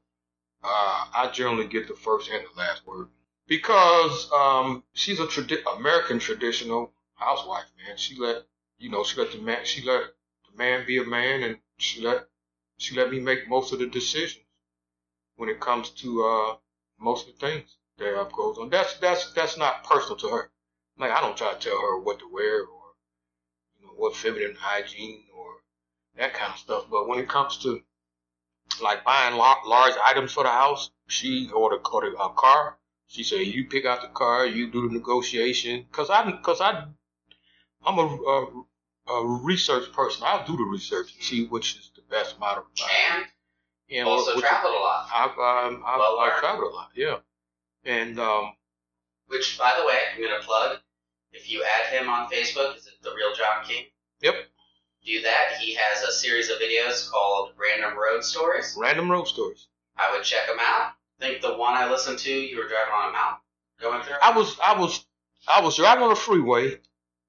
uh, 0.65 1.05
I 1.15 1.31
generally 1.33 1.67
get 1.67 1.87
the 1.87 1.95
first 1.95 2.31
and 2.31 2.43
the 2.43 2.59
last 2.59 2.87
word 2.87 3.09
because 3.47 4.31
um, 4.33 4.83
she's 4.95 5.21
a 5.21 5.27
tradi- 5.27 5.63
American 5.77 6.19
traditional 6.19 6.93
housewife. 7.15 7.65
Man, 7.87 7.97
she 7.97 8.17
let 8.19 8.45
you 8.79 8.91
know 8.91 9.05
she 9.05 9.21
let 9.21 9.33
the 9.33 9.39
man 9.39 9.65
she 9.65 9.83
let 9.87 10.03
the 10.51 10.59
man 10.59 10.85
be 10.87 10.99
a 10.99 11.05
man, 11.05 11.43
and 11.43 11.59
she 11.79 12.01
let 12.01 12.27
she 12.79 12.97
let 12.97 13.11
me 13.11 13.21
make 13.21 13.49
most 13.49 13.73
of 13.73 13.79
the 13.79 13.87
decisions 13.87 14.44
when 15.37 15.49
it 15.49 15.61
comes 15.61 15.91
to 15.91 16.25
uh, 16.25 16.57
most 16.99 17.29
of 17.29 17.35
the 17.39 17.47
things 17.47 17.77
that 17.99 18.17
F 18.17 18.33
goes 18.33 18.59
on. 18.59 18.71
That's 18.71 18.97
that's 18.99 19.33
that's 19.33 19.57
not 19.57 19.85
personal 19.85 20.17
to 20.17 20.29
her. 20.29 20.51
Like 20.99 21.11
I 21.11 21.21
don't 21.21 21.37
try 21.37 21.53
to 21.53 21.59
tell 21.59 21.81
her 21.81 21.99
what 21.99 22.19
to 22.21 22.29
wear 22.33 22.61
or 22.61 22.83
you 23.81 23.87
know 23.87 23.93
what 23.97 24.17
feminine 24.17 24.57
hygiene 24.59 25.25
or 25.37 25.47
that 26.19 26.35
kind 26.35 26.53
of 26.53 26.59
stuff. 26.59 26.87
But 26.91 27.09
when 27.09 27.19
it 27.19 27.29
comes 27.29 27.59
to 27.59 27.83
like 28.83 29.05
buying 29.05 29.37
large 29.37 29.95
items 30.05 30.33
for 30.33 30.43
the 30.45 30.51
house, 30.51 30.91
she 31.07 31.51
or 31.55 31.71
the, 31.71 31.89
or 31.89 32.05
uh, 32.21 32.29
car, 32.31 32.79
she 33.07 33.23
said, 33.23 33.41
you 33.41 33.65
pick 33.67 33.85
out 33.85 34.03
the 34.03 34.09
car, 34.09 34.47
you 34.47 34.71
do 34.71 34.89
the 34.89 34.95
negotiation. 34.95 35.87
Cause 35.93 36.11
I 36.11 36.31
cause 36.43 36.61
I 36.61 36.87
I'm 37.87 37.99
a, 37.99 38.03
a, 38.03 39.13
a 39.13 39.27
research 39.27 39.93
person. 39.93 40.23
I'll 40.27 40.47
do 40.47 40.57
the 40.57 40.65
research 40.65 41.15
and 41.15 41.23
see 41.23 41.47
which 41.47 41.77
is 41.77 41.91
the 41.95 42.03
best 42.11 42.39
model. 42.41 42.65
buy. 42.79 43.25
And 43.91 44.01
And 44.01 44.09
also 44.09 44.35
which- 44.37 44.45
traveled 44.45 44.75
a 44.75 44.79
lot. 44.79 45.09
I've 45.15 45.31
um, 45.39 45.83
I've, 45.87 45.99
Well 45.99 46.19
I've 46.21 46.39
traveled 46.41 46.73
a 46.73 46.75
lot, 46.75 46.91
yeah. 46.95 47.17
And 47.85 48.19
um, 48.19 48.55
Which, 49.27 49.59
by 49.59 49.75
the 49.79 49.85
way, 49.87 49.99
I'm 50.15 50.23
gonna 50.23 50.43
plug. 50.43 50.79
If 51.33 51.51
you 51.51 51.65
add 51.65 51.93
him 51.93 52.09
on 52.09 52.31
Facebook, 52.31 52.77
is 52.77 52.87
it 52.87 52.95
the 53.03 53.11
real 53.15 53.35
John 53.35 53.65
King? 53.65 53.85
Yep. 54.21 54.35
Do 55.05 55.21
that. 55.23 55.57
He 55.61 55.75
has 55.75 56.03
a 56.03 56.13
series 56.13 56.49
of 56.49 56.59
videos 56.59 57.11
called 57.11 57.51
Random 57.59 57.99
Road 57.99 58.25
Stories. 58.25 58.75
random 58.79 59.11
road 59.11 59.27
stories. 59.29 59.67
I 59.97 60.11
would 60.13 60.25
check 60.25 60.47
them 60.47 60.57
out. 60.61 60.93
I 61.21 61.27
think 61.27 61.43
the 61.43 61.57
one 61.57 61.75
I 61.75 61.91
listened 61.91 62.19
to, 62.21 62.31
you 62.33 62.57
were 62.57 62.69
driving 62.69 62.93
on 62.95 63.09
a 63.11 63.13
mountain, 63.13 63.41
going 63.81 64.03
through. 64.03 64.17
I 64.23 64.37
was 64.37 64.59
I 64.65 64.79
was 64.79 65.05
I 65.47 65.61
was 65.61 65.77
driving 65.77 66.05
on 66.05 66.11
the 66.11 66.17
freeway, 66.17 66.79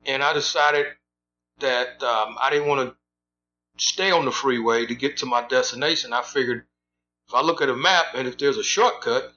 and 0.05 0.23
I 0.23 0.31
decided 0.33 0.87
that 1.59 2.01
um, 2.01 2.37
I 2.39 2.49
didn't 2.49 2.67
want 2.67 2.89
to 2.89 2.95
stay 3.77 4.11
on 4.11 4.25
the 4.25 4.31
freeway 4.31 4.85
to 4.85 4.95
get 4.95 5.17
to 5.17 5.25
my 5.25 5.45
destination. 5.47 6.13
I 6.13 6.21
figured 6.21 6.65
if 7.27 7.33
I 7.33 7.41
look 7.41 7.61
at 7.61 7.69
a 7.69 7.75
map 7.75 8.07
and 8.15 8.27
if 8.27 8.37
there's 8.37 8.57
a 8.57 8.63
shortcut, 8.63 9.33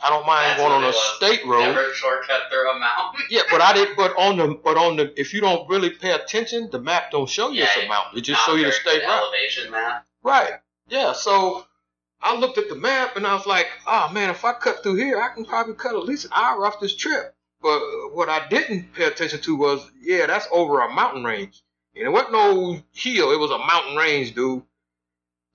I 0.00 0.10
don't 0.10 0.26
mind 0.26 0.44
That's 0.44 0.60
going 0.60 0.72
on 0.72 0.82
a 0.82 0.86
was. 0.88 1.16
state 1.16 1.46
road. 1.46 1.60
Never 1.60 1.92
shortcut 1.94 2.42
through 2.50 2.70
a 2.70 2.78
mountain. 2.78 3.22
Yeah, 3.30 3.42
but 3.50 3.62
I 3.62 3.72
did. 3.72 3.96
But 3.96 4.14
on 4.18 4.36
the 4.36 4.60
but 4.64 4.76
on 4.76 4.96
the 4.96 5.18
if 5.18 5.32
you 5.32 5.40
don't 5.40 5.68
really 5.68 5.90
pay 5.90 6.12
attention, 6.12 6.68
the 6.70 6.80
map 6.80 7.10
don't 7.10 7.28
show 7.28 7.50
you 7.50 7.62
it's 7.62 7.76
a 7.76 7.88
mountain. 7.88 8.18
It 8.18 8.22
just 8.22 8.44
show 8.44 8.54
you 8.54 8.66
the 8.66 8.72
state 8.72 9.02
road. 9.02 9.22
elevation 9.22 9.70
map. 9.70 10.06
Right. 10.22 10.52
Yeah. 10.88 11.12
So 11.12 11.66
I 12.20 12.36
looked 12.36 12.58
at 12.58 12.68
the 12.68 12.74
map 12.74 13.16
and 13.16 13.26
I 13.26 13.34
was 13.34 13.46
like, 13.46 13.68
oh 13.86 14.10
man, 14.12 14.30
if 14.30 14.44
I 14.44 14.52
cut 14.52 14.82
through 14.82 14.96
here, 14.96 15.20
I 15.20 15.34
can 15.34 15.44
probably 15.44 15.74
cut 15.74 15.94
at 15.94 16.04
least 16.04 16.26
an 16.26 16.32
hour 16.34 16.66
off 16.66 16.78
this 16.78 16.94
trip. 16.94 17.34
But 17.62 17.80
what 18.12 18.28
I 18.28 18.46
didn't 18.48 18.92
pay 18.92 19.04
attention 19.04 19.40
to 19.40 19.56
was, 19.56 19.90
yeah, 20.00 20.26
that's 20.26 20.46
over 20.52 20.80
a 20.80 20.92
mountain 20.92 21.24
range. 21.24 21.62
And 21.96 22.06
it 22.06 22.10
wasn't 22.10 22.32
no 22.32 22.82
hill, 22.92 23.32
it 23.32 23.38
was 23.38 23.50
a 23.50 23.58
mountain 23.58 23.96
range, 23.96 24.34
dude. 24.34 24.62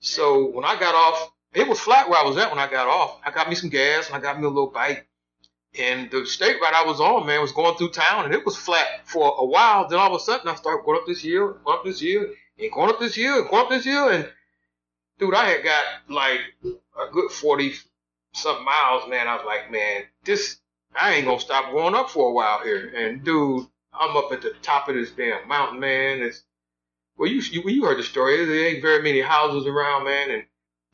So 0.00 0.50
when 0.50 0.64
I 0.64 0.78
got 0.78 0.94
off, 0.94 1.30
it 1.54 1.68
was 1.68 1.78
flat 1.78 2.08
where 2.08 2.18
I 2.18 2.26
was 2.26 2.36
at 2.36 2.50
when 2.50 2.58
I 2.58 2.68
got 2.68 2.88
off. 2.88 3.20
I 3.24 3.30
got 3.30 3.48
me 3.48 3.54
some 3.54 3.70
gas 3.70 4.08
and 4.08 4.16
I 4.16 4.20
got 4.20 4.38
me 4.38 4.46
a 4.46 4.48
little 4.48 4.70
bike. 4.70 5.06
And 5.78 6.10
the 6.10 6.26
state 6.26 6.60
route 6.60 6.74
I 6.74 6.84
was 6.84 7.00
on, 7.00 7.26
man, 7.26 7.40
was 7.40 7.52
going 7.52 7.76
through 7.76 7.90
town 7.90 8.24
and 8.24 8.34
it 8.34 8.44
was 8.44 8.56
flat 8.56 8.86
for 9.04 9.34
a 9.38 9.44
while. 9.44 9.88
Then 9.88 9.98
all 9.98 10.14
of 10.14 10.20
a 10.20 10.24
sudden 10.24 10.48
I 10.48 10.54
started 10.54 10.84
going 10.84 10.98
up 10.98 11.06
this 11.06 11.22
hill, 11.22 11.56
going 11.64 11.78
up 11.78 11.84
this 11.84 12.00
hill, 12.00 12.26
and 12.58 12.72
going 12.72 12.90
up 12.90 12.98
this 12.98 13.14
hill, 13.14 13.38
and 13.38 13.48
going 13.48 13.62
up 13.62 13.70
this 13.70 13.84
hill. 13.84 14.08
And 14.08 14.28
dude, 15.18 15.34
I 15.34 15.44
had 15.46 15.64
got 15.64 15.84
like 16.08 16.40
a 16.64 17.10
good 17.12 17.30
40 17.30 17.74
something 18.34 18.64
miles, 18.64 19.08
man. 19.08 19.28
I 19.28 19.36
was 19.36 19.44
like, 19.46 19.70
man, 19.70 20.02
this, 20.24 20.58
I 20.94 21.14
ain't 21.14 21.26
gonna 21.26 21.40
stop 21.40 21.72
going 21.72 21.94
up 21.94 22.10
for 22.10 22.28
a 22.28 22.32
while 22.32 22.60
here. 22.62 22.92
And 22.94 23.24
dude, 23.24 23.66
I'm 23.92 24.16
up 24.16 24.32
at 24.32 24.42
the 24.42 24.52
top 24.62 24.88
of 24.88 24.94
this 24.94 25.10
damn 25.10 25.46
mountain, 25.48 25.80
man. 25.80 26.20
It's, 26.22 26.42
well, 27.16 27.28
you, 27.28 27.40
you, 27.42 27.62
you 27.68 27.84
heard 27.84 27.98
the 27.98 28.02
story. 28.02 28.44
There 28.44 28.66
ain't 28.68 28.82
very 28.82 29.02
many 29.02 29.20
houses 29.20 29.66
around, 29.66 30.04
man. 30.04 30.30
And 30.30 30.44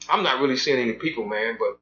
I'm 0.09 0.23
not 0.23 0.41
really 0.41 0.57
seeing 0.57 0.79
any 0.81 0.95
people, 0.95 1.25
man. 1.27 1.57
But 1.59 1.79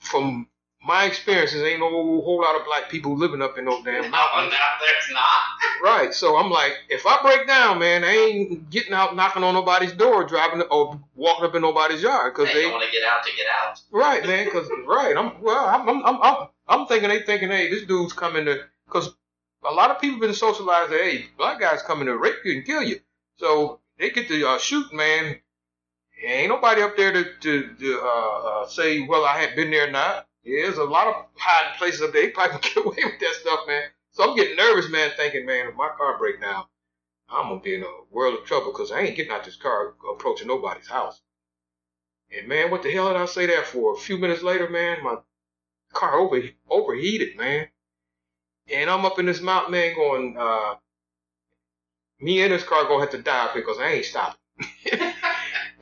from 0.00 0.48
my 0.84 1.04
experiences, 1.04 1.62
ain't 1.62 1.80
no 1.80 1.90
whole 1.90 2.40
lot 2.40 2.56
of 2.58 2.64
black 2.64 2.90
people 2.90 3.16
living 3.16 3.42
up 3.42 3.58
in 3.58 3.66
those 3.66 3.84
damn 3.84 4.02
No, 4.04 4.10
mountains. 4.10 4.52
no, 4.52 4.58
there's 4.80 5.12
not. 5.12 5.22
Right. 5.82 6.12
So 6.12 6.36
I'm 6.36 6.50
like, 6.50 6.74
if 6.90 7.06
I 7.06 7.22
break 7.22 7.46
down, 7.46 7.78
man, 7.78 8.04
I 8.04 8.10
ain't 8.12 8.68
getting 8.68 8.92
out 8.92 9.16
knocking 9.16 9.42
on 9.42 9.54
nobody's 9.54 9.92
door, 9.92 10.24
driving 10.24 10.60
or 10.70 11.00
walking 11.14 11.46
up 11.46 11.54
in 11.54 11.62
nobody's 11.62 12.02
yard 12.02 12.34
because 12.34 12.52
They 12.52 12.64
they 12.66 12.70
want 12.70 12.84
to 12.84 12.90
get 12.92 13.02
out 13.02 13.24
to 13.24 13.30
get 13.34 13.46
out. 13.46 13.80
right, 13.90 14.26
man. 14.26 14.44
Because 14.44 14.68
right, 14.86 15.16
I'm 15.16 15.40
well, 15.40 15.64
I'm 15.66 15.88
I'm, 15.88 16.04
I'm 16.04 16.22
I'm 16.22 16.48
I'm 16.68 16.86
thinking 16.86 17.08
they 17.08 17.22
thinking, 17.22 17.48
hey, 17.48 17.70
this 17.70 17.86
dude's 17.86 18.12
coming 18.12 18.44
to 18.44 18.60
because 18.84 19.14
a 19.64 19.72
lot 19.72 19.90
of 19.90 20.00
people 20.00 20.20
been 20.20 20.34
socialized. 20.34 20.92
that, 20.92 21.00
Hey, 21.00 21.26
black 21.36 21.60
guys 21.60 21.82
coming 21.82 22.06
to 22.06 22.16
rape 22.16 22.44
you 22.44 22.52
and 22.52 22.64
kill 22.64 22.82
you. 22.82 23.00
So 23.36 23.80
they 23.98 24.10
get 24.10 24.28
to 24.28 24.48
uh, 24.48 24.58
shoot, 24.58 24.92
man. 24.92 25.36
Ain't 26.24 26.50
nobody 26.50 26.82
up 26.82 26.96
there 26.96 27.12
to 27.12 27.24
to, 27.40 27.74
to 27.74 28.00
uh, 28.02 28.38
uh, 28.62 28.66
say 28.68 29.06
well, 29.06 29.24
I 29.24 29.38
had 29.38 29.56
been 29.56 29.70
there 29.70 29.88
or 29.88 29.90
not. 29.90 30.28
Yeah, 30.42 30.62
there's 30.64 30.78
a 30.78 30.84
lot 30.84 31.06
of 31.06 31.26
hiding 31.36 31.78
places 31.78 32.02
up 32.02 32.12
there. 32.12 32.22
They 32.22 32.30
probably 32.30 32.58
can 32.58 32.74
get 32.74 32.84
away 32.84 32.96
with 33.04 33.20
that 33.20 33.34
stuff, 33.40 33.60
man. 33.66 33.84
So 34.12 34.28
I'm 34.28 34.36
getting 34.36 34.56
nervous, 34.56 34.90
man, 34.90 35.12
thinking, 35.16 35.46
man, 35.46 35.68
if 35.68 35.76
my 35.76 35.90
car 35.96 36.18
break 36.18 36.40
down, 36.40 36.64
I'm 37.28 37.48
gonna 37.48 37.60
be 37.60 37.74
in 37.76 37.82
a 37.82 38.00
world 38.10 38.38
of 38.38 38.44
trouble 38.44 38.72
because 38.72 38.92
I 38.92 39.00
ain't 39.00 39.16
getting 39.16 39.32
out 39.32 39.44
this 39.44 39.56
car 39.56 39.94
approaching 40.12 40.48
nobody's 40.48 40.88
house. 40.88 41.20
And 42.36 42.48
man, 42.48 42.70
what 42.70 42.82
the 42.82 42.90
hell 42.92 43.08
did 43.08 43.16
I 43.16 43.26
say 43.26 43.46
that 43.46 43.66
for? 43.66 43.94
A 43.94 43.98
few 43.98 44.18
minutes 44.18 44.42
later, 44.42 44.68
man, 44.68 45.02
my 45.02 45.16
car 45.92 46.18
over 46.18 46.42
overheated, 46.68 47.36
man. 47.36 47.68
And 48.72 48.88
I'm 48.88 49.04
up 49.04 49.18
in 49.18 49.26
this 49.26 49.40
mountain, 49.40 49.72
man, 49.72 49.94
going, 49.94 50.36
uh, 50.38 50.74
me 52.20 52.42
and 52.42 52.52
this 52.52 52.62
car 52.62 52.84
gonna 52.84 53.00
have 53.00 53.10
to 53.10 53.22
die 53.22 53.50
because 53.54 53.78
I 53.78 53.88
ain't 53.88 54.04
stopping. 54.04 54.40
and 54.92 55.02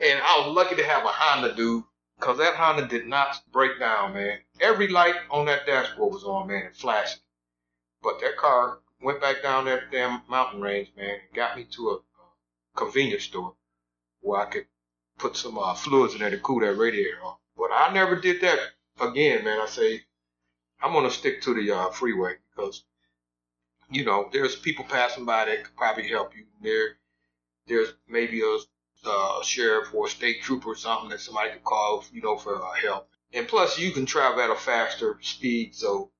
I 0.01 0.43
was 0.45 0.55
lucky 0.55 0.75
to 0.75 0.85
have 0.85 1.03
a 1.03 1.09
Honda, 1.09 1.55
dude, 1.55 1.83
because 2.17 2.37
that 2.37 2.55
Honda 2.55 2.87
did 2.87 3.07
not 3.07 3.41
break 3.51 3.79
down, 3.79 4.13
man. 4.13 4.39
Every 4.61 4.87
light 4.87 5.15
on 5.29 5.45
that 5.45 5.65
dashboard 5.65 6.13
was 6.13 6.23
on, 6.23 6.47
man, 6.47 6.67
and 6.67 6.75
flashing. 6.75 7.21
But 8.01 8.21
that 8.21 8.37
car 8.37 8.79
went 9.01 9.21
back 9.21 9.43
down 9.43 9.65
that 9.65 9.91
damn 9.91 10.21
mountain 10.29 10.61
range, 10.61 10.91
man, 10.95 11.09
and 11.09 11.35
got 11.35 11.57
me 11.57 11.65
to 11.75 11.89
a, 11.89 11.99
convenience 12.75 13.23
store 13.23 13.53
where 14.21 14.39
I 14.39 14.45
could 14.45 14.65
put 15.17 15.35
some 15.35 15.57
uh, 15.57 15.73
fluids 15.73 16.13
in 16.13 16.21
there 16.21 16.29
to 16.29 16.37
cool 16.39 16.61
that 16.61 16.77
radiator 16.77 17.21
off. 17.23 17.37
But 17.57 17.71
I 17.73 17.91
never 17.93 18.15
did 18.15 18.41
that 18.41 18.59
again, 19.01 19.43
man. 19.43 19.59
I 19.59 19.65
say 19.65 20.01
I'm 20.81 20.93
gonna 20.93 21.11
stick 21.11 21.41
to 21.41 21.53
the 21.53 21.71
uh, 21.71 21.89
freeway 21.89 22.35
because 22.59 22.83
you 23.89 24.05
know 24.05 24.29
there's 24.31 24.55
people 24.55 24.85
passing 24.85 25.25
by 25.25 25.45
that 25.45 25.63
could 25.63 25.75
probably 25.75 26.07
help 26.07 26.35
you. 26.35 26.45
There, 26.61 26.97
there's 27.67 27.93
maybe 28.07 28.41
a 28.41 28.57
uh, 29.05 29.43
sheriff 29.43 29.93
or 29.93 30.07
a 30.07 30.09
state 30.09 30.41
trooper 30.41 30.69
or 30.69 30.75
something 30.75 31.09
that 31.09 31.21
somebody 31.21 31.51
could 31.51 31.63
call, 31.63 32.03
you 32.11 32.21
know, 32.21 32.37
for 32.37 32.61
uh, 32.61 32.71
help. 32.73 33.09
And 33.33 33.47
plus, 33.47 33.79
you 33.79 33.91
can 33.91 34.05
travel 34.05 34.41
at 34.41 34.49
a 34.49 34.55
faster 34.55 35.17
speed, 35.21 35.75
so 35.75 36.11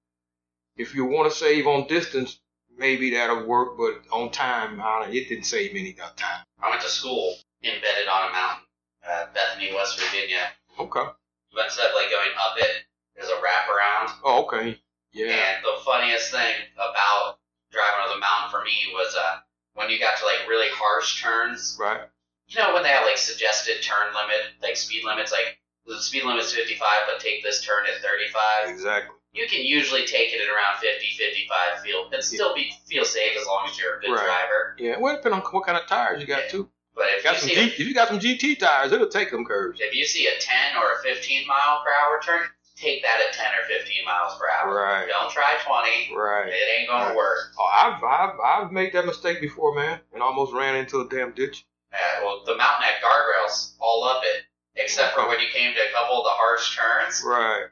if 0.78 0.96
you 0.96 1.06
want 1.06 1.32
to 1.32 1.38
save 1.38 1.68
on 1.68 1.88
distance, 1.88 2.40
maybe 2.78 3.12
that'll 3.12 3.46
work. 3.46 3.78
But 3.78 4.02
on 4.12 4.32
time, 4.32 4.80
it 5.12 5.28
didn't 5.28 5.46
save 5.46 5.72
any 5.72 5.96
uh, 6.02 6.10
time. 6.16 6.46
I 6.62 6.70
went 6.70 6.82
to 6.84 6.90
school 6.90 7.36
embedded 7.64 8.08
on 8.08 8.30
a 8.30 8.34
mountain, 8.34 8.66
uh, 9.10 9.26
Bethany, 9.34 9.74
West 9.74 10.00
Virginia. 10.00 10.48
Okay. 10.80 11.02
But 11.54 11.66
instead 11.66 11.88
of 11.88 11.96
like 11.96 12.12
going 12.12 12.30
up 12.40 12.56
it, 12.58 12.84
there's 13.16 13.30
a 13.30 13.34
wraparound. 13.34 14.12
Oh, 14.24 14.46
okay. 14.46 14.80
Yeah. 15.12 15.34
And 15.34 15.64
the 15.64 15.82
funniest 15.84 16.32
thing 16.32 16.53
about 16.76 17.39
driving 17.72 18.01
on 18.07 18.10
the 18.16 18.20
mountain 18.22 18.51
for 18.51 18.64
me 18.64 18.93
was 18.93 19.16
uh, 19.16 19.38
when 19.74 19.89
you 19.89 19.99
got 19.99 20.18
to 20.20 20.26
like 20.26 20.47
really 20.47 20.70
harsh 20.72 21.22
turns. 21.22 21.78
Right. 21.80 22.01
You 22.47 22.57
know 22.62 22.74
when 22.74 22.84
they 22.84 22.89
have 22.89 23.05
like 23.05 23.18
suggested 23.18 23.82
turn 23.84 24.14
limit, 24.14 24.57
like 24.62 24.76
speed 24.78 25.03
limits, 25.05 25.32
like 25.32 25.57
the 25.86 25.99
speed 26.01 26.24
limit's 26.26 26.53
55, 26.53 26.82
but 27.07 27.20
take 27.20 27.43
this 27.43 27.64
turn 27.66 27.86
at 27.86 28.01
35. 28.01 28.70
Exactly. 28.70 29.16
You 29.32 29.47
can 29.47 29.62
usually 29.62 30.05
take 30.07 30.34
it 30.34 30.41
at 30.41 30.47
around 30.49 30.80
50, 30.82 31.05
55 31.18 31.84
feel 31.84 32.10
and 32.12 32.24
still 32.24 32.55
be 32.55 32.72
feel 32.88 33.05
safe 33.05 33.34
as 33.39 33.45
long 33.45 33.68
as 33.70 33.78
you're 33.80 33.97
a 33.97 34.01
good 34.01 34.12
Right. 34.12 34.26
driver. 34.26 34.76
Yeah. 34.80 34.97
Well, 34.97 35.16
depending 35.16 35.41
on 35.41 35.45
what 35.51 35.66
kind 35.66 35.78
of 35.78 35.86
tires 35.88 36.22
you 36.22 36.28
got 36.28 36.45
Yeah. 36.45 36.49
too. 36.49 36.72
But 36.95 37.05
if 37.16 37.24
Got 37.24 37.34
you 37.36 37.39
some 37.41 37.49
G, 37.49 37.55
a, 37.55 37.64
if 37.66 37.80
you 37.80 37.93
got 37.93 38.07
some 38.07 38.20
GT 38.20 38.57
tires, 38.60 38.91
it'll 38.91 39.07
take 39.07 39.30
them 39.32 39.45
curves. 39.45 39.80
if 39.80 39.93
you 39.93 40.03
see 40.05 40.28
a 40.28 40.38
10 40.39 40.76
or 40.76 40.93
a 40.93 41.03
15 41.03 41.45
mile 41.47 41.84
per 41.84 41.93
hour 41.93 42.20
turn, 42.22 42.49
take 42.80 43.03
that 43.03 43.19
at 43.27 43.34
10 43.34 43.45
or 43.45 43.67
15 43.67 44.05
miles 44.05 44.38
per 44.39 44.45
hour. 44.49 44.73
Right. 44.73 45.07
Don't 45.07 45.32
try 45.32 45.55
20. 45.65 46.15
Right. 46.15 46.47
It 46.47 46.80
ain't 46.80 46.89
gonna 46.89 47.15
work. 47.15 47.51
Oh, 47.59 47.65
I've, 47.65 48.03
I've 48.03 48.39
I've 48.39 48.71
made 48.71 48.93
that 48.93 49.05
mistake 49.05 49.41
before, 49.41 49.75
man, 49.75 49.99
and 50.13 50.23
almost 50.23 50.53
ran 50.53 50.75
into 50.75 51.01
a 51.01 51.09
damn 51.09 51.32
ditch. 51.34 51.65
Uh, 51.93 51.97
well, 52.23 52.43
the 52.45 52.55
mountain 52.55 52.84
had 52.84 53.01
guardrails 53.03 53.73
all 53.80 54.03
up 54.03 54.21
it, 54.23 54.43
except 54.75 55.15
for 55.15 55.27
when 55.27 55.39
you 55.39 55.47
came 55.53 55.73
to 55.73 55.82
a 55.82 55.91
couple 55.93 56.17
of 56.19 56.23
the 56.23 56.32
harsh 56.32 56.75
turns. 56.75 57.23
Right. 57.25 57.65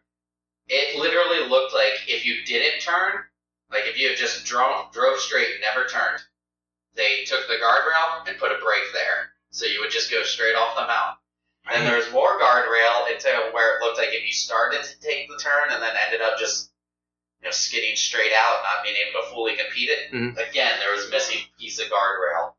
It 0.67 0.99
literally 0.99 1.47
looked 1.47 1.73
like 1.73 2.07
if 2.07 2.25
you 2.25 2.43
didn't 2.45 2.81
turn, 2.81 3.23
like 3.71 3.85
if 3.85 3.97
you 3.97 4.09
had 4.09 4.17
just 4.17 4.45
drove, 4.45 4.91
drove 4.91 5.17
straight 5.19 5.51
and 5.51 5.61
never 5.61 5.87
turned, 5.87 6.21
they 6.95 7.23
took 7.25 7.47
the 7.47 7.55
guardrail 7.55 8.27
and 8.27 8.37
put 8.37 8.51
a 8.51 8.59
brake 8.63 8.91
there. 8.93 9.31
So 9.51 9.65
you 9.65 9.79
would 9.79 9.91
just 9.91 10.11
go 10.11 10.23
straight 10.23 10.55
off 10.55 10.75
the 10.75 10.81
mountain. 10.81 11.17
And 11.70 11.84
Man. 11.84 11.91
there's 11.91 12.11
more 12.13 12.39
guardrail 12.39 13.11
into 13.11 13.28
where 13.51 13.78
it 13.78 13.84
looked 13.84 13.97
like 13.97 14.09
if 14.13 14.26
you 14.26 14.32
started 14.34 14.84
to 14.84 14.99
take 15.01 15.28
the 15.30 15.38
turn 15.38 15.72
and 15.72 15.82
then 15.82 15.93
ended 16.05 16.22
up 16.22 16.39
just 16.39 16.72
you 17.41 17.45
know 17.47 17.51
skidding 17.51 17.95
straight 17.95 18.32
out, 18.34 18.63
not 18.63 18.84
being 18.84 18.95
able 18.95 19.22
to 19.22 19.30
fully 19.32 19.55
compete 19.55 19.89
it. 19.89 20.11
Mhm. 20.11 20.38
Again, 20.49 20.80
there 20.80 20.93
was 20.95 21.09
missing 21.09 21.39
piece 21.59 21.80
of 21.80 21.88
guardrail 21.88 22.53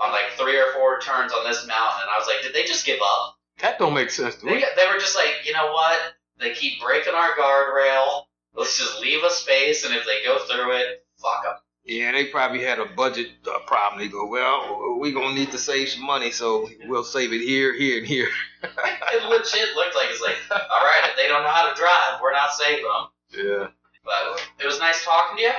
on 0.00 0.12
like 0.12 0.32
three 0.32 0.58
or 0.58 0.72
four 0.72 1.00
turns 1.00 1.32
on 1.32 1.44
this 1.44 1.66
mountain, 1.66 2.02
and 2.02 2.10
I 2.10 2.18
was 2.18 2.26
like, 2.26 2.42
did 2.42 2.52
they 2.54 2.64
just 2.64 2.84
give 2.86 3.00
up? 3.02 3.36
That 3.58 3.78
don't 3.78 3.94
make 3.94 4.10
sense 4.10 4.34
to 4.36 4.46
They, 4.46 4.54
me. 4.56 4.64
they 4.76 4.86
were 4.92 4.98
just 4.98 5.14
like, 5.16 5.44
you 5.46 5.52
know 5.52 5.72
what? 5.72 5.98
They 6.38 6.52
keep 6.54 6.80
breaking 6.80 7.14
our 7.14 7.34
guardrail. 7.36 8.24
Let's 8.54 8.76
just 8.78 9.00
leave 9.00 9.22
a 9.22 9.30
space, 9.30 9.84
and 9.84 9.94
if 9.94 10.04
they 10.04 10.22
go 10.24 10.38
through 10.46 10.72
it, 10.72 11.04
fuck 11.20 11.42
them. 11.44 11.54
Yeah, 11.84 12.12
they 12.12 12.26
probably 12.26 12.62
had 12.62 12.78
a 12.78 12.86
budget 12.86 13.30
uh, 13.46 13.58
problem. 13.66 14.00
They 14.00 14.08
go, 14.08 14.26
well, 14.26 14.96
we're 15.00 15.12
gonna 15.12 15.34
need 15.34 15.50
to 15.50 15.58
save 15.58 15.88
some 15.88 16.06
money, 16.06 16.30
so 16.30 16.68
we'll 16.86 17.02
save 17.02 17.32
it 17.32 17.40
here, 17.40 17.74
here, 17.74 17.98
and 17.98 18.06
here. 18.06 18.28
it 18.62 19.28
legit 19.28 19.74
looked 19.74 19.96
like 19.96 20.06
it's 20.10 20.22
like, 20.22 20.36
all 20.50 20.84
right, 20.84 21.10
if 21.10 21.16
they 21.16 21.26
don't 21.26 21.42
know 21.42 21.50
how 21.50 21.68
to 21.68 21.74
drive, 21.74 22.20
we're 22.22 22.32
not 22.32 22.52
saving 22.52 22.84
them. 22.84 23.08
Yeah. 23.34 23.66
But 24.04 24.40
it 24.60 24.66
was 24.66 24.78
nice 24.78 25.04
talking 25.04 25.38
to 25.38 25.42
you. 25.42 25.52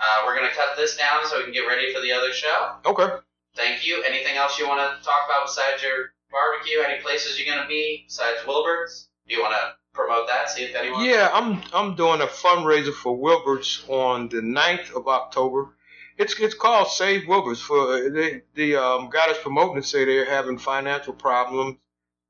Uh, 0.00 0.22
we're 0.24 0.34
gonna 0.34 0.54
cut 0.54 0.76
this 0.76 0.96
down 0.96 1.26
so 1.26 1.38
we 1.38 1.44
can 1.44 1.52
get 1.52 1.66
ready 1.66 1.92
for 1.92 2.00
the 2.00 2.12
other 2.12 2.32
show. 2.32 2.76
Okay. 2.86 3.08
Thank 3.54 3.86
you. 3.86 4.02
Anything 4.02 4.36
else 4.36 4.58
you 4.58 4.66
want 4.66 4.80
to 4.80 5.04
talk 5.04 5.28
about 5.28 5.46
besides 5.46 5.82
your 5.82 6.14
barbecue? 6.30 6.80
Any 6.80 7.02
places 7.02 7.38
you're 7.38 7.54
gonna 7.54 7.68
be 7.68 8.04
besides 8.08 8.38
Wilbert's? 8.46 9.08
Do 9.28 9.34
you 9.34 9.42
want 9.42 9.52
to 9.52 9.74
promote 9.92 10.26
that? 10.28 10.50
See 10.50 10.64
if 10.64 10.74
anyone. 10.74 11.04
Yeah, 11.04 11.30
I'm 11.32 11.62
I'm 11.72 11.94
doing 11.94 12.20
a 12.20 12.26
fundraiser 12.26 12.92
for 12.92 13.16
Wilbert's 13.16 13.84
on 13.88 14.28
the 14.28 14.40
9th 14.40 14.94
of 14.94 15.08
October. 15.08 15.74
It's 16.18 16.38
it's 16.38 16.54
called 16.54 16.88
Save 16.88 17.28
Wilbert's. 17.28 17.60
For 17.60 18.10
the 18.10 18.42
the 18.54 18.76
um, 18.76 19.10
guy 19.10 19.26
that's 19.26 19.42
promoting 19.42 19.78
it 19.78 19.84
say 19.84 20.04
they're 20.04 20.24
having 20.24 20.58
financial 20.58 21.12
problems 21.12 21.76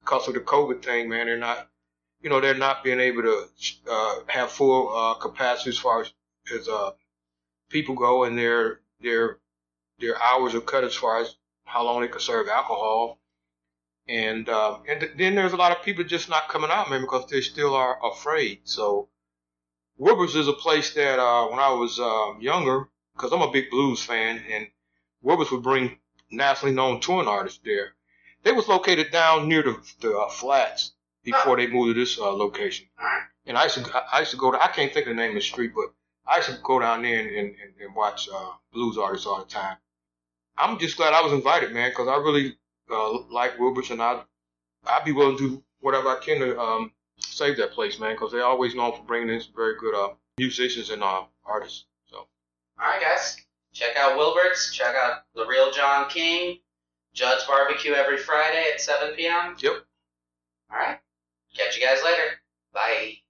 because 0.00 0.28
of 0.28 0.34
the 0.34 0.40
COVID 0.40 0.82
thing. 0.82 1.08
Man, 1.08 1.26
they're 1.26 1.38
not, 1.38 1.68
you 2.20 2.30
know, 2.30 2.40
they're 2.40 2.54
not 2.54 2.84
being 2.84 3.00
able 3.00 3.22
to 3.22 3.46
uh, 3.90 4.14
have 4.26 4.50
full 4.50 4.96
uh, 4.96 5.14
capacity 5.14 5.70
as 5.70 5.78
far 5.78 6.02
as 6.02 6.12
as 6.54 6.68
uh, 6.68 6.90
people 7.68 7.94
go, 7.94 8.24
and 8.24 8.38
their 8.38 8.80
their 9.00 9.38
their 9.98 10.20
hours 10.20 10.54
are 10.54 10.60
cut 10.60 10.84
as 10.84 10.94
far 10.94 11.20
as 11.20 11.36
how 11.64 11.84
long 11.84 12.00
they 12.00 12.08
can 12.08 12.20
serve 12.20 12.48
alcohol. 12.48 13.18
And 14.12 14.48
uh, 14.48 14.78
and 14.86 15.00
th- 15.00 15.12
then 15.16 15.34
there's 15.34 15.54
a 15.54 15.56
lot 15.56 15.72
of 15.74 15.82
people 15.82 16.04
just 16.04 16.28
not 16.28 16.50
coming 16.50 16.70
out, 16.70 16.90
man, 16.90 17.00
because 17.00 17.26
they 17.26 17.40
still 17.40 17.74
are 17.74 17.98
afraid. 18.04 18.60
So 18.64 19.08
Wilbert's 19.96 20.34
is 20.34 20.48
a 20.48 20.52
place 20.52 20.92
that 20.94 21.18
uh, 21.18 21.46
when 21.46 21.58
I 21.58 21.72
was 21.72 21.98
uh, 21.98 22.38
younger, 22.38 22.88
because 23.14 23.32
I'm 23.32 23.40
a 23.40 23.50
big 23.50 23.70
blues 23.70 24.02
fan, 24.02 24.42
and 24.50 24.68
Wilbert's 25.22 25.50
would 25.50 25.62
bring 25.62 25.98
nationally 26.30 26.74
known 26.74 27.00
touring 27.00 27.28
artists 27.28 27.60
there. 27.64 27.94
They 28.42 28.52
was 28.52 28.68
located 28.68 29.12
down 29.12 29.48
near 29.48 29.62
the, 29.62 29.76
the 30.00 30.18
uh, 30.18 30.28
flats 30.28 30.92
before 31.24 31.56
they 31.56 31.68
moved 31.68 31.94
to 31.94 32.00
this 32.00 32.18
uh, 32.18 32.32
location. 32.32 32.86
And 33.46 33.56
I 33.56 33.64
used 33.64 33.84
to 33.84 34.04
I 34.12 34.20
used 34.20 34.32
to 34.32 34.36
go 34.36 34.52
to 34.52 34.62
I 34.62 34.68
can't 34.68 34.92
think 34.92 35.06
of 35.06 35.16
the 35.16 35.22
name 35.22 35.30
of 35.30 35.36
the 35.36 35.40
street, 35.40 35.72
but 35.74 35.94
I 36.26 36.36
used 36.36 36.50
to 36.50 36.58
go 36.62 36.80
down 36.80 37.02
there 37.02 37.18
and, 37.18 37.28
and, 37.28 37.48
and, 37.48 37.72
and 37.80 37.94
watch 37.94 38.28
uh, 38.28 38.52
blues 38.72 38.98
artists 38.98 39.26
all 39.26 39.38
the 39.38 39.50
time. 39.50 39.76
I'm 40.58 40.78
just 40.78 40.98
glad 40.98 41.14
I 41.14 41.22
was 41.22 41.32
invited, 41.32 41.72
man, 41.72 41.90
because 41.90 42.08
I 42.08 42.16
really 42.16 42.56
uh, 42.92 43.22
like 43.30 43.58
Wilbert's, 43.58 43.90
and 43.90 44.02
I 44.02 44.22
I'd 44.86 45.04
be 45.04 45.12
willing 45.12 45.36
to 45.38 45.48
do 45.48 45.62
whatever 45.80 46.08
I 46.08 46.18
can 46.20 46.40
to 46.40 46.58
um, 46.60 46.92
save 47.18 47.56
that 47.58 47.72
place, 47.72 47.98
man, 47.98 48.14
because 48.14 48.32
they're 48.32 48.44
always 48.44 48.74
known 48.74 48.96
for 48.96 49.02
bringing 49.02 49.34
in 49.34 49.40
some 49.40 49.54
very 49.54 49.76
good 49.78 49.94
uh, 49.94 50.14
musicians 50.38 50.90
and 50.90 51.02
uh, 51.02 51.22
artists. 51.44 51.84
So 52.10 52.16
All 52.18 52.26
right, 52.80 53.00
guys. 53.00 53.36
Check 53.72 53.96
out 53.96 54.16
Wilbert's. 54.16 54.72
Check 54.72 54.94
out 54.94 55.22
the 55.34 55.46
real 55.46 55.70
John 55.70 56.08
King. 56.08 56.58
Judd's 57.14 57.44
Barbecue 57.44 57.92
every 57.92 58.18
Friday 58.18 58.64
at 58.72 58.80
7 58.80 59.14
p.m. 59.14 59.56
Yep. 59.58 59.72
All 60.70 60.78
right. 60.78 60.98
Catch 61.56 61.78
you 61.78 61.86
guys 61.86 62.02
later. 62.04 62.40
Bye. 62.72 63.21